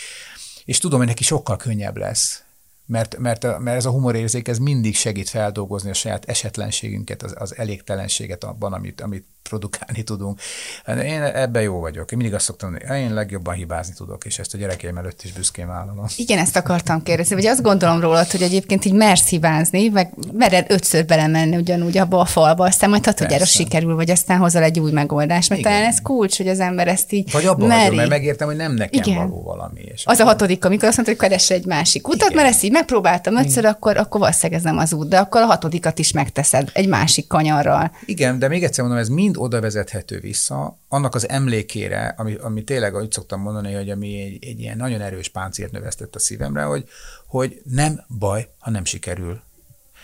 és 0.65 0.79
tudom, 0.79 0.99
hogy 0.99 1.09
neki 1.09 1.25
sokkal 1.25 1.57
könnyebb 1.57 1.97
lesz 1.97 2.42
mert, 2.87 3.19
mert, 3.19 3.43
mert 3.59 3.77
ez 3.77 3.85
a 3.85 3.91
humorérzék 3.91 4.49
ez 4.49 4.59
mindig 4.59 4.95
segít 4.95 5.29
feldolgozni 5.29 5.91
a 5.91 5.95
saját 5.95 6.25
esetlenségünket, 6.25 7.23
az, 7.23 7.35
az 7.39 7.57
elégtelenséget 7.57 8.45
abban, 8.45 8.73
amit, 8.73 9.01
amit 9.01 9.27
produkálni 9.43 10.03
tudunk. 10.03 10.41
Hát 10.85 11.03
Én 11.03 11.23
ebben 11.23 11.63
jó 11.63 11.81
vagyok. 11.81 12.11
Én 12.13 12.19
mindig 12.19 12.35
azt 12.37 12.45
szoktam 12.45 12.71
mondani, 12.71 13.01
én 13.01 13.15
legjobban 13.15 13.55
hibázni 13.55 13.95
tudok, 13.97 14.25
és 14.25 14.39
ezt 14.39 14.55
a 14.55 14.59
gyerekeim 14.59 14.97
előtt 14.97 15.23
is 15.25 15.33
büszkén 15.33 15.67
vállalom. 15.67 16.07
Igen, 16.17 16.39
ezt 16.39 16.57
akartam 16.57 17.03
kérdezni, 17.03 17.35
vagy 17.35 17.47
azt 17.47 17.63
gondolom 17.63 18.01
rólad, 18.01 18.31
hogy 18.31 18.43
egyébként 18.43 18.85
így 18.85 18.93
mersz 18.93 19.29
hibázni, 19.29 19.89
meg 19.89 20.13
mered 20.33 20.67
ötször 20.69 21.05
belemenni 21.07 21.57
ugyanúgy 21.57 21.99
abba 21.99 22.21
a 22.21 22.25
falba, 22.25 22.65
aztán 22.65 22.91
majd 22.91 23.11
Persze. 23.15 23.45
sikerül, 23.45 23.95
vagy 23.95 24.11
aztán 24.11 24.39
hozol 24.39 24.63
egy 24.63 24.79
új 24.81 24.91
megoldást, 24.91 25.49
mert 25.49 25.61
Igen. 25.61 25.73
talán 25.73 25.87
ez 25.89 26.01
kulcs, 26.03 26.37
hogy 26.37 26.49
az 26.49 26.61
ember 26.61 26.89
ezt 26.89 27.13
így 27.13 27.33
Vagy 27.33 27.45
abban 27.45 27.67
meri. 27.69 27.81
vagyok, 27.83 27.97
mert 27.97 28.09
megértem, 28.09 28.47
hogy 28.47 28.57
nem 28.57 28.73
nekem 28.75 29.03
Igen. 29.03 29.17
való 29.17 29.43
valami. 29.43 29.81
És 29.81 30.07
Az 30.07 30.19
a 30.19 30.25
hatodik, 30.25 30.65
amikor 30.65 30.89
azt 30.89 30.97
mondta, 30.97 31.15
hogy 31.15 31.29
keres 31.29 31.51
egy 31.51 31.67
másik 31.67 32.09
utat, 32.09 32.31
Igen. 32.31 32.43
mert 32.43 32.55
ezt 32.55 32.63
így 32.65 32.71
megpróbáltam 32.71 33.37
ötször, 33.37 33.65
akkor, 33.65 33.97
akkor 33.97 34.21
valószínűleg 34.21 34.59
ez 34.59 34.65
nem 34.67 34.79
az 34.79 34.93
út, 34.93 35.09
de 35.09 35.19
akkor 35.19 35.41
a 35.41 35.45
hatodikat 35.47 35.99
is 35.99 36.13
megteszed 36.13 36.71
egy 36.73 36.89
másik 36.89 37.27
kanyarral. 37.27 37.91
Igen, 38.05 38.39
de 38.39 38.49
még 38.49 38.65
egyszer 38.65 38.85
mondom, 38.85 39.01
ez 39.03 39.09
mind 39.09 39.32
oda 39.37 39.61
vezethető 39.61 40.21
vissza, 40.21 40.79
annak 40.89 41.15
az 41.15 41.29
emlékére, 41.29 42.15
ami, 42.19 42.35
ami 42.35 42.65
tényleg, 42.65 42.95
ahogy 42.95 43.13
szoktam 43.13 43.41
mondani, 43.41 43.73
hogy 43.73 43.91
ami 43.91 44.21
egy, 44.21 44.45
egy 44.45 44.61
ilyen 44.61 44.77
nagyon 44.77 45.01
erős 45.01 45.29
páncélt 45.29 45.71
növesztett 45.73 46.15
a 46.15 46.19
szívemre, 46.19 46.63
hogy, 46.63 46.89
hogy 47.27 47.63
nem 47.65 48.05
baj, 48.19 48.49
ha 48.59 48.71
nem 48.71 48.85
sikerül. 48.85 49.43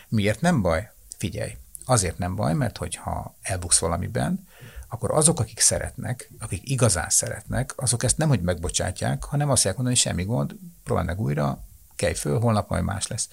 Miért 0.09 0.41
nem 0.41 0.63
baj? 0.63 0.91
Figyelj, 1.17 1.57
azért 1.85 2.19
nem 2.19 2.35
baj, 2.35 2.55
mert 2.55 2.77
hogyha 2.77 3.37
elbuksz 3.43 3.79
valamiben, 3.79 4.47
akkor 4.89 5.11
azok, 5.11 5.41
akik 5.41 5.61
szeretnek, 5.61 6.31
akik 6.39 6.71
igazán 6.71 7.11
szeretnek, 7.11 7.73
azok 7.77 8.03
ezt 8.03 8.17
nem, 8.17 8.29
hogy 8.29 8.41
megbocsátják, 8.41 9.25
hanem 9.25 9.51
azt 9.51 9.65
mondani, 9.65 9.89
hogy 9.89 9.97
semmi 9.97 10.25
gond, 10.25 10.55
próbáld 10.85 11.07
meg 11.07 11.21
újra, 11.21 11.63
kelj 11.97 12.15
föl, 12.15 12.41
holnap 12.41 12.69
majd 12.69 12.85
más 12.85 13.07
lesz. 13.07 13.29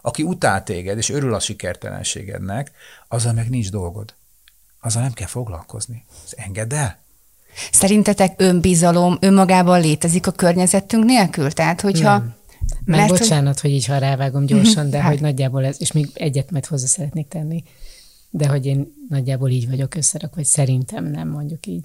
Aki 0.00 0.22
utál 0.22 0.62
téged, 0.62 0.98
és 0.98 1.08
örül 1.08 1.34
a 1.34 1.40
sikertelenségednek, 1.40 2.70
azzal 3.08 3.32
meg 3.32 3.48
nincs 3.48 3.70
dolgod. 3.70 4.14
Azzal 4.80 5.02
nem 5.02 5.12
kell 5.12 5.26
foglalkozni. 5.26 6.04
Ezt 6.24 6.32
engedd 6.36 6.74
el. 6.74 6.98
Szerintetek 7.72 8.34
önbizalom 8.36 9.16
önmagában 9.20 9.80
létezik 9.80 10.26
a 10.26 10.30
környezetünk 10.30 11.04
nélkül? 11.04 11.50
Tehát, 11.50 11.80
hogyha... 11.80 12.18
Nem. 12.18 12.34
Mert, 12.84 13.10
hogy- 13.10 13.18
bocsánat, 13.18 13.60
hogy 13.60 13.70
így 13.70 13.84
ha 13.86 13.98
rávágom 13.98 14.46
gyorsan, 14.46 14.90
de 14.90 15.00
Hát. 15.00 15.10
hogy 15.10 15.20
nagyjából 15.20 15.64
ez, 15.64 15.76
és 15.80 15.92
még 15.92 16.10
egyet 16.14 16.50
majd 16.50 16.66
hozzá 16.66 16.86
szeretnék 16.86 17.28
tenni, 17.28 17.62
de 18.30 18.48
hogy 18.48 18.66
én 18.66 18.92
nagyjából 19.08 19.50
így 19.50 19.68
vagyok 19.68 19.94
összerakva, 19.94 20.36
hogy 20.36 20.44
szerintem 20.44 21.04
nem 21.04 21.28
mondjuk 21.28 21.66
így. 21.66 21.84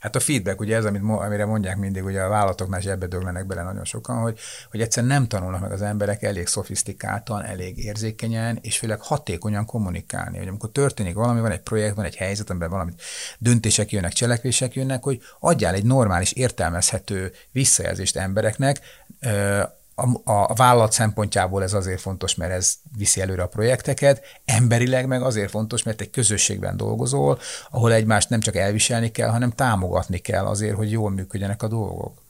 Hát 0.00 0.16
a 0.16 0.20
feedback, 0.20 0.60
ugye 0.60 0.76
ez, 0.76 0.84
amit, 0.84 1.02
amire 1.02 1.44
mondják 1.44 1.76
mindig, 1.76 2.04
ugye 2.04 2.20
a 2.20 2.28
vállalatoknál 2.28 2.80
is 2.80 2.86
ebbe 2.86 3.06
döglenek 3.06 3.46
bele 3.46 3.62
nagyon 3.62 3.84
sokan, 3.84 4.16
hogy, 4.16 4.38
hogy 4.70 4.80
egyszerűen 4.80 5.12
nem 5.12 5.26
tanulnak 5.26 5.60
meg 5.60 5.72
az 5.72 5.82
emberek 5.82 6.22
elég 6.22 6.46
szofisztikáltan, 6.46 7.44
elég 7.44 7.78
érzékenyen, 7.78 8.58
és 8.62 8.78
főleg 8.78 9.00
hatékonyan 9.00 9.64
kommunikálni. 9.64 10.38
Hogy 10.38 10.48
amikor 10.48 10.70
történik 10.70 11.14
valami, 11.14 11.40
van 11.40 11.50
egy 11.50 11.60
projekt, 11.60 11.94
van 11.94 12.04
egy 12.04 12.16
helyzet, 12.16 12.50
amiben 12.50 12.70
valamit 12.70 13.02
döntések 13.38 13.92
jönnek, 13.92 14.12
cselekvések 14.12 14.74
jönnek, 14.74 15.02
hogy 15.02 15.20
adjál 15.38 15.74
egy 15.74 15.84
normális, 15.84 16.32
értelmezhető 16.32 17.32
visszajelzést 17.52 18.16
embereknek, 18.16 18.80
a, 20.24 20.30
a 20.30 20.54
vállalat 20.54 20.92
szempontjából 20.92 21.62
ez 21.62 21.72
azért 21.72 22.00
fontos, 22.00 22.34
mert 22.34 22.52
ez 22.52 22.74
viszi 22.96 23.20
előre 23.20 23.42
a 23.42 23.48
projekteket, 23.48 24.22
emberileg 24.44 25.06
meg 25.06 25.22
azért 25.22 25.50
fontos, 25.50 25.82
mert 25.82 26.00
egy 26.00 26.10
közösségben 26.10 26.76
dolgozol, 26.76 27.38
ahol 27.70 27.92
egymást 27.92 28.28
nem 28.28 28.40
csak 28.40 28.56
elviselni 28.56 29.10
kell, 29.10 29.28
hanem 29.28 29.50
támogatni 29.50 30.18
kell 30.18 30.44
azért, 30.44 30.76
hogy 30.76 30.90
jól 30.90 31.10
működjenek 31.10 31.62
a 31.62 31.68
dolgok. 31.68 32.22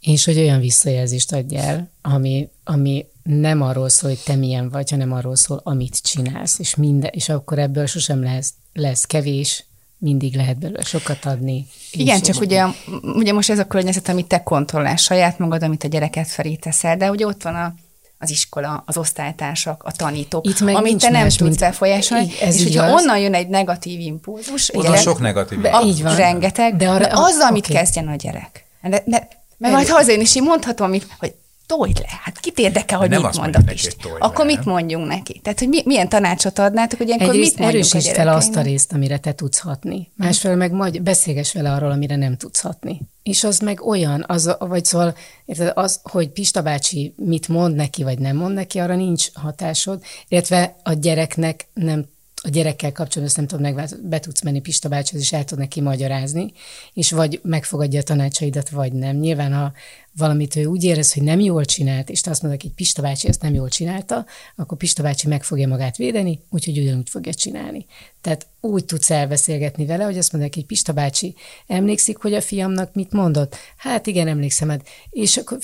És 0.00 0.24
hogy 0.24 0.38
olyan 0.38 0.60
visszajelzést 0.60 1.32
adjál, 1.32 1.90
ami, 2.02 2.48
ami 2.64 3.06
nem 3.22 3.62
arról 3.62 3.88
szól, 3.88 4.10
hogy 4.10 4.22
te 4.24 4.34
milyen 4.34 4.68
vagy, 4.68 4.90
hanem 4.90 5.12
arról 5.12 5.36
szól, 5.36 5.60
amit 5.64 6.02
csinálsz, 6.02 6.58
és, 6.58 6.74
minden, 6.74 7.10
és 7.12 7.28
akkor 7.28 7.58
ebből 7.58 7.86
sosem 7.86 8.22
lesz, 8.22 8.52
lesz 8.72 9.04
kevés, 9.04 9.64
mindig 9.98 10.34
lehet 10.34 10.58
belőle 10.58 10.82
sokat 10.82 11.24
adni. 11.24 11.66
Igen, 11.92 12.20
csak 12.20 12.40
ugye, 12.40 12.64
ugye 13.02 13.32
most 13.32 13.50
ez 13.50 13.58
a 13.58 13.66
környezet, 13.66 14.08
amit 14.08 14.26
te 14.26 14.42
kontrollálsz 14.42 15.02
saját 15.02 15.38
magad, 15.38 15.62
amit 15.62 15.84
a 15.84 15.88
gyereket 15.88 16.28
felé 16.28 16.54
teszel, 16.54 16.96
de 16.96 17.10
ugye 17.10 17.26
ott 17.26 17.42
van 17.42 17.54
a, 17.54 17.74
az 18.18 18.30
iskola, 18.30 18.82
az 18.86 18.96
osztálytársak, 18.96 19.82
a 19.84 19.92
tanítók, 19.92 20.46
Itt 20.46 20.60
meg 20.60 20.74
amit 20.74 20.98
te 20.98 21.10
nem 21.10 21.22
más, 21.22 21.34
tudsz 21.36 21.58
befolyásolni, 21.58 22.32
ez 22.40 22.54
és 22.54 22.62
hogyha 22.62 22.84
az. 22.84 23.02
onnan 23.02 23.18
jön 23.18 23.34
egy 23.34 23.48
negatív 23.48 24.00
impulzus, 24.00 24.74
Oda 24.74 24.96
sok 24.96 25.20
negatív 25.20 25.60
be, 25.60 25.80
Így 25.84 26.02
van. 26.02 26.16
rengeteg, 26.16 26.76
de, 26.76 26.88
arra, 26.88 27.06
de 27.06 27.12
azzal, 27.14 27.48
amit 27.48 27.64
okay. 27.64 27.76
kezdjen 27.76 28.08
a 28.08 28.14
gyerek. 28.14 28.64
De, 28.82 29.02
de, 29.04 29.28
mert 29.58 29.74
majd 29.74 29.88
hazajön, 29.88 30.20
és 30.20 30.36
én 30.36 30.42
mondhatom, 30.42 30.90
hogy 31.18 31.34
told 31.66 31.98
le, 31.98 32.20
hát 32.22 32.38
kit 32.40 32.58
érdekel, 32.58 32.98
hogy 32.98 33.08
nem 33.08 33.22
mit 33.22 33.36
mond 33.36 33.56
a 33.56 33.60
Pist. 33.66 33.96
Akkor 34.18 34.44
le, 34.44 34.54
mit 34.54 34.64
mondjunk 34.64 35.06
neki? 35.06 35.40
Tehát, 35.42 35.58
hogy 35.58 35.68
mi, 35.68 35.82
milyen 35.84 36.08
tanácsot 36.08 36.58
adnátok, 36.58 36.98
hogy 36.98 37.06
ilyenkor 37.06 37.28
Egyrészt 37.28 37.58
mit 37.58 37.68
erősítsd 37.68 38.14
fel 38.14 38.28
azt 38.28 38.56
a 38.56 38.60
részt, 38.60 38.92
amire 38.92 39.18
te 39.18 39.32
tudsz 39.32 39.58
hatni. 39.58 40.10
Másfelől 40.16 40.56
meg 40.56 40.72
majd 40.72 41.02
beszélges 41.02 41.52
vele 41.52 41.72
arról, 41.72 41.90
amire 41.90 42.16
nem 42.16 42.36
tudsz 42.36 42.60
hatni. 42.60 43.00
És 43.22 43.44
az 43.44 43.58
meg 43.58 43.86
olyan, 43.86 44.24
az, 44.28 44.56
vagy 44.58 44.84
szóval, 44.84 45.16
érted, 45.44 45.72
az, 45.74 46.00
hogy 46.02 46.28
Pista 46.28 46.62
bácsi 46.62 47.14
mit 47.16 47.48
mond 47.48 47.74
neki, 47.74 48.02
vagy 48.02 48.18
nem 48.18 48.36
mond 48.36 48.54
neki, 48.54 48.78
arra 48.78 48.96
nincs 48.96 49.28
hatásod, 49.34 50.02
illetve 50.28 50.76
a 50.82 50.92
gyereknek 50.92 51.66
nem 51.74 52.06
a 52.46 52.48
gyerekkel 52.48 52.92
kapcsolatban 52.92 53.24
ezt 53.24 53.36
nem 53.36 53.46
tudom, 53.46 53.62
meg 53.62 53.98
be 54.02 54.20
tudsz 54.20 54.42
menni 54.42 54.60
Pista 54.60 54.88
bácsihoz, 54.88 55.22
és 55.22 55.32
el 55.32 55.44
tud 55.44 55.58
neki 55.58 55.80
magyarázni, 55.80 56.52
és 56.92 57.10
vagy 57.10 57.40
megfogadja 57.42 58.00
a 58.00 58.02
tanácsaidat, 58.02 58.68
vagy 58.68 58.92
nem. 58.92 59.16
Nyilván, 59.16 59.52
ha 59.52 59.72
valamit 60.16 60.56
ő 60.56 60.64
úgy 60.64 60.84
érez, 60.84 61.12
hogy 61.12 61.22
nem 61.22 61.40
jól 61.40 61.64
csinált, 61.64 62.10
és 62.10 62.20
te 62.20 62.30
azt 62.30 62.42
mondod, 62.42 62.62
hogy 62.62 62.70
Pista 62.70 63.02
bácsi 63.02 63.28
ezt 63.28 63.42
nem 63.42 63.54
jól 63.54 63.68
csinálta, 63.68 64.26
akkor 64.56 64.78
Pista 64.78 65.02
bácsi 65.02 65.28
meg 65.28 65.44
fogja 65.44 65.68
magát 65.68 65.96
védeni, 65.96 66.40
úgyhogy 66.50 66.78
ugyanúgy 66.78 67.08
fogja 67.08 67.34
csinálni. 67.34 67.86
Tehát 68.20 68.46
úgy 68.60 68.84
tudsz 68.84 69.10
elbeszélgetni 69.10 69.86
vele, 69.86 70.04
hogy 70.04 70.18
azt 70.18 70.32
mondod, 70.32 70.54
hogy 70.54 70.66
Pista 70.66 70.92
bácsi, 70.92 71.34
emlékszik, 71.66 72.16
hogy 72.16 72.34
a 72.34 72.40
fiamnak 72.40 72.94
mit 72.94 73.12
mondott? 73.12 73.56
Hát 73.76 74.06
igen, 74.06 74.28
emlékszem. 74.28 74.68
Hát, 74.68 74.88
és 75.10 75.36
akkor 75.36 75.58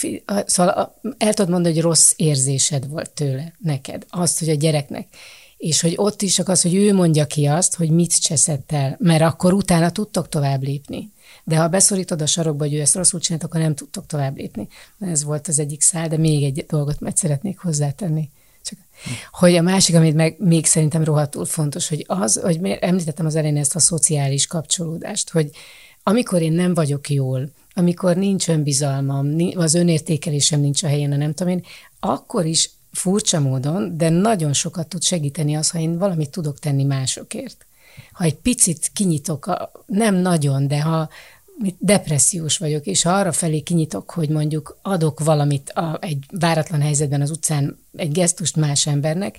szóval 0.47 1.01
el 1.19 1.35
tudod 1.35 1.51
mondani, 1.51 1.75
hogy 1.75 1.83
rossz 1.83 2.13
érzésed 2.17 2.89
volt 2.89 3.11
tőle, 3.11 3.53
neked. 3.59 4.07
Azt, 4.09 4.39
hogy 4.39 4.49
a 4.49 4.55
gyereknek 4.55 5.07
és 5.63 5.81
hogy 5.81 5.95
ott 5.97 6.23
is 6.23 6.35
csak 6.35 6.49
az, 6.49 6.63
hogy 6.63 6.75
ő 6.75 6.95
mondja 6.95 7.27
ki 7.27 7.47
azt, 7.47 7.75
hogy 7.75 7.91
mit 7.91 8.21
cseszett 8.21 8.73
el, 8.73 8.97
mert 8.99 9.23
akkor 9.23 9.53
utána 9.53 9.91
tudtok 9.91 10.29
tovább 10.29 10.63
lépni. 10.63 11.13
De 11.45 11.57
ha 11.57 11.69
beszorítod 11.69 12.23
a 12.23 12.27
sarokba, 12.27 12.65
hogy 12.65 12.75
ő 12.75 12.81
ezt 12.81 12.95
rosszul 12.95 13.21
csinált, 13.21 13.45
akkor 13.45 13.61
nem 13.61 13.75
tudtok 13.75 14.07
tovább 14.07 14.37
lépni. 14.37 14.69
Ez 15.01 15.25
volt 15.25 15.49
az 15.49 15.59
egyik 15.59 15.81
szál, 15.81 16.09
de 16.09 16.17
még 16.17 16.43
egy 16.43 16.67
dolgot 16.69 17.01
meg 17.01 17.17
szeretnék 17.17 17.59
hozzátenni. 17.59 18.31
Csak, 18.65 18.79
hogy 19.33 19.57
a 19.57 19.63
másik, 19.63 19.95
amit 19.95 20.15
meg 20.15 20.37
még 20.39 20.67
szerintem 20.67 21.05
rohadtul 21.05 21.45
fontos, 21.45 21.89
hogy 21.89 22.05
az, 22.09 22.41
hogy 22.43 22.59
említettem 22.81 23.27
az 23.27 23.35
elején 23.35 23.57
ezt 23.57 23.75
a 23.75 23.81
szociális 23.81 24.47
kapcsolódást, 24.47 25.31
hogy 25.31 25.51
amikor 26.03 26.43
én 26.43 26.53
nem 26.53 26.75
vagyok 26.75 27.11
jól, 27.11 27.51
amikor 27.75 28.17
nincs 28.17 28.49
önbizalmam, 28.49 29.37
az 29.55 29.75
önértékelésem 29.75 30.61
nincs 30.61 30.83
a 30.83 30.87
helyén, 30.87 31.13
a 31.13 31.17
nem 31.17 31.35
tudom 31.35 31.53
én, 31.53 31.65
akkor 32.01 32.47
is 32.47 32.71
furcsa 32.93 33.41
módon, 33.41 33.97
de 33.97 34.09
nagyon 34.09 34.53
sokat 34.53 34.89
tud 34.89 35.03
segíteni 35.03 35.55
az, 35.55 35.71
ha 35.71 35.79
én 35.79 35.99
valamit 35.99 36.31
tudok 36.31 36.59
tenni 36.59 36.85
másokért. 36.85 37.67
Ha 38.13 38.25
egy 38.25 38.37
picit 38.37 38.91
kinyitok, 38.93 39.47
a, 39.47 39.73
nem 39.87 40.15
nagyon, 40.15 40.69
de 40.69 40.81
ha 40.81 41.09
depressziós 41.79 42.59
vagyok, 42.59 42.87
és 42.87 43.03
ha 43.03 43.11
arra 43.11 43.33
felé 43.33 43.61
kinyitok, 43.61 44.11
hogy 44.11 44.29
mondjuk 44.29 44.79
adok 44.83 45.21
valamit 45.21 45.71
a, 45.71 45.99
egy 46.01 46.25
váratlan 46.31 46.81
helyzetben 46.81 47.21
az 47.21 47.31
utcán, 47.31 47.79
egy 47.97 48.13
gesztust 48.13 48.57
más 48.57 48.87
embernek, 48.87 49.39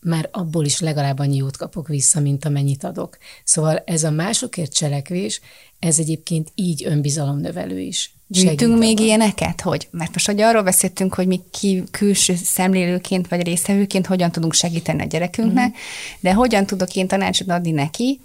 már 0.00 0.28
abból 0.32 0.64
is 0.64 0.80
legalább 0.80 1.18
annyi 1.18 1.36
jót 1.36 1.56
kapok 1.56 1.88
vissza, 1.88 2.20
mint 2.20 2.44
amennyit 2.44 2.84
adok. 2.84 3.18
Szóval 3.44 3.82
ez 3.86 4.04
a 4.04 4.10
másokért 4.10 4.74
cselekvés, 4.74 5.40
ez 5.78 5.98
egyébként 5.98 6.52
így 6.54 6.84
önbizalomnövelő 6.84 7.78
is. 7.78 8.14
Gyűjtünk 8.32 8.78
még 8.78 8.92
abban. 8.92 9.04
ilyeneket, 9.04 9.60
hogy, 9.60 9.88
mert 9.90 10.12
most 10.12 10.26
hogy 10.26 10.40
arról 10.40 10.62
beszéltünk, 10.62 11.14
hogy 11.14 11.26
mi 11.26 11.40
ki, 11.50 11.82
külső 11.90 12.34
szemlélőként 12.44 13.28
vagy 13.28 13.42
résztvevőként 13.42 14.06
hogyan 14.06 14.32
tudunk 14.32 14.52
segíteni 14.52 15.02
a 15.02 15.06
gyerekünknek, 15.06 15.68
mm. 15.68 15.74
de 16.20 16.32
hogyan 16.32 16.66
tudok 16.66 16.96
én 16.96 17.06
tanácsot 17.06 17.50
adni 17.50 17.70
neki, 17.70 18.20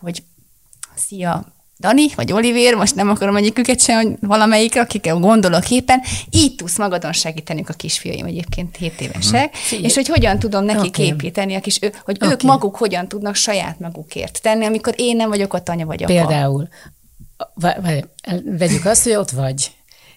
hogy 0.00 0.22
szia, 0.94 1.54
Dani, 1.78 2.06
vagy 2.14 2.32
Olivér, 2.32 2.74
most 2.74 2.94
nem 2.94 3.08
akarom 3.08 3.36
egyiküket 3.36 3.80
sem, 3.80 3.96
hogy 3.96 4.16
valamelyikre, 4.20 4.80
akikkel 4.80 5.16
gondolok 5.16 5.70
éppen, 5.70 6.02
így 6.30 6.54
tudsz 6.54 6.78
magadon 6.78 7.12
segíteni 7.12 7.64
a 7.66 7.72
kisfiaim 7.72 8.26
egyébként 8.26 8.76
7 8.76 9.00
évesek, 9.00 9.56
mm. 9.74 9.82
és 9.82 9.94
hogy 9.94 10.08
hogyan 10.08 10.38
tudom 10.38 10.64
neki 10.64 10.86
okay. 10.86 11.06
építeni, 11.06 11.54
a 11.54 11.60
kis, 11.60 11.78
hogy 11.78 12.16
okay. 12.16 12.30
ők 12.30 12.42
maguk 12.42 12.76
hogyan 12.76 13.08
tudnak 13.08 13.34
saját 13.34 13.78
magukért 13.80 14.42
tenni, 14.42 14.64
amikor 14.64 14.94
én 14.96 15.16
nem 15.16 15.28
vagyok 15.28 15.54
ott 15.54 15.68
anya 15.68 15.86
vagy 15.86 16.02
apa. 16.02 16.12
Például 16.12 16.68
vegyük 18.44 18.84
azt, 18.84 19.02
hogy 19.02 19.14
ott 19.14 19.30
vagy, 19.30 19.70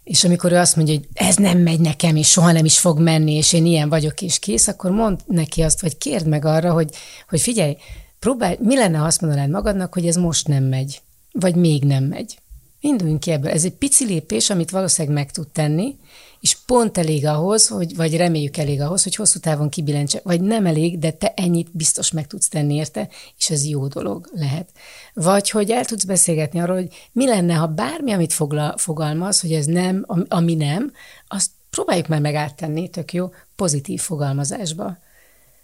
és 0.03 0.23
amikor 0.23 0.51
ő 0.51 0.55
azt 0.55 0.75
mondja, 0.75 0.93
hogy 0.93 1.07
ez 1.13 1.35
nem 1.35 1.57
megy 1.57 1.79
nekem, 1.79 2.15
és 2.15 2.29
soha 2.29 2.51
nem 2.51 2.65
is 2.65 2.79
fog 2.79 2.99
menni, 2.99 3.33
és 3.33 3.53
én 3.53 3.65
ilyen 3.65 3.89
vagyok, 3.89 4.21
és 4.21 4.39
kész, 4.39 4.67
akkor 4.67 4.91
mond 4.91 5.19
neki 5.25 5.61
azt, 5.61 5.81
vagy 5.81 5.97
kérd 5.97 6.27
meg 6.27 6.45
arra, 6.45 6.71
hogy, 6.71 6.89
hogy 7.29 7.41
figyelj, 7.41 7.77
próbálj, 8.19 8.57
mi 8.59 8.75
lenne, 8.75 8.97
ha 8.97 9.05
azt 9.05 9.21
mondanád 9.21 9.49
magadnak, 9.49 9.93
hogy 9.93 10.07
ez 10.07 10.15
most 10.15 10.47
nem 10.47 10.63
megy, 10.63 11.01
vagy 11.31 11.55
még 11.55 11.83
nem 11.83 12.03
megy. 12.03 12.37
Induljunk 12.79 13.19
ki 13.19 13.31
ebből. 13.31 13.51
Ez 13.51 13.63
egy 13.63 13.73
pici 13.73 14.05
lépés, 14.05 14.49
amit 14.49 14.69
valószínűleg 14.69 15.17
meg 15.17 15.31
tud 15.31 15.47
tenni, 15.47 15.95
és 16.39 16.57
pont 16.65 16.97
elég 16.97 17.25
ahhoz, 17.25 17.67
hogy, 17.67 17.95
vagy 17.95 18.15
reméljük 18.15 18.57
elég 18.57 18.81
ahhoz, 18.81 19.03
hogy 19.03 19.15
hosszú 19.15 19.39
távon 19.39 19.69
kibilentse, 19.69 20.19
vagy 20.23 20.41
nem 20.41 20.65
elég, 20.65 20.99
de 20.99 21.11
te 21.11 21.33
ennyit 21.35 21.67
biztos 21.71 22.11
meg 22.11 22.27
tudsz 22.27 22.47
tenni 22.47 22.75
érte, 22.75 23.09
és 23.37 23.49
ez 23.49 23.65
jó 23.65 23.87
dolog 23.87 24.29
lehet. 24.33 24.69
Vagy 25.13 25.49
hogy 25.49 25.71
el 25.71 25.85
tudsz 25.85 26.03
beszélgetni 26.03 26.59
arról, 26.59 26.75
hogy 26.75 26.93
mi 27.11 27.25
lenne, 27.25 27.53
ha 27.53 27.67
bármi, 27.67 28.11
amit 28.11 28.33
fogla, 28.33 28.73
fogalmaz, 28.77 29.41
hogy 29.41 29.53
ez 29.53 29.65
nem, 29.65 30.05
ami 30.27 30.55
nem, 30.55 30.91
azt 31.27 31.49
próbáljuk 31.69 32.07
már 32.07 32.21
meg 32.21 32.35
áttenni, 32.35 32.89
tök 32.89 33.13
jó, 33.13 33.29
pozitív 33.55 34.01
fogalmazásba. 34.01 34.97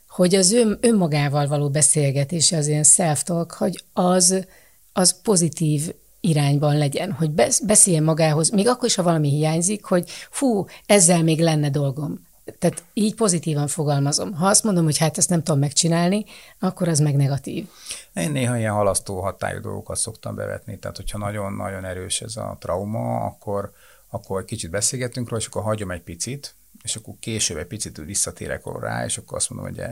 Hogy 0.08 0.36
az 0.36 0.52
ön, 0.52 0.78
önmagával 0.82 1.48
való 1.48 1.70
beszélgetése, 1.70 2.58
az 2.58 2.68
ilyen 2.68 2.84
self-talk, 2.84 3.52
hogy 3.52 3.84
az, 3.94 4.46
az 4.94 5.22
pozitív 5.22 5.94
irányban 6.30 6.78
legyen, 6.78 7.12
hogy 7.12 7.32
beszéljen 7.66 8.04
magához, 8.04 8.50
még 8.50 8.68
akkor 8.68 8.88
is, 8.88 8.96
ha 8.96 9.04
valami 9.04 9.30
hiányzik, 9.30 9.86
hogy 9.86 10.10
fú, 10.30 10.66
ezzel 10.86 11.24
még 11.24 11.40
lenne 11.40 11.70
dolgom. 11.70 12.26
Tehát 12.60 12.84
így 12.94 13.16
pozitívan 13.16 13.68
fogalmazom. 13.68 14.34
Ha 14.34 14.48
azt 14.48 14.64
mondom, 14.64 14.84
hogy 14.84 14.98
hát 14.98 15.18
ezt 15.18 15.30
nem 15.30 15.44
tudom 15.44 15.60
megcsinálni, 15.60 16.26
akkor 16.60 16.88
az 16.88 17.00
meg 17.00 17.16
negatív. 17.16 17.68
Én 18.14 18.32
néha 18.32 18.58
ilyen 18.58 18.74
halasztó 18.74 19.22
hatályú 19.22 19.60
dolgokat 19.60 19.98
szoktam 19.98 20.36
bevetni, 20.36 20.80
tehát 20.80 20.98
hogyha 20.98 21.18
nagyon-nagyon 21.18 21.86
erős 21.86 22.22
ez 22.22 22.36
a 22.36 22.58
trauma, 22.60 23.26
akkor, 23.26 23.72
akkor 24.10 24.46
kicsit 24.46 24.70
beszélgetünk 24.70 25.30
róla, 25.30 25.42
és 25.42 25.48
akkor 25.48 25.64
hagyom 25.64 25.92
egy 25.92 26.02
picit, 26.02 26.56
és 26.86 26.96
akkor 26.96 27.14
később 27.20 27.58
egy 27.58 27.66
picit 27.66 27.98
visszatérek 27.98 28.62
rá, 28.80 29.06
és 29.06 29.18
akkor 29.18 29.38
azt 29.38 29.50
mondom, 29.50 29.74
hogy 29.74 29.84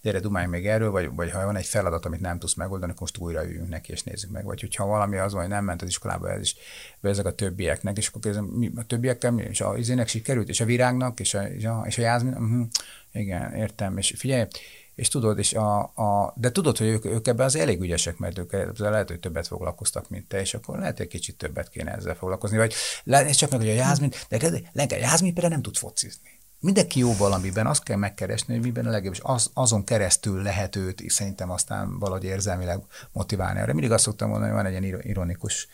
gyere, 0.00 0.20
dumálj 0.20 0.46
még 0.46 0.66
erről, 0.66 0.90
vagy, 0.90 1.14
vagy 1.14 1.30
ha 1.30 1.44
van 1.44 1.56
egy 1.56 1.66
feladat, 1.66 2.04
amit 2.04 2.20
nem 2.20 2.38
tudsz 2.38 2.54
megoldani, 2.54 2.90
akkor 2.90 3.00
most 3.00 3.18
újra 3.18 3.44
üljünk 3.44 3.68
neki, 3.68 3.92
és 3.92 4.02
nézzük 4.02 4.30
meg. 4.30 4.44
Vagy 4.44 4.60
hogyha 4.60 4.86
valami 4.86 5.16
az 5.16 5.32
van, 5.32 5.40
hogy 5.40 5.50
nem 5.50 5.64
ment 5.64 5.82
az 5.82 5.88
iskolába, 5.88 6.30
ez 6.30 6.40
is 6.40 6.56
ezek 7.02 7.26
a 7.26 7.34
többieknek, 7.34 7.96
és 7.96 8.08
akkor 8.08 8.20
kérdezem, 8.20 8.44
mi, 8.44 8.70
a 8.76 8.86
többiekkel? 8.86 9.38
És 9.38 9.60
a 9.60 9.76
izének 9.76 10.08
sikerült, 10.08 10.48
és 10.48 10.60
a 10.60 10.64
virágnak, 10.64 11.20
és 11.20 11.34
a, 11.34 11.42
és 11.42 11.64
a, 11.64 11.84
és 11.86 11.98
a 11.98 12.02
jázmin, 12.02 12.32
uh-huh. 12.32 12.66
igen, 13.12 13.54
értem, 13.54 13.96
és 13.98 14.14
figyelj, 14.16 14.46
és 14.94 15.08
tudod, 15.08 15.38
és 15.38 15.52
a, 15.52 15.78
a, 15.80 16.34
de 16.36 16.52
tudod, 16.52 16.76
hogy 16.76 16.86
ők, 16.86 17.04
ők 17.04 17.26
ebben 17.26 17.46
az 17.46 17.56
elég 17.56 17.80
ügyesek, 17.80 18.18
mert 18.18 18.38
ők 18.38 18.78
lehet, 18.78 19.08
hogy 19.08 19.20
többet 19.20 19.46
foglalkoztak, 19.46 20.08
mint 20.08 20.28
te, 20.28 20.40
és 20.40 20.54
akkor 20.54 20.78
lehet, 20.78 20.96
hogy 20.96 21.06
kicsit 21.06 21.36
többet 21.36 21.68
kéne 21.68 21.92
ezzel 21.92 22.14
foglalkozni. 22.14 22.56
Vagy 22.56 22.74
lehet, 23.04 23.36
csak 23.36 23.50
meg, 23.50 23.60
hogy 23.60 23.68
a 23.68 23.72
Jászmin, 23.72 24.12
de 24.28 24.38
legalább 24.72 25.02
Jászmin 25.02 25.32
például 25.32 25.52
nem 25.54 25.62
tud 25.62 25.76
focizni. 25.76 26.40
Mindenki 26.60 26.98
jó 26.98 27.16
valamiben, 27.16 27.66
azt 27.66 27.82
kell 27.82 27.96
megkeresni, 27.96 28.54
hogy 28.54 28.62
miben 28.62 28.86
a 28.86 28.90
legjobb, 28.90 29.12
és 29.12 29.20
az, 29.22 29.50
azon 29.54 29.84
keresztül 29.84 30.42
lehet 30.42 30.76
őt 30.76 31.10
szerintem 31.10 31.50
aztán 31.50 31.98
valahogy 31.98 32.24
érzelmileg 32.24 32.80
motiválni. 33.12 33.58
Erre 33.58 33.72
mindig 33.72 33.90
azt 33.90 34.04
szoktam 34.04 34.28
mondani, 34.28 34.52
hogy 34.52 34.62
van 34.62 34.72
egy 34.72 34.82
ilyen 34.82 35.00
ironikus 35.02 35.68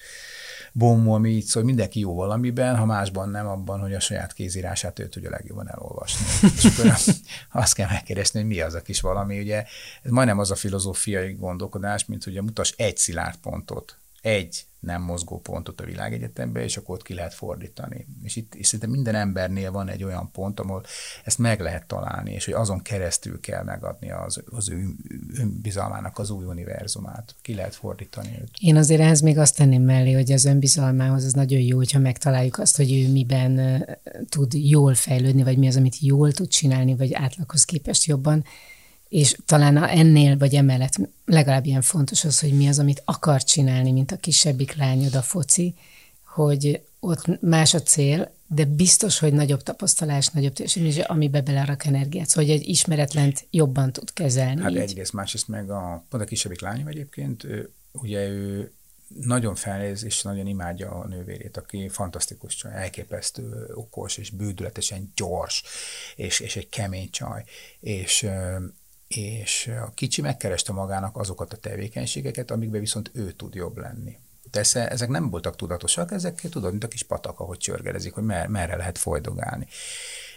bombó, 0.78 1.12
ami 1.12 1.30
így 1.30 1.44
szól, 1.44 1.62
mindenki 1.62 2.00
jó 2.00 2.14
valamiben, 2.14 2.76
ha 2.76 2.84
másban 2.84 3.28
nem, 3.28 3.46
abban, 3.46 3.80
hogy 3.80 3.94
a 3.94 4.00
saját 4.00 4.32
kézírását 4.32 4.98
ő 4.98 5.08
tudja 5.08 5.30
legjobban 5.30 5.70
elolvasni. 5.70 6.26
És 6.56 6.64
akkor 6.64 6.94
azt 7.62 7.74
kell 7.74 7.88
megkérdezni, 7.90 8.40
hogy 8.40 8.48
mi 8.48 8.60
az 8.60 8.74
a 8.74 8.82
kis 8.82 9.00
valami, 9.00 9.38
ugye 9.40 9.64
ez 10.02 10.10
majdnem 10.10 10.38
az 10.38 10.50
a 10.50 10.54
filozófiai 10.54 11.32
gondolkodás, 11.32 12.04
mint 12.04 12.24
hogy 12.24 12.42
mutas 12.42 12.70
egy 12.76 12.96
szilárd 12.96 13.36
pontot, 13.36 13.98
egy 14.28 14.66
nem 14.80 15.02
mozgó 15.02 15.40
pontot 15.40 15.80
a 15.80 15.84
világegyetembe, 15.84 16.62
és 16.64 16.76
akkor 16.76 16.94
ott 16.94 17.02
ki 17.02 17.14
lehet 17.14 17.34
fordítani. 17.34 18.06
És 18.22 18.36
itt 18.36 18.54
és 18.54 18.66
szerintem 18.66 18.90
minden 18.90 19.14
embernél 19.14 19.70
van 19.70 19.88
egy 19.88 20.04
olyan 20.04 20.30
pont, 20.30 20.60
ahol 20.60 20.84
ezt 21.24 21.38
meg 21.38 21.60
lehet 21.60 21.86
találni, 21.86 22.32
és 22.32 22.44
hogy 22.44 22.54
azon 22.54 22.82
keresztül 22.82 23.40
kell 23.40 23.62
megadni 23.62 24.10
az, 24.10 24.42
az 24.50 24.70
ő 24.70 24.86
önbizalmának 25.38 26.18
az 26.18 26.30
új 26.30 26.44
univerzumát. 26.44 27.34
Ki 27.42 27.54
lehet 27.54 27.74
fordítani 27.74 28.36
őt. 28.40 28.50
Én 28.60 28.76
azért 28.76 29.00
ehhez 29.00 29.20
még 29.20 29.38
azt 29.38 29.56
tenném 29.56 29.82
mellé, 29.82 30.12
hogy 30.12 30.32
az 30.32 30.44
önbizalmához 30.44 31.24
az 31.24 31.32
nagyon 31.32 31.60
jó, 31.60 31.76
hogyha 31.76 31.98
megtaláljuk 31.98 32.58
azt, 32.58 32.76
hogy 32.76 32.92
ő 32.92 33.12
miben 33.12 33.84
tud 34.28 34.52
jól 34.54 34.94
fejlődni, 34.94 35.42
vagy 35.42 35.58
mi 35.58 35.66
az, 35.66 35.76
amit 35.76 36.00
jól 36.00 36.32
tud 36.32 36.48
csinálni, 36.48 36.96
vagy 36.96 37.14
átlaghoz 37.14 37.64
képest 37.64 38.04
jobban, 38.04 38.44
és 39.08 39.36
talán 39.46 39.76
ennél 39.84 40.38
vagy 40.38 40.54
emellett 40.54 40.94
legalább 41.24 41.66
ilyen 41.66 41.82
fontos 41.82 42.24
az, 42.24 42.40
hogy 42.40 42.52
mi 42.52 42.68
az, 42.68 42.78
amit 42.78 43.02
akar 43.04 43.44
csinálni, 43.44 43.92
mint 43.92 44.12
a 44.12 44.16
kisebbik 44.16 44.76
lányod 44.76 45.14
a 45.14 45.22
foci, 45.22 45.74
hogy 46.24 46.82
ott 47.00 47.40
más 47.40 47.74
a 47.74 47.82
cél, 47.82 48.36
de 48.46 48.64
biztos, 48.64 49.18
hogy 49.18 49.32
nagyobb 49.32 49.62
tapasztalás, 49.62 50.28
nagyobb 50.28 50.52
teljesítmény, 50.52 51.00
amiben 51.00 51.44
belerak 51.44 51.84
energiát, 51.84 52.28
szóval, 52.28 52.44
hogy 52.44 52.60
egy 52.60 52.68
ismeretlent 52.68 53.46
jobban 53.50 53.92
tud 53.92 54.12
kezelni. 54.12 54.60
Hát 54.62 54.70
így. 54.70 54.76
egyrészt, 54.76 55.12
másrészt 55.12 55.48
meg 55.48 55.70
a, 55.70 56.04
pont 56.08 56.22
a 56.22 56.26
kisebbik 56.26 56.60
lányom 56.60 56.86
egyébként, 56.86 57.44
ő, 57.44 57.72
ugye 57.92 58.28
ő 58.28 58.72
nagyon 59.24 59.54
felnéz 59.54 60.04
és 60.04 60.22
nagyon 60.22 60.46
imádja 60.46 60.90
a 60.90 61.06
nővérét, 61.06 61.56
aki 61.56 61.88
fantasztikus 61.88 62.54
csaj, 62.54 62.72
elképesztő, 62.74 63.70
okos 63.74 64.16
és 64.16 64.30
bődületesen 64.30 65.12
gyors, 65.16 65.62
és, 66.16 66.40
és 66.40 66.56
egy 66.56 66.68
kemény 66.68 67.10
csaj. 67.10 67.44
És 67.80 68.26
és 69.08 69.70
a 69.82 69.90
kicsi 69.94 70.20
megkereste 70.20 70.72
magának 70.72 71.16
azokat 71.16 71.52
a 71.52 71.56
tevékenységeket, 71.56 72.50
amikben 72.50 72.80
viszont 72.80 73.10
ő 73.14 73.32
tud 73.32 73.54
jobb 73.54 73.76
lenni. 73.76 74.16
Persze 74.50 74.88
ezek 74.88 75.08
nem 75.08 75.30
voltak 75.30 75.56
tudatosak, 75.56 76.12
ezek 76.12 76.40
tudod, 76.40 76.70
mint 76.70 76.84
a 76.84 76.88
kis 76.88 77.02
patak, 77.02 77.40
ahogy 77.40 77.58
csörgedezik, 77.58 78.12
hogy 78.12 78.24
mer- 78.24 78.48
merre 78.48 78.76
lehet 78.76 78.98
folydogálni. 78.98 79.66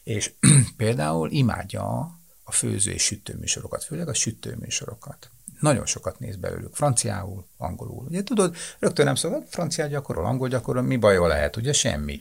És 0.04 0.32
például 0.78 1.32
imádja 1.32 2.20
a 2.44 2.52
főző 2.52 2.92
és 2.92 3.04
sütőműsorokat, 3.04 3.84
főleg 3.84 4.08
a 4.08 4.14
sütőműsorokat. 4.14 5.30
Nagyon 5.60 5.86
sokat 5.86 6.20
néz 6.20 6.36
belőlük, 6.36 6.76
franciául, 6.76 7.46
angolul. 7.58 8.06
Ugye 8.06 8.24
tudod, 8.24 8.56
rögtön 8.80 9.06
nem 9.06 9.16
szabad, 9.16 9.44
franciát 9.50 9.90
gyakorol, 9.90 10.26
angol 10.26 10.48
gyakorol, 10.48 10.82
mi 10.82 10.98
baja 10.98 11.28
lehet, 11.28 11.56
ugye 11.56 11.74
semmi. 11.74 12.20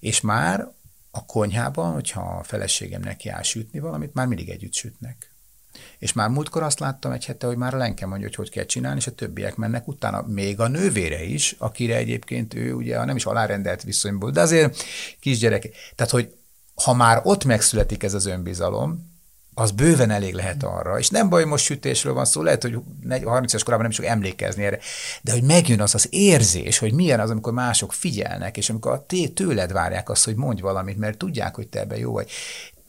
És 0.00 0.20
már 0.20 0.72
a 1.10 1.26
konyhában, 1.26 1.92
hogyha 1.92 2.20
a 2.20 2.42
feleségem 2.42 3.00
neki 3.00 3.28
áll 3.28 3.42
sütni 3.42 3.78
valamit, 3.78 4.14
már 4.14 4.26
mindig 4.26 4.48
együtt 4.48 4.72
sütnek. 4.72 5.29
És 5.98 6.12
már 6.12 6.28
múltkor 6.28 6.62
azt 6.62 6.80
láttam 6.80 7.12
egy 7.12 7.24
hete, 7.24 7.46
hogy 7.46 7.56
már 7.56 7.74
a 7.74 7.76
Lenke 7.76 8.06
mondja, 8.06 8.26
hogy 8.26 8.36
hogy 8.36 8.50
kell 8.50 8.64
csinálni, 8.64 8.98
és 8.98 9.06
a 9.06 9.14
többiek 9.14 9.56
mennek 9.56 9.88
utána. 9.88 10.24
Még 10.26 10.60
a 10.60 10.68
nővére 10.68 11.22
is, 11.22 11.54
akire 11.58 11.96
egyébként 11.96 12.54
ő 12.54 12.72
ugye 12.72 13.04
nem 13.04 13.16
is 13.16 13.24
alárendelt 13.24 13.82
viszonyból, 13.82 14.30
de 14.30 14.40
azért 14.40 14.82
kisgyerek. 15.20 15.68
Tehát, 15.94 16.12
hogy 16.12 16.34
ha 16.74 16.94
már 16.94 17.20
ott 17.24 17.44
megszületik 17.44 18.02
ez 18.02 18.14
az 18.14 18.26
önbizalom, 18.26 19.08
az 19.54 19.70
bőven 19.70 20.10
elég 20.10 20.34
lehet 20.34 20.62
arra, 20.62 20.98
és 20.98 21.08
nem 21.08 21.28
baj, 21.28 21.44
most 21.44 21.64
sütésről 21.64 22.12
van 22.12 22.24
szó, 22.24 22.42
lehet, 22.42 22.62
hogy 22.62 22.78
30 23.24 23.54
es 23.54 23.62
korában 23.62 23.82
nem 23.82 23.90
is 23.90 23.96
fog 23.96 24.06
emlékezni 24.06 24.64
erre, 24.64 24.78
de 25.22 25.32
hogy 25.32 25.42
megjön 25.42 25.80
az 25.80 25.94
az 25.94 26.06
érzés, 26.10 26.78
hogy 26.78 26.92
milyen 26.92 27.20
az, 27.20 27.30
amikor 27.30 27.52
mások 27.52 27.92
figyelnek, 27.92 28.56
és 28.56 28.70
amikor 28.70 28.92
a 28.92 29.06
tőled 29.34 29.72
várják 29.72 30.08
azt, 30.08 30.24
hogy 30.24 30.34
mondj 30.34 30.60
valamit, 30.60 30.98
mert 30.98 31.18
tudják, 31.18 31.54
hogy 31.54 31.68
te 31.68 31.80
ebben 31.80 31.98
jó 31.98 32.12
vagy 32.12 32.30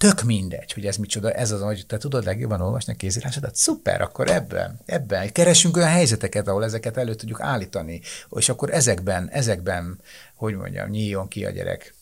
tök 0.02 0.22
mindegy, 0.22 0.74
hogy 0.74 0.86
ez 0.86 0.97
micsoda, 0.97 1.32
ez 1.32 1.52
az, 1.52 1.62
hogy 1.62 1.86
te 1.86 1.97
tudod 1.97 2.24
legjobban 2.24 2.62
olvasni 2.62 2.93
a 2.93 2.95
kézírásodat, 2.95 3.56
szuper, 3.56 4.02
akkor 4.02 4.30
ebben, 4.30 4.80
ebben 4.86 5.32
keresünk 5.32 5.78
olyan 5.78 5.89
helyzeteket, 5.89 6.47
ahol 6.47 6.64
ezeket 6.64 6.97
elő 6.97 7.16
tudjuk 7.16 7.41
állítani, 7.41 8.02
és 8.30 8.49
akkor 8.49 8.74
ezekben, 8.74 9.30
ezekben, 9.30 9.99
hogy 10.36 10.56
mondjam, 10.56 10.89
nyíljon 10.89 11.28
ki 11.28 11.45
a 11.45 11.49
gyerek. 11.49 11.93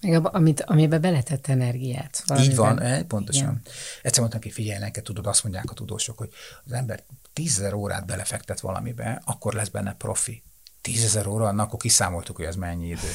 Meg 0.00 0.14
abba, 0.14 0.28
amit, 0.28 0.60
amiben 0.60 1.00
beletett 1.00 1.46
energiát. 1.46 2.22
Valamiben. 2.26 2.52
Így 2.52 2.58
van, 2.58 2.80
eh, 2.80 3.02
pontosan. 3.02 3.42
Igen. 3.42 3.62
Egyszer 4.02 4.20
mondtam 4.20 4.40
ki, 4.40 4.50
figyelj 4.50 4.78
neked, 4.78 5.02
tudod, 5.02 5.26
azt 5.26 5.42
mondják 5.42 5.70
a 5.70 5.74
tudósok, 5.74 6.18
hogy 6.18 6.30
az 6.64 6.72
ember 6.72 7.02
tízezer 7.32 7.74
órát 7.74 8.06
belefektet 8.06 8.60
valamibe, 8.60 9.22
akkor 9.24 9.54
lesz 9.54 9.68
benne 9.68 9.94
profi. 9.94 10.42
Tízezer 10.80 11.26
óra, 11.26 11.46
annak 11.46 11.66
akkor 11.66 11.78
kiszámoltuk, 11.78 12.36
hogy 12.36 12.44
ez 12.44 12.56
mennyi 12.56 12.86
idő. 12.86 13.10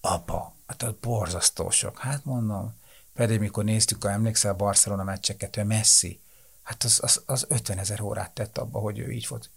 Apa, 0.00 0.54
hát 0.66 0.94
borzasztó 1.00 1.70
sok. 1.70 1.98
Hát 1.98 2.24
mondom, 2.24 2.74
pedig 3.16 3.38
mikor 3.38 3.64
néztük, 3.64 4.02
ha 4.02 4.10
emlékszel 4.10 4.50
a 4.50 4.56
Barcelona 4.56 5.02
meccseket, 5.02 5.56
ő 5.56 5.64
Messi, 5.64 6.20
hát 6.62 6.84
az, 6.84 6.98
az, 7.02 7.22
az 7.26 7.46
50 7.48 7.78
ezer 7.78 8.00
órát 8.00 8.30
tett 8.30 8.58
abba, 8.58 8.78
hogy 8.78 8.98
ő 8.98 9.10
így 9.10 9.26
volt. 9.28 9.50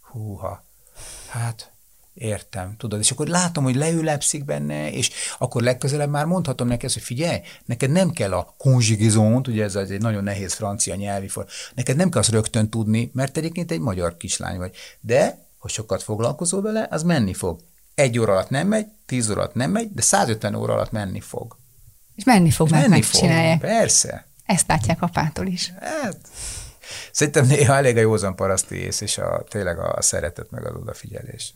Húha, 0.00 0.64
hát 1.28 1.70
értem, 2.14 2.76
tudod, 2.76 2.98
és 2.98 3.10
akkor 3.10 3.26
látom, 3.26 3.64
hogy 3.64 3.74
leülepszik 3.74 4.44
benne, 4.44 4.92
és 4.92 5.10
akkor 5.38 5.62
legközelebb 5.62 6.10
már 6.10 6.24
mondhatom 6.24 6.68
neki 6.68 6.86
hogy 6.92 7.02
figyelj, 7.02 7.40
neked 7.64 7.90
nem 7.90 8.10
kell 8.10 8.32
a 8.32 8.54
konjugizont, 8.58 9.48
ugye 9.48 9.64
ez 9.64 9.74
egy 9.74 10.00
nagyon 10.00 10.24
nehéz 10.24 10.52
francia 10.52 10.94
nyelvi 10.94 11.28
for, 11.28 11.46
neked 11.74 11.96
nem 11.96 12.10
kell 12.10 12.20
azt 12.20 12.30
rögtön 12.30 12.70
tudni, 12.70 13.10
mert 13.14 13.36
egyébként 13.36 13.70
egy 13.70 13.80
magyar 13.80 14.16
kislány 14.16 14.58
vagy. 14.58 14.76
De, 15.00 15.46
ha 15.58 15.68
sokat 15.68 16.02
foglalkozol 16.02 16.62
vele, 16.62 16.86
az 16.90 17.02
menni 17.02 17.34
fog. 17.34 17.60
Egy 17.94 18.18
óra 18.18 18.32
alatt 18.32 18.50
nem 18.50 18.68
megy, 18.68 18.86
tíz 19.06 19.30
óra 19.30 19.40
alatt 19.40 19.54
nem 19.54 19.70
megy, 19.70 19.92
de 19.92 20.02
150 20.02 20.54
óra 20.54 20.72
alatt 20.72 20.90
menni 20.90 21.20
fog. 21.20 21.56
És 22.16 22.24
menni 22.24 22.50
fog, 22.50 22.70
mert 22.70 22.88
megcsinálják. 22.88 23.60
Persze. 23.60 24.26
Ezt 24.46 24.68
látják 24.68 25.02
apától 25.02 25.46
is. 25.46 25.72
Hát, 25.80 26.16
szerintem 27.12 27.46
néha 27.46 27.74
elég 27.74 27.96
a 27.96 28.00
józan 28.00 28.36
paraszti 28.36 28.74
ész, 28.74 29.00
és 29.00 29.18
a, 29.18 29.44
tényleg 29.48 29.78
a 29.78 30.02
szeretet 30.02 30.50
meg 30.50 30.66
az 30.66 30.74
odafigyelés. 30.74 31.52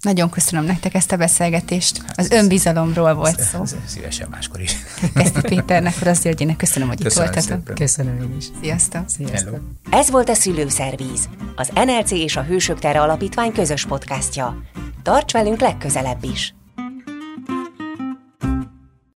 Nagyon 0.00 0.30
köszönöm 0.30 0.64
nektek 0.64 0.94
ezt 0.94 1.12
a 1.12 1.16
beszélgetést. 1.16 2.04
Az 2.14 2.30
önbizalomról 2.30 3.14
volt 3.14 3.40
szó. 3.40 3.64
Szívesen 3.86 4.28
máskor 4.30 4.60
is. 4.60 4.76
Keszti 5.14 5.40
Péternek, 5.40 5.94
az 6.04 6.20
Györgyének 6.20 6.56
köszönöm, 6.56 6.88
hogy 6.88 7.02
köszönöm 7.02 7.28
itt 7.28 7.34
voltatok. 7.34 7.58
Szépen. 7.58 7.74
Köszönöm 7.74 8.22
én 8.22 8.36
is. 8.36 8.44
Sziasztok. 8.60 9.08
Sziasztok. 9.08 9.60
Hello. 9.90 10.00
Ez 10.00 10.10
volt 10.10 10.28
a 10.28 10.34
Szülőszervíz, 10.34 11.28
az 11.56 11.70
NLC 11.74 12.10
és 12.10 12.36
a 12.36 12.42
Hősök 12.42 12.78
Tere 12.78 13.00
Alapítvány 13.00 13.52
közös 13.52 13.86
podcastja. 13.86 14.62
Tarts 15.02 15.32
velünk 15.32 15.60
legközelebb 15.60 16.24
is! 16.24 16.54